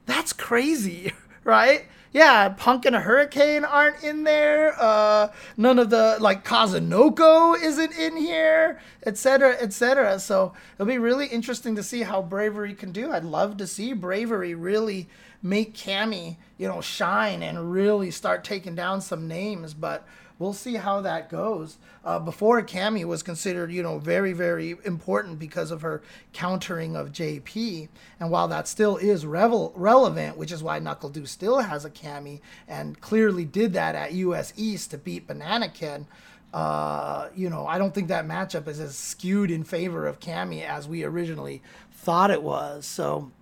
that's 0.07 0.33
crazy, 0.33 1.13
right? 1.45 1.87
Yeah, 2.15 2.51
Punk 2.51 2.87
and 2.87 2.95
a 2.95 3.01
Hurricane 3.01 3.65
aren't 3.65 4.05
in 4.05 4.23
there. 4.23 4.77
Uh, 4.79 5.33
none 5.57 5.81
of 5.81 5.91
the 5.91 6.17
like 6.21 6.45
Kazunoko 6.45 7.61
isn't 7.61 7.93
in 7.99 8.17
here, 8.17 8.81
etc., 9.05 9.57
etc. 9.61 10.21
So 10.21 10.53
it'll 10.75 10.87
be 10.87 10.99
really 10.99 11.27
interesting 11.27 11.75
to 11.75 11.83
see 11.83 12.03
how 12.03 12.23
Bravery 12.23 12.73
can 12.75 12.93
do. 12.93 13.11
I'd 13.11 13.25
love 13.25 13.57
to 13.57 13.67
see 13.67 13.95
Bravery 13.95 14.55
really 14.55 15.09
make 15.43 15.75
Cammy, 15.75 16.37
you 16.57 16.69
know, 16.69 16.81
shine 16.81 17.43
and 17.43 17.73
really 17.73 18.13
start 18.13 18.45
taking 18.45 18.77
down 18.77 19.01
some 19.01 19.27
names. 19.27 19.75
But 19.75 20.07
we'll 20.39 20.53
see 20.53 20.75
how 20.75 21.01
that 21.01 21.31
goes. 21.31 21.79
Uh, 22.05 22.19
before 22.19 22.61
Cammy 22.63 23.05
was 23.05 23.23
considered, 23.23 23.73
you 23.73 23.83
know, 23.83 23.99
very, 23.99 24.33
very 24.33 24.77
important 24.85 25.39
because 25.39 25.71
of 25.71 25.83
her 25.83 26.03
countering 26.33 26.97
of 26.97 27.13
JP. 27.13 27.89
And 28.21 28.31
while 28.31 28.49
that 28.49 28.69
still 28.69 28.97
is 28.97 29.25
revel- 29.25 29.73
relevant, 29.77 30.37
which 30.37 30.53
is 30.53 30.63
why 30.63 30.81
NuckleDu 30.81 31.27
still 31.29 31.61
has 31.61 31.85
a 31.85 31.91
Cammy 31.91 32.41
and 32.69 33.01
clearly 33.01 33.45
did 33.45 33.73
that 33.75 33.95
at 33.95 34.13
US 34.13 34.53
East 34.57 34.91
to 34.91 34.99
beat 34.99 35.27
Banana 35.27 35.69
Ken. 35.69 36.07
Uh, 36.53 37.29
you 37.35 37.51
know, 37.51 37.67
I 37.67 37.79
don't 37.79 37.93
think 37.93 38.09
that 38.09 38.27
matchup 38.27 38.69
is 38.69 38.79
as 38.79 38.97
skewed 38.97 39.51
in 39.51 39.65
favor 39.65 40.07
of 40.07 40.21
Cammy 40.21 40.63
as 40.65 40.87
we 40.87 41.03
originally 41.03 41.63
thought 41.91 42.31
it 42.31 42.43
was. 42.43 42.87
So, 42.87 43.33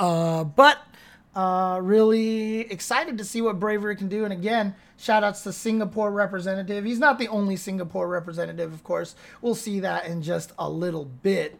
uh, 0.00 0.42
but 0.42 0.78
uh, 1.36 1.80
really 1.82 2.60
excited 2.72 3.18
to 3.18 3.24
see 3.24 3.40
what 3.40 3.60
Bravery 3.60 3.94
can 3.96 4.08
do. 4.08 4.24
And 4.24 4.32
again, 4.32 4.74
shout 4.96 5.24
outs 5.24 5.42
to 5.42 5.52
Singapore 5.52 6.10
representative. 6.10 6.84
He's 6.84 6.98
not 6.98 7.18
the 7.18 7.28
only 7.28 7.56
Singapore 7.56 8.08
representative, 8.08 8.72
of 8.72 8.84
course. 8.84 9.14
We'll 9.40 9.54
see 9.54 9.80
that 9.80 10.06
in 10.06 10.22
just 10.22 10.52
a 10.58 10.68
little 10.68 11.04
bit. 11.04 11.58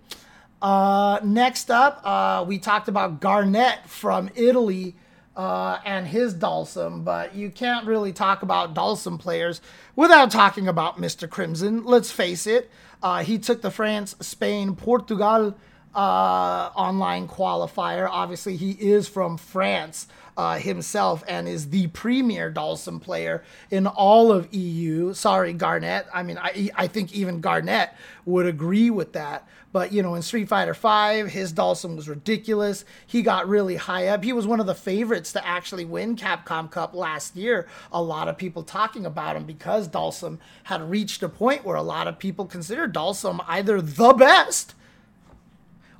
Uh, 0.62 1.20
next 1.22 1.70
up, 1.70 2.01
uh, 2.05 2.45
we 2.47 2.59
talked 2.59 2.89
about 2.89 3.20
Garnet 3.20 3.87
from 3.87 4.30
Italy 4.35 4.97
uh, 5.37 5.78
and 5.85 6.07
his 6.07 6.35
Dhalsim, 6.35 7.05
but 7.05 7.35
you 7.35 7.51
can't 7.51 7.87
really 7.87 8.12
talk 8.12 8.43
about 8.43 8.74
Dhalsim 8.74 9.18
players 9.18 9.61
without 9.97 10.30
talking 10.30 10.68
about 10.68 10.99
Mr. 10.99 11.28
Crimson. 11.28 11.85
Let's 11.85 12.11
face 12.11 12.47
it, 12.47 12.70
uh, 13.03 13.22
he 13.24 13.39
took 13.39 13.61
the 13.61 13.70
France, 13.70 14.16
Spain, 14.20 14.74
Portugal, 14.76 15.55
uh, 15.95 16.70
online 16.74 17.28
qualifier. 17.28 18.09
Obviously, 18.11 18.57
he 18.57 18.72
is 18.72 19.09
from 19.09 19.37
France 19.37 20.07
uh, 20.37 20.59
himself 20.59 21.22
and 21.28 21.49
is 21.49 21.70
the 21.70 21.87
premier 21.89 22.51
Dhalsim 22.51 23.01
player 23.01 23.45
in 23.70 23.87
all 23.87 24.32
of 24.32 24.53
EU. 24.53 25.14
Sorry, 25.14 25.53
Garnet. 25.53 26.07
I 26.12 26.22
mean, 26.22 26.39
I, 26.39 26.70
I 26.74 26.87
think 26.87 27.12
even 27.14 27.41
Garnet 27.41 27.91
would 28.24 28.47
agree 28.47 28.91
with 28.91 29.12
that. 29.12 29.47
But, 29.72 29.93
you 29.93 30.05
know, 30.05 30.14
in 30.14 30.22
Street 30.22 30.49
Fighter 30.49 30.72
V, 30.72 31.28
his 31.28 31.53
Dhalsim 31.53 31.97
was 31.97 32.09
ridiculous. 32.09 32.85
He 33.07 33.22
got 33.22 33.49
really 33.49 33.74
high 33.74 34.07
up. 34.07 34.22
He 34.22 34.32
was 34.32 34.47
one 34.47 34.61
of 34.61 34.66
the 34.66 34.74
favorites 34.74 35.32
to 35.32 35.45
actually 35.45 35.85
win 35.85 36.14
Capcom 36.14 36.70
Cup 36.70 36.95
last 36.95 37.35
year. 37.35 37.66
A 37.91 38.01
lot 38.01 38.28
of 38.28 38.39
people 38.39 38.62
talking 38.62 39.05
about 39.05 39.35
him 39.35 39.45
because 39.45 39.89
Dhalsim 39.89 40.39
had 40.64 40.89
reached 40.89 41.24
a 41.24 41.28
point 41.28 41.64
where 41.64 41.76
a 41.76 41.82
lot 41.82 42.07
of 42.07 42.20
people 42.20 42.47
consider 42.47 42.87
Dhalsim 42.87 43.45
either 43.49 43.80
the 43.80 44.12
best 44.12 44.74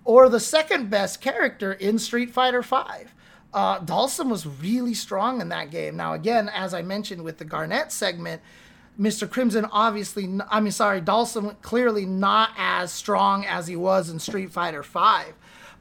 or 0.05 0.29
the 0.29 0.41
second 0.41 0.89
best 0.89 1.21
character 1.21 1.73
in 1.73 1.99
Street 1.99 2.31
Fighter 2.31 2.63
V. 2.63 2.77
Uh, 3.55 3.79
Dhalsim 3.81 4.29
was 4.29 4.47
really 4.47 4.95
strong 4.95 5.41
in 5.41 5.49
that 5.49 5.71
game. 5.71 5.97
Now, 5.97 6.13
again, 6.13 6.51
as 6.51 6.75
I 6.75 6.83
mentioned 6.83 7.23
with 7.23 7.39
the 7.39 7.45
Garnet 7.45 7.93
segment, 7.93 8.43
Mr. 9.01 9.31
Crimson 9.31 9.65
obviously, 9.67 10.29
I 10.51 10.61
mean, 10.61 10.73
sorry, 10.73 11.01
Dhalsim 11.01 11.61
clearly 11.63 12.05
not 12.05 12.51
as 12.57 12.93
strong 12.93 13.47
as 13.47 13.67
he 13.67 13.77
was 13.77 14.11
in 14.11 14.19
Street 14.19 14.51
Fighter 14.51 14.83
V 14.83 15.33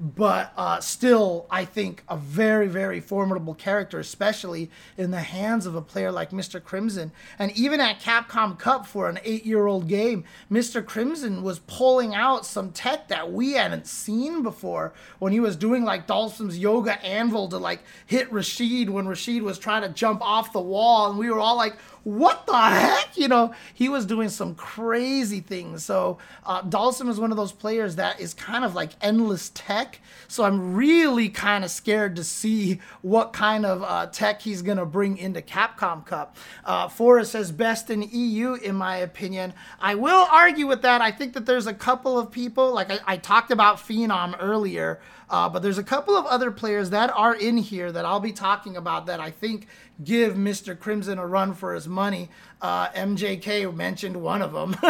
but 0.03 0.51
uh, 0.57 0.81
still, 0.81 1.47
I 1.49 1.63
think 1.63 2.03
a 2.09 2.17
very, 2.17 2.67
very 2.67 2.99
formidable 2.99 3.55
character, 3.55 3.99
especially 3.99 4.69
in 4.97 5.11
the 5.11 5.21
hands 5.21 5.65
of 5.65 5.75
a 5.75 5.81
player 5.81 6.11
like 6.11 6.31
Mr. 6.31 6.61
Crimson. 6.61 7.13
And 7.39 7.53
even 7.53 7.79
at 7.79 8.01
Capcom 8.01 8.59
Cup 8.59 8.85
for 8.85 9.07
an 9.07 9.19
eight 9.23 9.45
year 9.45 9.65
old 9.65 9.87
game, 9.87 10.25
Mr. 10.51 10.85
Crimson 10.85 11.41
was 11.41 11.59
pulling 11.59 12.13
out 12.13 12.45
some 12.45 12.73
tech 12.73 13.07
that 13.07 13.31
we 13.31 13.53
hadn't 13.53 13.87
seen 13.87 14.43
before 14.43 14.93
when 15.19 15.31
he 15.31 15.39
was 15.39 15.55
doing 15.55 15.85
like 15.85 16.05
Dhalsim's 16.05 16.59
yoga 16.59 17.01
anvil 17.01 17.47
to 17.47 17.57
like 17.57 17.79
hit 18.05 18.29
Rashid 18.29 18.89
when 18.89 19.07
Rashid 19.07 19.41
was 19.41 19.57
trying 19.57 19.83
to 19.83 19.89
jump 19.89 20.21
off 20.21 20.51
the 20.51 20.59
wall. 20.59 21.09
And 21.09 21.17
we 21.17 21.29
were 21.29 21.39
all 21.39 21.55
like, 21.55 21.77
what 22.03 22.45
the 22.45 22.57
heck? 22.57 23.17
You 23.17 23.27
know, 23.27 23.53
he 23.73 23.87
was 23.87 24.05
doing 24.05 24.29
some 24.29 24.55
crazy 24.55 25.39
things. 25.39 25.85
So 25.85 26.17
uh, 26.45 26.61
Dhalsim 26.63 27.07
is 27.09 27.19
one 27.19 27.31
of 27.31 27.37
those 27.37 27.51
players 27.51 27.95
that 27.95 28.19
is 28.19 28.33
kind 28.33 28.65
of 28.65 28.75
like 28.75 28.91
endless 29.01 29.51
tech. 29.53 29.99
So 30.27 30.43
I'm 30.43 30.73
really 30.73 31.29
kind 31.29 31.63
of 31.63 31.71
scared 31.71 32.15
to 32.17 32.23
see 32.23 32.81
what 33.01 33.31
kind 33.31 33.65
of 33.65 33.83
uh, 33.83 34.07
tech 34.07 34.41
he's 34.41 34.61
going 34.61 34.77
to 34.77 34.85
bring 34.85 35.17
into 35.17 35.41
Capcom 35.41 36.05
Cup. 36.05 36.35
Uh, 36.65 36.87
Forrest 36.89 37.31
says 37.31 37.51
best 37.51 37.89
in 37.89 38.01
EU, 38.01 38.55
in 38.55 38.75
my 38.75 38.97
opinion. 38.97 39.53
I 39.79 39.95
will 39.95 40.27
argue 40.29 40.67
with 40.67 40.81
that. 40.81 41.01
I 41.01 41.11
think 41.11 41.33
that 41.33 41.45
there's 41.45 41.67
a 41.67 41.73
couple 41.73 42.19
of 42.19 42.31
people, 42.31 42.73
like 42.73 42.91
I, 42.91 42.99
I 43.05 43.17
talked 43.17 43.51
about 43.51 43.77
Phenom 43.77 44.35
earlier. 44.39 44.99
Uh, 45.29 45.49
but 45.49 45.61
there's 45.61 45.77
a 45.77 45.83
couple 45.83 46.15
of 46.15 46.25
other 46.25 46.51
players 46.51 46.89
that 46.91 47.11
are 47.15 47.35
in 47.35 47.57
here 47.57 47.91
that 47.91 48.05
I'll 48.05 48.19
be 48.19 48.31
talking 48.31 48.77
about 48.77 49.05
that 49.07 49.19
I 49.19 49.31
think 49.31 49.67
give 50.03 50.35
Mr. 50.35 50.77
Crimson 50.77 51.17
a 51.17 51.25
run 51.25 51.53
for 51.53 51.73
his 51.73 51.87
money. 51.87 52.29
Uh, 52.61 52.89
MJK 52.89 53.73
mentioned 53.75 54.17
one 54.21 54.41
of 54.41 54.53
them. 54.53 54.73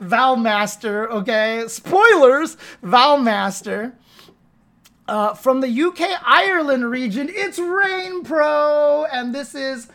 Valmaster, 0.00 1.08
okay? 1.10 1.64
Spoilers, 1.68 2.56
Valmaster. 2.82 3.92
Uh, 5.08 5.34
from 5.34 5.60
the 5.60 5.82
UK 5.82 6.20
Ireland 6.24 6.88
region, 6.88 7.28
it's 7.30 7.58
Rainpro, 7.58 9.06
and 9.12 9.34
this 9.34 9.54
is 9.54 9.88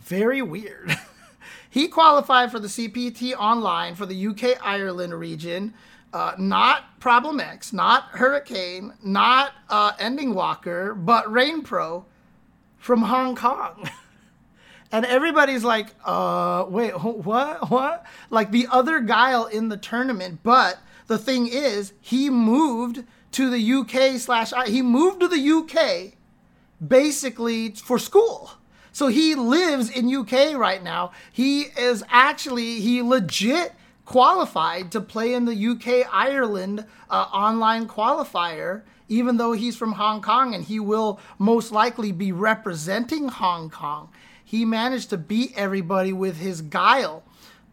very 0.00 0.42
weird. 0.42 0.96
he 1.70 1.86
qualified 1.86 2.50
for 2.50 2.58
the 2.58 2.68
CPT 2.68 3.34
online 3.34 3.94
for 3.94 4.06
the 4.06 4.26
UK 4.26 4.58
Ireland 4.62 5.14
region. 5.14 5.74
Uh, 6.14 6.32
not 6.38 7.00
Problem 7.00 7.40
X, 7.40 7.72
not 7.72 8.04
Hurricane, 8.10 8.94
not 9.02 9.52
uh, 9.68 9.92
Ending 9.98 10.32
Walker, 10.32 10.94
but 10.94 11.24
Rainpro 11.24 12.04
from 12.78 13.02
Hong 13.02 13.34
Kong. 13.34 13.90
and 14.92 15.04
everybody's 15.04 15.64
like, 15.64 15.88
uh, 16.04 16.66
wait, 16.68 16.92
what? 16.92 17.68
What? 17.68 18.06
Like 18.30 18.52
the 18.52 18.68
other 18.70 19.00
Guile 19.00 19.46
in 19.46 19.70
the 19.70 19.76
tournament. 19.76 20.38
But 20.44 20.78
the 21.08 21.18
thing 21.18 21.48
is, 21.48 21.94
he 22.00 22.30
moved 22.30 23.02
to 23.32 23.50
the 23.50 23.72
UK 23.72 24.20
slash, 24.20 24.52
he 24.68 24.82
moved 24.82 25.18
to 25.18 25.26
the 25.26 25.50
UK 25.50 26.14
basically 26.86 27.70
for 27.70 27.98
school. 27.98 28.52
So 28.92 29.08
he 29.08 29.34
lives 29.34 29.90
in 29.90 30.14
UK 30.14 30.54
right 30.54 30.80
now. 30.80 31.10
He 31.32 31.62
is 31.62 32.04
actually, 32.08 32.78
he 32.78 33.02
legit 33.02 33.74
qualified 34.04 34.92
to 34.92 35.00
play 35.00 35.34
in 35.34 35.44
the 35.44 35.66
UK 35.68 36.08
Ireland 36.12 36.84
uh, 37.10 37.26
online 37.32 37.88
qualifier, 37.88 38.82
even 39.08 39.36
though 39.36 39.52
he's 39.52 39.76
from 39.76 39.92
Hong 39.92 40.20
Kong 40.22 40.54
and 40.54 40.64
he 40.64 40.80
will 40.80 41.20
most 41.38 41.72
likely 41.72 42.12
be 42.12 42.32
representing 42.32 43.28
Hong 43.28 43.70
Kong. 43.70 44.10
He 44.44 44.64
managed 44.64 45.10
to 45.10 45.16
beat 45.16 45.52
everybody 45.56 46.12
with 46.12 46.36
his 46.36 46.60
guile 46.60 47.22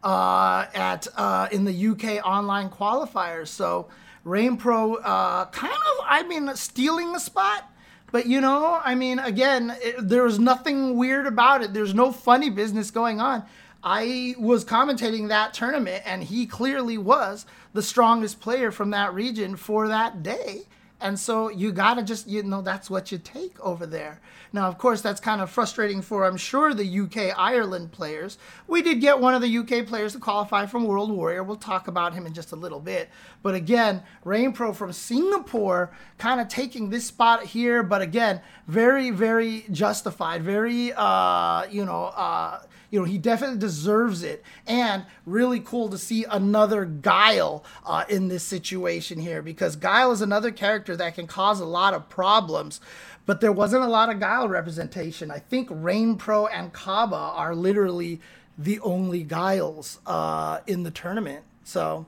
uh, 0.04 0.66
at 0.74 1.08
uh, 1.16 1.48
in 1.52 1.66
the 1.66 1.88
UK 1.88 2.26
online 2.26 2.70
qualifier. 2.70 3.48
So 3.48 3.88
Rainpro 4.26 5.00
uh, 5.04 5.46
kind 5.46 5.74
of, 5.74 6.06
I 6.06 6.24
mean, 6.24 6.56
stealing 6.56 7.14
the 7.14 7.20
spot. 7.20 7.68
But 8.12 8.26
you 8.26 8.42
know, 8.42 8.80
I 8.84 8.96
mean, 8.96 9.20
again, 9.20 9.76
it, 9.82 9.96
there 10.08 10.24
was 10.24 10.38
nothing 10.38 10.98
weird 10.98 11.28
about 11.28 11.64
it. 11.64 11.74
There's 11.74 11.94
no 11.94 12.12
funny 12.12 12.50
business 12.50 12.92
going 12.92 13.22
on. 13.22 13.44
I 13.84 14.36
was 14.38 14.64
commentating 14.64 15.30
that 15.30 15.54
tournament, 15.54 16.04
and 16.06 16.24
he 16.24 16.46
clearly 16.46 16.98
was 16.98 17.46
the 17.74 17.82
strongest 17.82 18.40
player 18.40 18.72
from 18.72 18.92
that 18.92 19.14
region 19.14 19.56
for 19.56 19.88
that 19.88 20.22
day. 20.22 20.64
And 21.02 21.20
so 21.20 21.50
you 21.50 21.72
got 21.72 21.96
to 21.96 22.04
just, 22.04 22.28
you 22.28 22.44
know, 22.44 22.62
that's 22.62 22.88
what 22.88 23.12
you 23.12 23.18
take 23.18 23.60
over 23.60 23.88
there. 23.88 24.22
Now, 24.54 24.68
of 24.68 24.78
course, 24.78 25.02
that's 25.02 25.20
kind 25.20 25.42
of 25.42 25.50
frustrating 25.50 26.00
for, 26.04 26.26
I'm 26.26 26.38
sure, 26.38 26.76
the 26.76 27.00
UK 27.00 27.34
Ireland 27.36 27.92
players. 27.92 28.38
We 28.68 28.84
did 28.84 29.02
get 29.02 29.20
one 29.20 29.34
of 29.34 29.42
the 29.42 29.58
UK 29.58 29.88
players 29.88 30.14
to 30.14 30.20
qualify 30.20 30.68
from 30.68 30.84
World 30.84 31.12
Warrior. 31.12 31.42
We'll 31.42 31.56
talk 31.56 31.88
about 31.88 32.14
him 32.14 32.28
in 32.28 32.34
just 32.34 32.52
a 32.52 32.56
little 32.56 32.80
bit. 32.80 33.10
But 33.42 33.56
again, 33.56 34.04
Rainpro 34.24 34.76
from 34.76 34.94
Singapore 34.94 35.92
kind 36.20 36.40
of 36.40 36.48
taking 36.50 36.92
this 36.92 37.08
spot 37.08 37.46
here. 37.46 37.82
But 37.82 38.04
again, 38.04 38.40
very, 38.68 39.10
very 39.10 39.66
justified. 39.72 40.44
Very, 40.44 40.94
uh, 40.96 41.66
you 41.72 41.84
know, 41.84 42.06
uh, 42.16 42.60
you 42.92 43.00
know, 43.00 43.06
he 43.06 43.18
definitely 43.18 43.58
deserves 43.58 44.22
it. 44.22 44.44
And 44.68 45.06
really 45.26 45.62
cool 45.62 45.90
to 45.90 45.98
see 45.98 46.26
another 46.26 46.86
Guile 46.86 47.64
uh, 47.86 48.04
in 48.10 48.28
this 48.28 48.44
situation 48.44 49.20
here 49.20 49.42
because 49.42 49.76
Guile 49.76 50.12
is 50.12 50.22
another 50.22 50.52
character 50.52 50.96
that 50.98 51.16
can 51.16 51.26
cause 51.26 51.60
a 51.60 51.66
lot 51.66 51.94
of 51.94 52.10
problems. 52.10 52.82
But 53.26 53.40
there 53.40 53.52
wasn't 53.52 53.84
a 53.84 53.88
lot 53.88 54.10
of 54.10 54.20
Guile 54.20 54.50
representation. 54.50 55.32
I 55.32 55.40
think 55.40 55.70
Rainpro 55.70 56.50
and 56.52 56.74
Caba 56.74 57.38
are 57.38 57.56
literally 57.56 58.20
the 58.58 58.80
only 58.82 59.24
Guiles 59.24 60.00
uh, 60.06 60.60
in 60.68 60.84
the 60.84 60.92
tournament. 60.92 61.46
So 61.64 62.06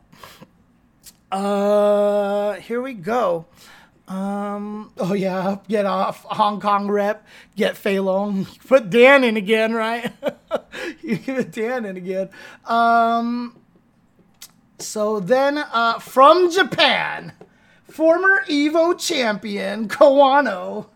uh, 1.32 2.54
here 2.56 2.82
we 2.82 2.94
go. 2.94 3.46
Um, 4.08 4.92
oh 4.98 5.14
yeah, 5.14 5.58
get 5.70 5.86
off 5.86 6.24
Hong 6.24 6.60
Kong 6.60 6.90
rep, 6.90 7.26
get 7.56 7.78
Fei 7.78 8.00
Long, 8.00 8.46
put 8.68 8.90
Dan 8.90 9.24
in 9.24 9.38
again, 9.38 9.74
right? 9.74 10.12
you 11.02 11.18
get 11.18 11.52
Dan 11.52 11.86
in 11.86 11.98
again. 11.98 12.30
Um, 12.66 13.56
so 14.78 15.20
then, 15.20 15.58
uh, 15.58 16.00
from 16.00 16.52
Japan, 16.52 17.32
former 17.84 18.44
Evo 18.50 19.00
champion 19.00 19.88
Kawano. 19.90 20.88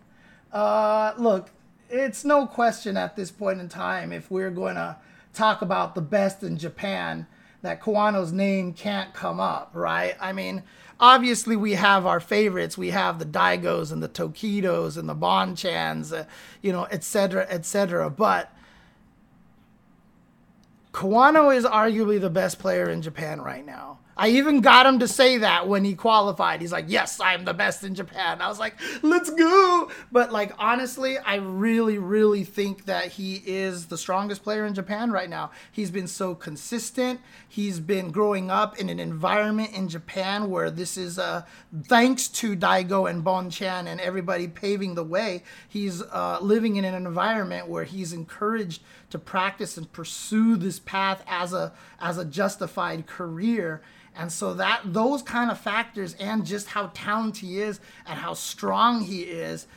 Uh, 0.51 1.13
look, 1.17 1.51
it's 1.89 2.25
no 2.25 2.45
question 2.45 2.97
at 2.97 3.15
this 3.15 3.31
point 3.31 3.61
in 3.61 3.69
time 3.69 4.11
if 4.11 4.29
we're 4.29 4.51
going 4.51 4.75
to 4.75 4.97
talk 5.33 5.61
about 5.61 5.95
the 5.95 6.01
best 6.01 6.43
in 6.43 6.57
Japan 6.57 7.27
that 7.61 7.81
Kawano's 7.81 8.31
name 8.31 8.73
can't 8.73 9.13
come 9.13 9.39
up, 9.39 9.71
right? 9.73 10.15
I 10.19 10.33
mean, 10.33 10.63
obviously 10.99 11.55
we 11.55 11.73
have 11.73 12.05
our 12.05 12.19
favorites. 12.19 12.77
We 12.77 12.91
have 12.91 13.19
the 13.19 13.25
Daigos 13.25 13.91
and 13.91 14.01
the 14.01 14.09
Tokidos 14.09 14.97
and 14.97 15.09
the 15.09 15.15
Bonchans, 15.15 16.17
uh, 16.17 16.25
you 16.61 16.71
know, 16.71 16.83
et 16.91 17.03
cetera, 17.03 17.45
et 17.49 17.65
cetera. 17.65 18.09
But 18.09 18.53
Kawano 20.93 21.55
is 21.55 21.65
arguably 21.65 22.19
the 22.19 22.29
best 22.29 22.59
player 22.59 22.89
in 22.89 23.01
Japan 23.01 23.41
right 23.41 23.65
now. 23.65 23.99
I 24.17 24.29
even 24.29 24.61
got 24.61 24.85
him 24.85 24.99
to 24.99 25.07
say 25.07 25.37
that 25.37 25.67
when 25.67 25.83
he 25.83 25.93
qualified. 25.93 26.61
He's 26.61 26.71
like, 26.71 26.85
"Yes, 26.87 27.19
I'm 27.19 27.45
the 27.45 27.53
best 27.53 27.83
in 27.83 27.95
Japan." 27.95 28.41
I 28.41 28.47
was 28.47 28.59
like, 28.59 28.75
"Let's 29.03 29.29
go!" 29.29 29.89
But 30.11 30.31
like 30.31 30.53
honestly, 30.57 31.17
I 31.17 31.35
really, 31.35 31.97
really 31.97 32.43
think 32.43 32.85
that 32.85 33.07
he 33.13 33.35
is 33.45 33.85
the 33.87 33.97
strongest 33.97 34.43
player 34.43 34.65
in 34.65 34.73
Japan 34.73 35.11
right 35.11 35.29
now. 35.29 35.51
He's 35.71 35.91
been 35.91 36.07
so 36.07 36.35
consistent. 36.35 37.21
He's 37.47 37.79
been 37.79 38.11
growing 38.11 38.49
up 38.49 38.77
in 38.77 38.89
an 38.89 38.99
environment 38.99 39.73
in 39.73 39.87
Japan 39.87 40.49
where 40.49 40.71
this 40.71 40.97
is 40.97 41.19
uh, 41.19 41.43
thanks 41.83 42.27
to 42.29 42.55
Daigo 42.55 43.09
and 43.09 43.23
Bonchan 43.23 43.87
and 43.87 44.01
everybody 44.01 44.47
paving 44.47 44.95
the 44.95 45.03
way. 45.03 45.43
He's 45.67 46.01
uh, 46.01 46.39
living 46.41 46.75
in 46.75 46.85
an 46.85 46.93
environment 46.93 47.67
where 47.67 47.83
he's 47.83 48.13
encouraged 48.13 48.81
to 49.09 49.19
practice 49.19 49.77
and 49.77 49.91
pursue 49.91 50.55
this 50.55 50.79
path 50.79 51.23
as 51.27 51.53
a 51.53 51.71
as 51.99 52.17
a 52.17 52.25
justified 52.25 53.07
career 53.07 53.81
and 54.15 54.31
so 54.31 54.53
that 54.55 54.81
those 54.83 55.21
kind 55.21 55.51
of 55.51 55.59
factors 55.59 56.15
and 56.19 56.45
just 56.45 56.67
how 56.69 56.91
talented 56.93 57.41
he 57.41 57.59
is 57.59 57.79
and 58.05 58.19
how 58.19 58.33
strong 58.33 59.01
he 59.01 59.21
is 59.21 59.67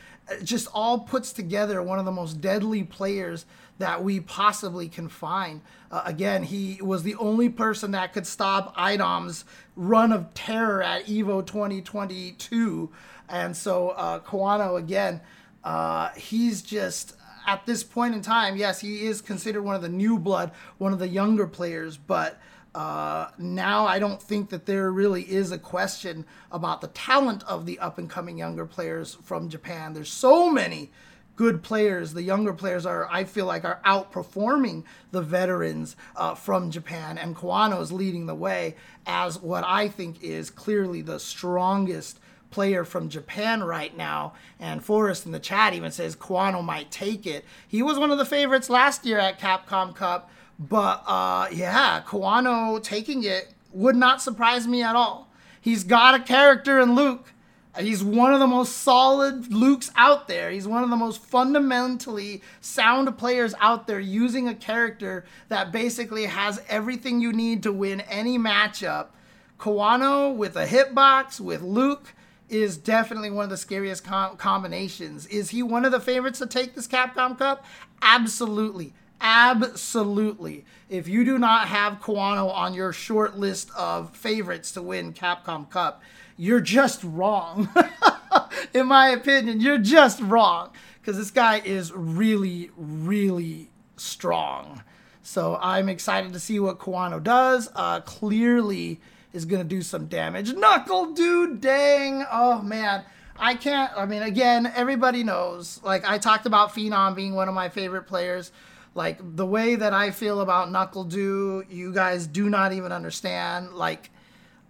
just 0.43 0.67
all 0.73 0.99
puts 0.99 1.33
together 1.33 1.81
one 1.81 1.99
of 1.99 2.05
the 2.05 2.11
most 2.11 2.41
deadly 2.41 2.83
players 2.83 3.45
that 3.77 4.03
we 4.03 4.19
possibly 4.19 4.87
can 4.87 5.09
find. 5.09 5.61
Uh, 5.89 6.03
again, 6.05 6.43
he 6.43 6.79
was 6.81 7.03
the 7.03 7.15
only 7.15 7.49
person 7.49 7.91
that 7.91 8.13
could 8.13 8.27
stop 8.27 8.75
IDOM's 8.77 9.43
run 9.75 10.11
of 10.11 10.33
terror 10.33 10.81
at 10.81 11.05
Evo 11.07 11.45
2022. 11.45 12.89
And 13.27 13.57
so 13.57 13.89
uh, 13.89 14.19
Kawano, 14.19 14.77
again, 14.77 15.21
uh, 15.63 16.09
he's 16.09 16.61
just 16.61 17.15
at 17.45 17.65
this 17.65 17.83
point 17.83 18.13
in 18.13 18.21
time, 18.21 18.55
yes, 18.55 18.79
he 18.79 19.05
is 19.05 19.21
considered 19.21 19.63
one 19.63 19.75
of 19.75 19.81
the 19.81 19.89
new 19.89 20.17
blood, 20.17 20.51
one 20.77 20.93
of 20.93 20.99
the 20.99 21.07
younger 21.07 21.47
players, 21.47 21.97
but 21.97 22.39
uh, 22.73 23.27
now 23.37 23.85
I 23.85 23.99
don't 23.99 24.21
think 24.21 24.49
that 24.49 24.65
there 24.65 24.91
really 24.91 25.23
is 25.23 25.51
a 25.51 25.57
question 25.57 26.25
about 26.51 26.81
the 26.81 26.87
talent 26.87 27.43
of 27.43 27.65
the 27.65 27.79
up 27.79 27.97
and 27.97 28.09
coming 28.09 28.37
younger 28.37 28.65
players 28.65 29.17
from 29.23 29.49
Japan. 29.49 29.93
There's 29.93 30.11
so 30.11 30.49
many 30.49 30.91
good 31.35 31.63
players. 31.63 32.13
The 32.13 32.21
younger 32.21 32.53
players 32.53 32.85
are, 32.85 33.07
I 33.11 33.23
feel 33.23 33.45
like, 33.45 33.65
are 33.65 33.81
outperforming 33.85 34.83
the 35.11 35.21
veterans 35.21 35.95
uh, 36.15 36.35
from 36.35 36.71
Japan, 36.71 37.17
and 37.17 37.35
Kawano 37.35 37.81
is 37.81 37.91
leading 37.91 38.25
the 38.25 38.35
way 38.35 38.75
as 39.05 39.41
what 39.41 39.63
I 39.65 39.87
think 39.87 40.23
is 40.23 40.49
clearly 40.49 41.01
the 41.01 41.19
strongest 41.19 42.19
player 42.51 42.83
from 42.83 43.09
Japan 43.09 43.63
right 43.63 43.95
now. 43.95 44.33
And 44.59 44.83
Forrest 44.83 45.25
in 45.25 45.31
the 45.31 45.39
chat 45.39 45.73
even 45.73 45.91
says 45.91 46.15
Kawano 46.15 46.63
might 46.63 46.91
take 46.91 47.25
it. 47.25 47.45
He 47.67 47.81
was 47.81 47.97
one 47.97 48.11
of 48.11 48.17
the 48.17 48.25
favorites 48.25 48.69
last 48.69 49.05
year 49.05 49.17
at 49.17 49.39
Capcom 49.39 49.95
Cup. 49.95 50.29
But 50.59 51.03
uh, 51.07 51.47
yeah, 51.51 52.03
Kawano 52.05 52.81
taking 52.83 53.23
it 53.23 53.53
would 53.73 53.95
not 53.95 54.21
surprise 54.21 54.67
me 54.67 54.83
at 54.83 54.95
all. 54.95 55.29
He's 55.59 55.83
got 55.83 56.15
a 56.15 56.19
character 56.19 56.79
in 56.79 56.95
Luke. 56.95 57.33
He's 57.79 58.03
one 58.03 58.33
of 58.33 58.41
the 58.41 58.47
most 58.47 58.79
solid 58.79 59.45
Lukes 59.45 59.91
out 59.95 60.27
there. 60.27 60.51
He's 60.51 60.67
one 60.67 60.83
of 60.83 60.89
the 60.89 60.97
most 60.97 61.21
fundamentally 61.21 62.41
sound 62.59 63.17
players 63.17 63.55
out 63.61 63.87
there 63.87 63.99
using 63.99 64.49
a 64.49 64.53
character 64.53 65.23
that 65.47 65.71
basically 65.71 66.25
has 66.25 66.61
everything 66.67 67.21
you 67.21 67.31
need 67.31 67.63
to 67.63 67.71
win 67.71 68.01
any 68.01 68.37
matchup. 68.37 69.07
Kawano 69.57 70.35
with 70.35 70.57
a 70.57 70.65
hitbox, 70.65 71.39
with 71.39 71.61
Luke, 71.61 72.13
is 72.51 72.77
definitely 72.77 73.31
one 73.31 73.45
of 73.45 73.49
the 73.49 73.57
scariest 73.57 74.03
com- 74.03 74.35
combinations. 74.37 75.25
Is 75.27 75.49
he 75.49 75.63
one 75.63 75.85
of 75.85 75.91
the 75.91 75.99
favorites 75.99 76.39
to 76.39 76.45
take 76.45 76.75
this 76.75 76.87
Capcom 76.87 77.37
Cup? 77.37 77.65
Absolutely. 78.01 78.93
Absolutely. 79.21 80.65
If 80.89 81.07
you 81.07 81.23
do 81.23 81.37
not 81.37 81.67
have 81.67 82.01
Kawano 82.01 82.51
on 82.53 82.73
your 82.73 82.91
short 82.91 83.37
list 83.37 83.69
of 83.77 84.15
favorites 84.15 84.71
to 84.73 84.81
win 84.81 85.13
Capcom 85.13 85.69
Cup, 85.69 86.01
you're 86.35 86.59
just 86.59 87.03
wrong. 87.03 87.69
In 88.73 88.87
my 88.87 89.09
opinion, 89.09 89.61
you're 89.61 89.77
just 89.77 90.19
wrong 90.21 90.71
because 90.99 91.17
this 91.17 91.31
guy 91.31 91.59
is 91.63 91.91
really, 91.93 92.71
really 92.75 93.69
strong. 93.95 94.83
So 95.23 95.57
I'm 95.61 95.87
excited 95.87 96.33
to 96.33 96.39
see 96.39 96.59
what 96.59 96.79
Kawano 96.79 97.21
does. 97.21 97.69
Uh, 97.75 98.01
clearly 98.01 98.99
is 99.33 99.45
going 99.45 99.61
to 99.61 99.67
do 99.67 99.81
some 99.81 100.07
damage. 100.07 100.51
NuckleDu, 100.51 101.59
dang. 101.59 102.25
Oh, 102.31 102.61
man. 102.61 103.03
I 103.37 103.55
can't. 103.55 103.91
I 103.95 104.05
mean, 104.05 104.21
again, 104.21 104.71
everybody 104.75 105.23
knows. 105.23 105.79
Like, 105.83 106.07
I 106.07 106.17
talked 106.17 106.45
about 106.45 106.73
Phenom 106.73 107.15
being 107.15 107.33
one 107.33 107.47
of 107.47 107.55
my 107.55 107.69
favorite 107.69 108.03
players. 108.03 108.51
Like 108.93 109.19
the 109.21 109.45
way 109.45 109.75
that 109.75 109.93
I 109.93 110.11
feel 110.11 110.41
about 110.41 110.69
NuckleDu, 110.69 111.71
you 111.71 111.93
guys 111.93 112.27
do 112.27 112.49
not 112.49 112.73
even 112.73 112.91
understand. 112.91 113.73
Like 113.73 114.09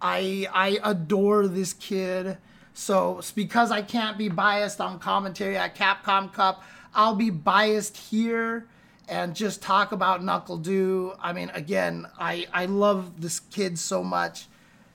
I 0.00 0.46
I 0.52 0.78
adore 0.82 1.48
this 1.48 1.72
kid. 1.72 2.38
So 2.72 3.20
because 3.34 3.70
I 3.70 3.82
can't 3.82 4.16
be 4.16 4.28
biased 4.28 4.80
on 4.80 4.98
commentary 5.00 5.56
at 5.56 5.74
Capcom 5.74 6.32
Cup, 6.32 6.62
I'll 6.94 7.16
be 7.16 7.30
biased 7.30 7.96
here 7.96 8.68
and 9.08 9.34
just 9.34 9.60
talk 9.60 9.90
about 9.90 10.22
Knuckle 10.22 10.58
NuckleDu. 10.58 11.16
I 11.20 11.32
mean, 11.32 11.50
again, 11.52 12.06
I 12.16 12.46
I 12.52 12.66
love 12.66 13.20
this 13.20 13.40
kid 13.40 13.76
so 13.76 14.04
much. 14.04 14.46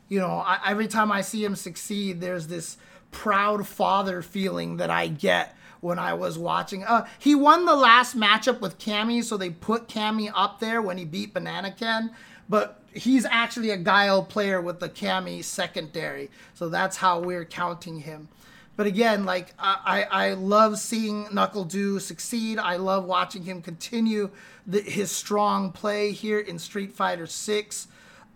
You 0.10 0.20
know, 0.20 0.44
I, 0.46 0.60
every 0.66 0.88
time 0.88 1.12
I 1.12 1.22
see 1.22 1.44
him 1.44 1.56
succeed, 1.56 2.22
there's 2.22 2.48
this 2.48 2.78
proud 3.12 3.68
father 3.68 4.22
feeling 4.22 4.78
that 4.78 4.90
I 4.90 5.08
get 5.08 5.56
when 5.82 6.00
I 6.00 6.14
was 6.14 6.38
watching. 6.38 6.84
Uh, 6.84 7.06
he 7.20 7.36
won 7.36 7.66
the 7.66 7.76
last 7.76 8.18
matchup 8.18 8.62
with 8.62 8.80
Cammy, 8.80 9.24
so 9.24 9.38
they 9.38 9.50
put 9.50 9.88
Cammy 9.88 10.32
up 10.34 10.60
there 10.60 10.82
when 10.82 10.98
he 10.98 11.06
beat 11.06 11.34
Banana 11.34 11.72
Ken. 11.72 12.12
But 12.50 12.82
he's 12.94 13.26
actually 13.26 13.72
a 13.72 13.78
Guile 13.78 14.24
player 14.24 14.62
with 14.62 14.80
the 14.80 14.90
Cammy 14.90 15.44
secondary, 15.44 16.30
so 16.54 16.70
that's 16.70 16.98
how 16.98 17.20
we're 17.20 17.46
counting 17.46 18.00
him. 18.00 18.30
But 18.78 18.86
again, 18.86 19.26
like 19.26 19.54
I, 19.60 20.06
I 20.10 20.34
love 20.34 20.78
seeing 20.78 21.26
NuckleDu 21.26 22.00
succeed. 22.00 22.60
I 22.60 22.76
love 22.76 23.06
watching 23.06 23.44
him 23.44 23.62
continue 23.62 24.30
the, 24.68 24.82
his 24.82 25.12
strong 25.12 25.72
play 25.72 26.12
here 26.12 26.40
in 26.40 26.60
Street 26.60 26.92
Fighter 26.92 27.26
Six. 27.26 27.88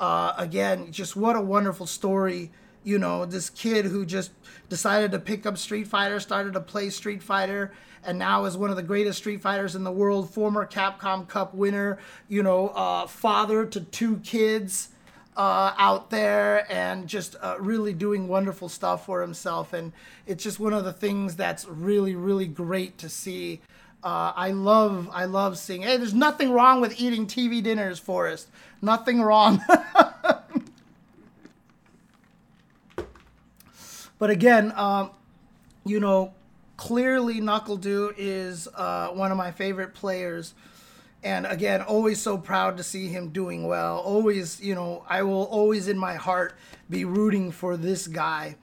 Uh, 0.02 0.34
again, 0.36 0.92
just 0.92 1.16
what 1.16 1.36
a 1.36 1.42
wonderful 1.42 1.86
story. 1.86 2.50
You 2.84 2.98
know, 2.98 3.24
this 3.26 3.52
kid 3.52 3.86
who 3.86 4.04
just 4.04 4.32
decided 4.68 5.12
to 5.12 5.20
pick 5.20 5.46
up 5.46 5.60
Street 5.60 5.88
Fighter, 5.88 6.20
started 6.20 6.54
to 6.54 6.60
play 6.60 6.90
Street 6.90 7.22
Fighter, 7.22 7.72
and 8.04 8.18
now 8.18 8.46
is 8.46 8.58
one 8.58 8.72
of 8.72 8.76
the 8.76 8.82
greatest 8.82 9.20
Street 9.20 9.44
Fighters 9.44 9.76
in 9.76 9.84
the 9.84 9.92
world. 9.92 10.34
Former 10.34 10.66
Capcom 10.66 11.28
Cup 11.28 11.54
winner. 11.54 12.00
You 12.28 12.42
know, 12.42 12.70
uh, 12.70 13.06
father 13.06 13.64
to 13.68 13.80
two 13.80 14.18
kids 14.18 14.90
uh, 15.38 15.74
out 15.78 16.10
there 16.10 16.66
and 16.72 17.08
just 17.08 17.36
uh, 17.40 17.58
really 17.60 17.94
doing 17.94 18.28
wonderful 18.28 18.70
stuff 18.70 19.06
for 19.06 19.22
himself. 19.22 19.72
And 19.72 19.94
it's 20.26 20.44
just 20.44 20.60
one 20.60 20.74
of 20.74 20.84
the 20.84 20.94
things 20.94 21.36
that's 21.36 21.66
really, 21.66 22.16
really 22.16 22.48
great 22.48 22.98
to 22.98 23.08
see. 23.10 23.62
Uh, 24.04 24.34
I 24.36 24.52
love, 24.52 25.10
I 25.12 25.26
love 25.26 25.58
seeing. 25.58 25.84
Hey, 25.84 25.98
there's 25.98 26.14
nothing 26.14 26.52
wrong 26.52 26.82
with 26.82 27.00
eating 27.00 27.28
TV 27.28 27.62
dinners, 27.62 28.00
Forrest. 28.00 28.48
Nothing 28.82 29.22
wrong. 29.22 29.62
but 34.18 34.30
again, 34.30 34.74
um, 34.76 35.12
you 35.86 36.00
know, 36.00 36.34
clearly 36.78 37.40
NuckleDu 37.42 38.16
is 38.18 38.68
uh, 38.76 39.10
one 39.10 39.32
of 39.32 39.38
my 39.38 39.52
favorite 39.52 39.94
players 39.94 40.56
and 41.24 41.46
again 41.46 41.82
always 41.82 42.20
so 42.20 42.38
proud 42.38 42.78
to 42.78 42.84
see 42.84 43.08
him 43.08 43.30
doing 43.30 43.68
well 43.68 44.00
always 44.00 44.60
you 44.62 44.74
know 44.74 45.04
i 45.08 45.22
will 45.22 45.44
always 45.44 45.88
in 45.88 45.98
my 45.98 46.16
heart 46.16 46.54
be 46.90 47.06
rooting 47.06 47.52
for 47.52 47.78
this 47.78 48.08
guy 48.08 48.56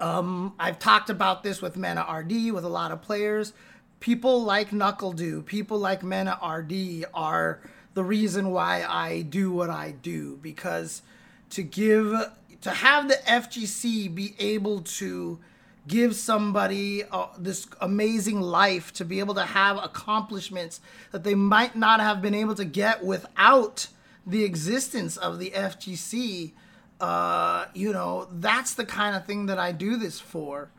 um, 0.00 0.54
i've 0.58 0.78
talked 0.78 1.10
about 1.10 1.42
this 1.42 1.60
with 1.60 1.76
Mana 1.76 2.00
rd 2.10 2.32
with 2.52 2.64
a 2.64 2.68
lot 2.68 2.90
of 2.92 3.02
players 3.02 3.52
people 4.00 4.42
like 4.42 4.70
NuckleDu 4.70 5.44
people 5.46 5.78
like 5.78 6.02
MenaRD 6.02 7.04
are 7.14 7.60
the 7.94 8.04
reason 8.04 8.50
why 8.50 8.84
i 8.84 9.22
do 9.22 9.52
what 9.52 9.70
i 9.70 9.90
do 9.90 10.38
because 10.42 11.02
to 11.50 11.62
give 11.62 12.14
to 12.60 12.70
have 12.70 13.08
the 13.08 13.14
fgc 13.26 14.14
be 14.14 14.34
able 14.38 14.80
to 14.82 15.38
give 15.86 16.14
somebody 16.14 17.04
uh, 17.04 17.26
this 17.38 17.66
amazing 17.80 18.40
life 18.40 18.92
to 18.92 19.04
be 19.04 19.18
able 19.18 19.34
to 19.34 19.44
have 19.44 19.76
accomplishments 19.76 20.80
that 21.10 21.24
they 21.24 21.34
might 21.34 21.74
not 21.74 22.00
have 22.00 22.22
been 22.22 22.34
able 22.34 22.54
to 22.54 22.64
get 22.64 23.04
without 23.04 23.88
the 24.26 24.44
existence 24.44 25.16
of 25.16 25.38
the 25.38 25.50
FGC. 25.50 26.52
Uh, 27.00 27.66
you 27.74 27.92
know, 27.92 28.28
that's 28.30 28.74
the 28.74 28.84
kind 28.84 29.16
of 29.16 29.26
thing 29.26 29.46
that 29.46 29.58
I 29.58 29.72
do 29.72 29.96
this 29.96 30.20
for. 30.20 30.70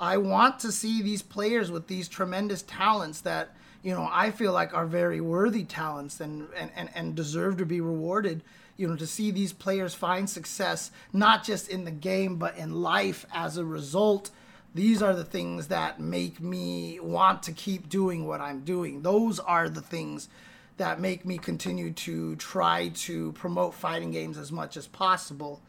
I 0.00 0.16
want 0.16 0.58
to 0.60 0.72
see 0.72 1.02
these 1.02 1.22
players 1.22 1.70
with 1.70 1.86
these 1.86 2.08
tremendous 2.08 2.62
talents 2.62 3.20
that, 3.22 3.50
you 3.82 3.94
know, 3.94 4.08
I 4.10 4.30
feel 4.30 4.52
like 4.52 4.74
are 4.74 4.86
very 4.86 5.20
worthy 5.20 5.64
talents 5.64 6.20
and, 6.20 6.48
and, 6.56 6.70
and, 6.74 6.88
and 6.94 7.14
deserve 7.14 7.58
to 7.58 7.66
be 7.66 7.80
rewarded. 7.80 8.42
You 8.76 8.88
know, 8.88 8.96
to 8.96 9.06
see 9.06 9.30
these 9.30 9.52
players 9.52 9.94
find 9.94 10.28
success, 10.28 10.90
not 11.12 11.44
just 11.44 11.68
in 11.68 11.84
the 11.84 11.90
game, 11.90 12.36
but 12.36 12.56
in 12.56 12.80
life 12.80 13.26
as 13.32 13.58
a 13.58 13.64
result 13.64 14.30
these 14.74 15.02
are 15.02 15.14
the 15.14 15.24
things 15.24 15.66
that 15.66 15.98
make 15.98 16.40
me 16.40 17.00
want 17.00 17.42
to 17.44 17.52
keep 17.52 17.88
doing 17.88 18.26
what 18.26 18.40
I'm 18.40 18.60
doing. 18.60 19.02
Those 19.02 19.40
are 19.40 19.68
the 19.68 19.80
things 19.80 20.28
that 20.76 21.00
make 21.00 21.24
me 21.24 21.38
continue 21.38 21.92
to 21.92 22.36
try 22.36 22.88
to 22.88 23.32
promote 23.32 23.74
fighting 23.74 24.12
games 24.12 24.38
as 24.38 24.52
much 24.52 24.76
as 24.76 24.86
possible. 24.86 25.60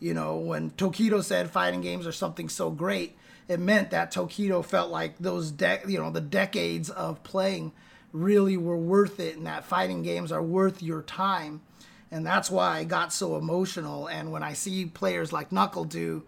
You 0.00 0.14
know, 0.14 0.36
when 0.36 0.70
Tokido 0.70 1.22
said 1.22 1.50
fighting 1.50 1.82
games 1.82 2.06
are 2.06 2.12
something 2.12 2.48
so 2.48 2.70
great, 2.70 3.16
it 3.48 3.60
meant 3.60 3.90
that 3.90 4.12
Tokido 4.12 4.64
felt 4.64 4.90
like 4.90 5.18
those 5.18 5.52
you 5.86 5.98
know, 5.98 6.10
the 6.10 6.20
decades 6.20 6.90
of 6.90 7.22
playing 7.22 7.72
really 8.12 8.56
were 8.56 8.76
worth 8.76 9.20
it 9.20 9.36
and 9.36 9.46
that 9.46 9.64
fighting 9.64 10.02
games 10.02 10.32
are 10.32 10.42
worth 10.42 10.82
your 10.82 11.02
time. 11.02 11.60
And 12.10 12.24
that's 12.24 12.50
why 12.50 12.78
I 12.78 12.84
got 12.84 13.12
so 13.12 13.36
emotional 13.36 14.06
and 14.06 14.32
when 14.32 14.42
I 14.42 14.52
see 14.52 14.86
players 14.86 15.32
like 15.32 15.50
NuckleDu 15.50 16.22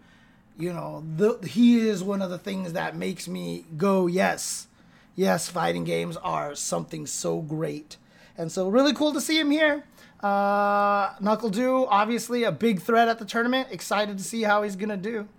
you 0.59 0.73
know, 0.73 1.03
the, 1.15 1.39
he 1.47 1.79
is 1.87 2.03
one 2.03 2.21
of 2.21 2.29
the 2.29 2.37
things 2.37 2.73
that 2.73 2.95
makes 2.95 3.29
me 3.29 3.63
go, 3.77 4.07
yes, 4.07 4.67
yes, 5.15 5.47
fighting 5.47 5.85
games 5.85 6.17
are 6.17 6.53
something 6.53 7.07
so 7.07 7.41
great. 7.41 7.95
And 8.37 8.51
so, 8.51 8.67
really 8.67 8.93
cool 8.93 9.13
to 9.13 9.21
see 9.21 9.39
him 9.39 9.51
here. 9.51 9.85
Uh, 10.21 11.13
NuckleDu, 11.15 11.87
obviously 11.89 12.43
a 12.43 12.51
big 12.51 12.81
threat 12.81 13.07
at 13.07 13.19
the 13.19 13.25
tournament. 13.25 13.69
Excited 13.71 14.17
to 14.17 14.23
see 14.23 14.43
how 14.43 14.63
he's 14.63 14.75
to 14.89 14.97
do. 14.97 15.29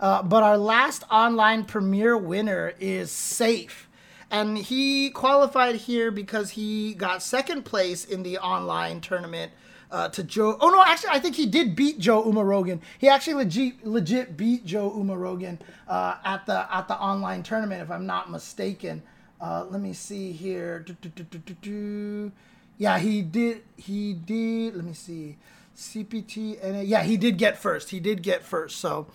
Uh, 0.00 0.22
but 0.22 0.42
our 0.42 0.56
last 0.56 1.04
online 1.10 1.64
premiere 1.64 2.16
winner 2.16 2.72
is 2.80 3.10
Sayff. 3.10 3.86
And 4.30 4.56
he 4.56 5.10
qualified 5.10 5.74
here 5.76 6.10
because 6.10 6.50
he 6.50 6.94
got 6.94 7.22
second 7.22 7.64
place 7.64 8.04
in 8.04 8.22
the 8.22 8.38
online 8.38 9.00
tournament 9.00 9.52
uh, 9.90 10.08
to 10.10 10.22
Joe. 10.22 10.56
Oh 10.60 10.70
no, 10.70 10.82
actually, 10.84 11.10
I 11.10 11.18
think 11.18 11.36
he 11.36 11.46
did 11.46 11.74
beat 11.74 11.98
Joe 11.98 12.22
Umarogan. 12.22 12.80
He 12.98 13.08
actually 13.08 13.34
legit 13.34 13.84
legit 13.84 14.36
beat 14.36 14.64
Joe 14.64 14.90
Umarogan 14.90 15.58
uh, 15.88 16.16
at 16.24 16.46
the 16.46 16.74
at 16.74 16.86
the 16.88 16.96
online 16.96 17.42
tournament, 17.42 17.82
if 17.82 17.90
I'm 17.90 18.06
not 18.06 18.30
mistaken. 18.30 19.02
Uh, 19.40 19.66
let 19.68 19.80
me 19.80 19.92
see 19.92 20.32
here. 20.32 20.80
Do, 20.80 20.94
do, 21.00 21.24
do, 21.60 22.32
yeah, 22.78 22.98
he 22.98 23.22
did. 23.22 23.62
He 23.76 24.12
did. 24.12 24.76
Let 24.76 24.84
me 24.84 24.94
see. 24.94 25.36
CPT 25.76 26.62
and 26.62 26.86
yeah, 26.86 27.02
he 27.02 27.16
did 27.16 27.38
get 27.38 27.56
first. 27.58 27.90
He 27.90 28.00
did 28.00 28.22
get 28.22 28.44
first. 28.44 28.78
So 28.78 29.06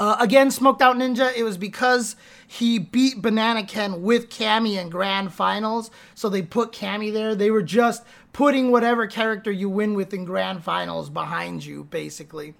uh, 0.00 0.16
again, 0.18 0.50
Smoked 0.50 0.80
Out 0.80 0.96
Ninja, 0.96 1.30
it 1.36 1.42
was 1.42 1.58
because 1.58 2.16
he 2.46 2.78
beat 2.78 3.20
Banana 3.20 3.62
Ken 3.62 4.00
with 4.00 4.30
Cammy 4.30 4.80
in 4.80 4.88
grand 4.88 5.34
finals. 5.34 5.90
So 6.14 6.30
they 6.30 6.40
put 6.40 6.72
Cammy 6.72 7.12
there. 7.12 7.34
They 7.34 7.50
were 7.50 7.62
just 7.62 8.02
putting 8.32 8.70
whatever 8.70 9.06
character 9.06 9.52
you 9.52 9.68
win 9.68 9.92
with 9.92 10.14
in 10.14 10.24
grand 10.24 10.64
finals 10.64 11.10
behind 11.10 11.66
you, 11.66 11.84
basically. 11.84 12.54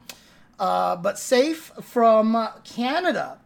Uh, 0.59 0.97
but 0.97 1.15
Sayff 1.15 1.83
from 1.83 2.47
Canada. 2.65 3.39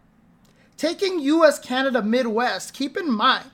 Taking 0.76 1.20
US 1.20 1.60
Canada 1.60 2.02
Midwest, 2.02 2.74
keep 2.74 2.96
in 2.96 3.08
mind 3.08 3.48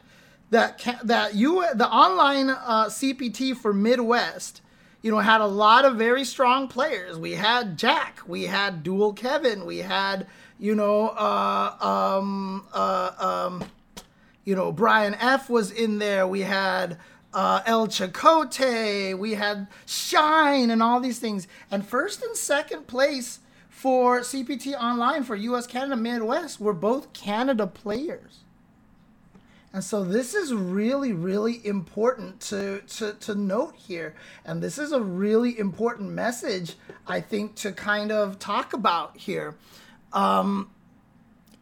that 0.49 0.82
that 1.05 1.34
you 1.34 1.66
the 1.74 1.86
online 1.86 2.49
uh, 2.49 2.86
CPT 2.86 3.55
for 3.55 3.74
Midwest 3.74 4.62
you 5.03 5.11
know, 5.11 5.18
had 5.18 5.40
a 5.40 5.46
lot 5.46 5.84
of 5.84 5.96
very 5.96 6.24
strong 6.24 6.68
players. 6.68 7.18
We 7.18 7.32
had 7.32 7.78
Jack, 7.78 8.20
we 8.26 8.44
had 8.44 8.82
Dual 8.82 9.12
Kevin, 9.12 9.64
we 9.64 9.78
had, 9.78 10.26
you 10.59 10.74
know, 10.74 11.09
uh, 11.09 11.76
um, 12.18 12.66
uh, 12.72 13.12
um, 13.18 13.64
you 14.44 14.55
know, 14.55 14.72
Brian 14.72 15.14
F 15.14 15.48
was 15.48 15.70
in 15.70 15.98
there. 15.98 16.26
We 16.26 16.40
had 16.40 16.98
uh, 17.32 17.62
El 17.64 17.88
Chicote, 17.88 19.18
we 19.18 19.34
had 19.34 19.68
Shine, 19.86 20.70
and 20.70 20.82
all 20.82 21.01
these 21.01 21.18
things. 21.18 21.46
And 21.70 21.86
first 21.86 22.22
and 22.22 22.36
second 22.36 22.86
place 22.86 23.40
for 23.68 24.20
CPT 24.20 24.74
Online 24.74 25.24
for 25.24 25.36
US 25.36 25.66
Canada 25.66 25.96
Midwest 25.96 26.61
were 26.61 26.74
both 26.74 27.12
Canada 27.12 27.66
players. 27.66 28.40
And 29.73 29.85
so 29.85 30.03
this 30.03 30.35
is 30.35 30.53
really, 30.53 31.12
really 31.12 31.64
important 31.64 32.41
to, 32.41 32.81
to, 32.81 33.12
to 33.14 33.35
note 33.37 33.77
here. 33.77 34.14
And 34.45 34.61
this 34.61 34.79
is 34.79 34.91
a 34.91 35.01
really 35.01 35.57
important 35.59 36.11
message, 36.11 36.75
I 37.07 37.21
think, 37.21 37.55
to 37.57 37.71
kind 37.71 38.11
of 38.11 38.41
talk 38.41 38.73
about 38.73 39.16
here. 39.16 39.55
Um, 40.12 40.71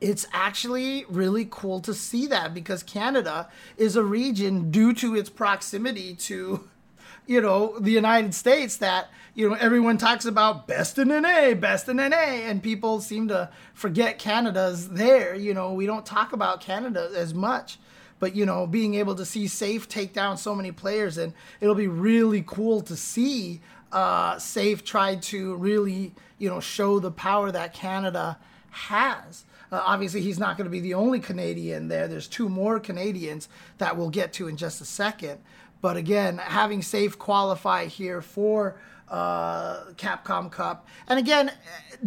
it's 0.01 0.27
actually 0.33 1.05
really 1.11 1.47
cool 1.51 1.81
to 1.81 1.93
see 1.93 2.27
that 2.29 2.55
because 2.55 2.83
Canada 2.83 3.51
is 3.77 3.95
a 3.95 4.03
region 4.03 4.71
due 4.71 4.95
to 4.95 5.15
its 5.15 5.29
proximity 5.29 6.15
to, 6.15 6.67
you 7.27 7.43
know, 7.43 7.79
the 7.79 7.91
United 7.91 8.33
States 8.33 8.79
that, 8.79 9.11
you 9.35 9.51
know, 9.51 9.57
everyone 9.57 9.99
talks 9.99 10.25
about 10.25 10.67
best 10.67 10.99
in 10.99 11.09
NA, 11.09 11.53
best 11.53 11.91
in 11.91 11.99
NA, 11.99 12.17
and 12.17 12.63
people 12.63 13.03
seem 13.03 13.29
to 13.29 13.51
forget 13.75 14.19
Canada's 14.19 14.89
there. 14.89 15.35
You 15.35 15.53
know, 15.53 15.75
we 15.75 15.85
don't 15.85 16.07
talk 16.07 16.33
about 16.33 16.63
Canada 16.63 17.11
as 17.15 17.35
much 17.35 17.79
but 18.19 18.35
you 18.35 18.45
know 18.47 18.67
being 18.67 18.95
able 18.95 19.15
to 19.15 19.25
see 19.25 19.45
Sayff 19.45 19.87
take 19.89 20.13
down 20.13 20.37
so 20.37 20.55
many 20.55 20.73
players 20.73 21.19
and 21.19 21.33
it'll 21.61 21.75
be 21.75 21.89
really 21.89 22.43
cool 22.47 22.81
to 22.83 22.97
see 22.97 23.61
uh, 23.93 24.37
Sayff 24.37 24.85
try 24.85 25.17
to 25.17 25.55
really, 25.57 26.13
you 26.39 26.49
know, 26.49 26.61
show 26.61 26.99
the 26.99 27.11
power 27.11 27.51
that 27.51 27.73
Canada 27.73 28.39
has. 28.71 29.45
Uh, 29.71 29.83
obviously, 29.85 30.21
he's 30.21 30.39
not 30.39 30.57
going 30.57 30.65
to 30.65 30.71
be 30.71 30.81
the 30.81 30.95
only 30.95 31.21
Canadian 31.21 31.89
there. 31.89 32.09
There's 32.09 32.29
two 32.29 32.49
more 32.49 32.81
Canadians 32.81 33.49
that 33.79 33.97
we'll 33.97 34.11
get 34.11 34.33
to 34.35 34.49
in 34.49 34.57
just 34.57 34.81
a 34.81 34.85
second. 34.85 35.41
But 35.81 35.97
again, 35.97 36.39
having 36.39 36.81
Sayff 36.81 37.19
qualify 37.19 37.87
here 37.87 38.21
for 38.21 38.81
uh, 39.09 39.85
Capcom 39.97 40.51
Cup. 40.51 40.87
And 41.07 41.19
again, 41.19 41.53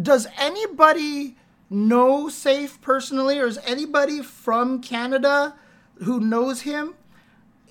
does 0.00 0.26
anybody 0.38 1.36
know 1.70 2.26
Sayff 2.26 2.80
personally, 2.80 3.38
or 3.38 3.46
is 3.46 3.58
anybody 3.64 4.22
from 4.22 4.80
Canada 4.80 5.54
who 5.96 6.20
knows 6.20 6.62
him? 6.62 6.94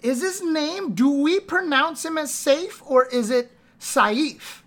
Is 0.01 0.21
his 0.21 0.41
name, 0.41 0.93
do 0.93 1.09
we 1.09 1.39
pronounce 1.39 2.03
him 2.03 2.17
as 2.17 2.33
Safe, 2.33 2.81
or 2.85 3.05
is 3.05 3.29
it 3.29 3.51
Saif? 3.79 4.61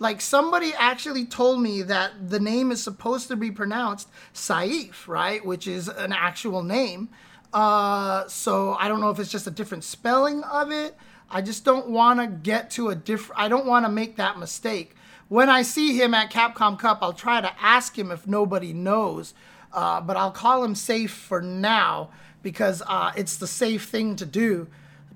Like 0.00 0.20
somebody 0.20 0.72
actually 0.76 1.26
told 1.26 1.60
me 1.60 1.82
that 1.82 2.30
the 2.30 2.40
name 2.40 2.72
is 2.72 2.82
supposed 2.82 3.28
to 3.28 3.36
be 3.36 3.50
pronounced 3.50 4.08
Saif, 4.34 5.06
right? 5.06 5.44
Which 5.44 5.66
is 5.66 5.88
an 5.88 6.12
actual 6.12 6.62
name. 6.62 7.10
Uh, 7.52 8.26
so 8.26 8.74
I 8.80 8.88
don't 8.88 9.00
know 9.00 9.10
if 9.10 9.18
it's 9.18 9.30
just 9.30 9.46
a 9.46 9.50
different 9.50 9.84
spelling 9.84 10.42
of 10.44 10.70
it. 10.72 10.96
I 11.30 11.42
just 11.42 11.64
don't 11.64 11.88
want 11.90 12.18
to 12.18 12.26
get 12.26 12.70
to 12.72 12.88
a 12.88 12.94
different. 12.94 13.40
I 13.40 13.48
don't 13.48 13.66
want 13.66 13.84
to 13.84 13.92
make 13.92 14.16
that 14.16 14.38
mistake. 14.38 14.96
When 15.28 15.48
I 15.48 15.62
see 15.62 15.96
him 15.96 16.14
at 16.14 16.32
Capcom 16.32 16.78
Cup, 16.78 16.98
I'll 17.02 17.12
try 17.12 17.40
to 17.40 17.52
ask 17.60 17.96
him 17.96 18.10
if 18.10 18.26
nobody 18.26 18.72
knows. 18.72 19.34
Uh, 19.72 20.00
but 20.00 20.16
I'll 20.16 20.32
call 20.32 20.64
him 20.64 20.74
safe 20.74 21.12
for 21.12 21.40
now 21.40 22.10
because 22.42 22.82
uh, 22.86 23.12
it's 23.16 23.36
the 23.36 23.46
safe 23.46 23.84
thing 23.84 24.16
to 24.16 24.26
do. 24.26 24.68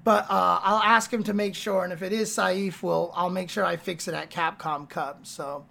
But 0.04 0.24
uh, 0.30 0.60
I'll 0.62 0.82
ask 0.82 1.10
him 1.10 1.22
to 1.24 1.32
make 1.32 1.54
sure, 1.54 1.82
and 1.82 1.92
if 1.92 2.02
it 2.02 2.12
is 2.12 2.30
Saif, 2.30 2.82
well, 2.82 3.10
I'll 3.16 3.30
make 3.30 3.48
sure 3.48 3.64
I 3.64 3.76
fix 3.76 4.06
it 4.06 4.12
at 4.14 4.30
Capcom 4.30 4.86
Cup. 4.88 5.26
So, 5.26 5.64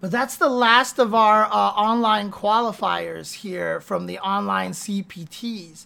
but 0.00 0.10
that's 0.10 0.36
the 0.36 0.48
last 0.48 0.98
of 0.98 1.14
our 1.14 1.44
uh, 1.44 1.50
online 1.50 2.30
qualifiers 2.30 3.34
here 3.34 3.80
from 3.80 4.06
the 4.06 4.18
online 4.20 4.70
CPTs. 4.70 5.84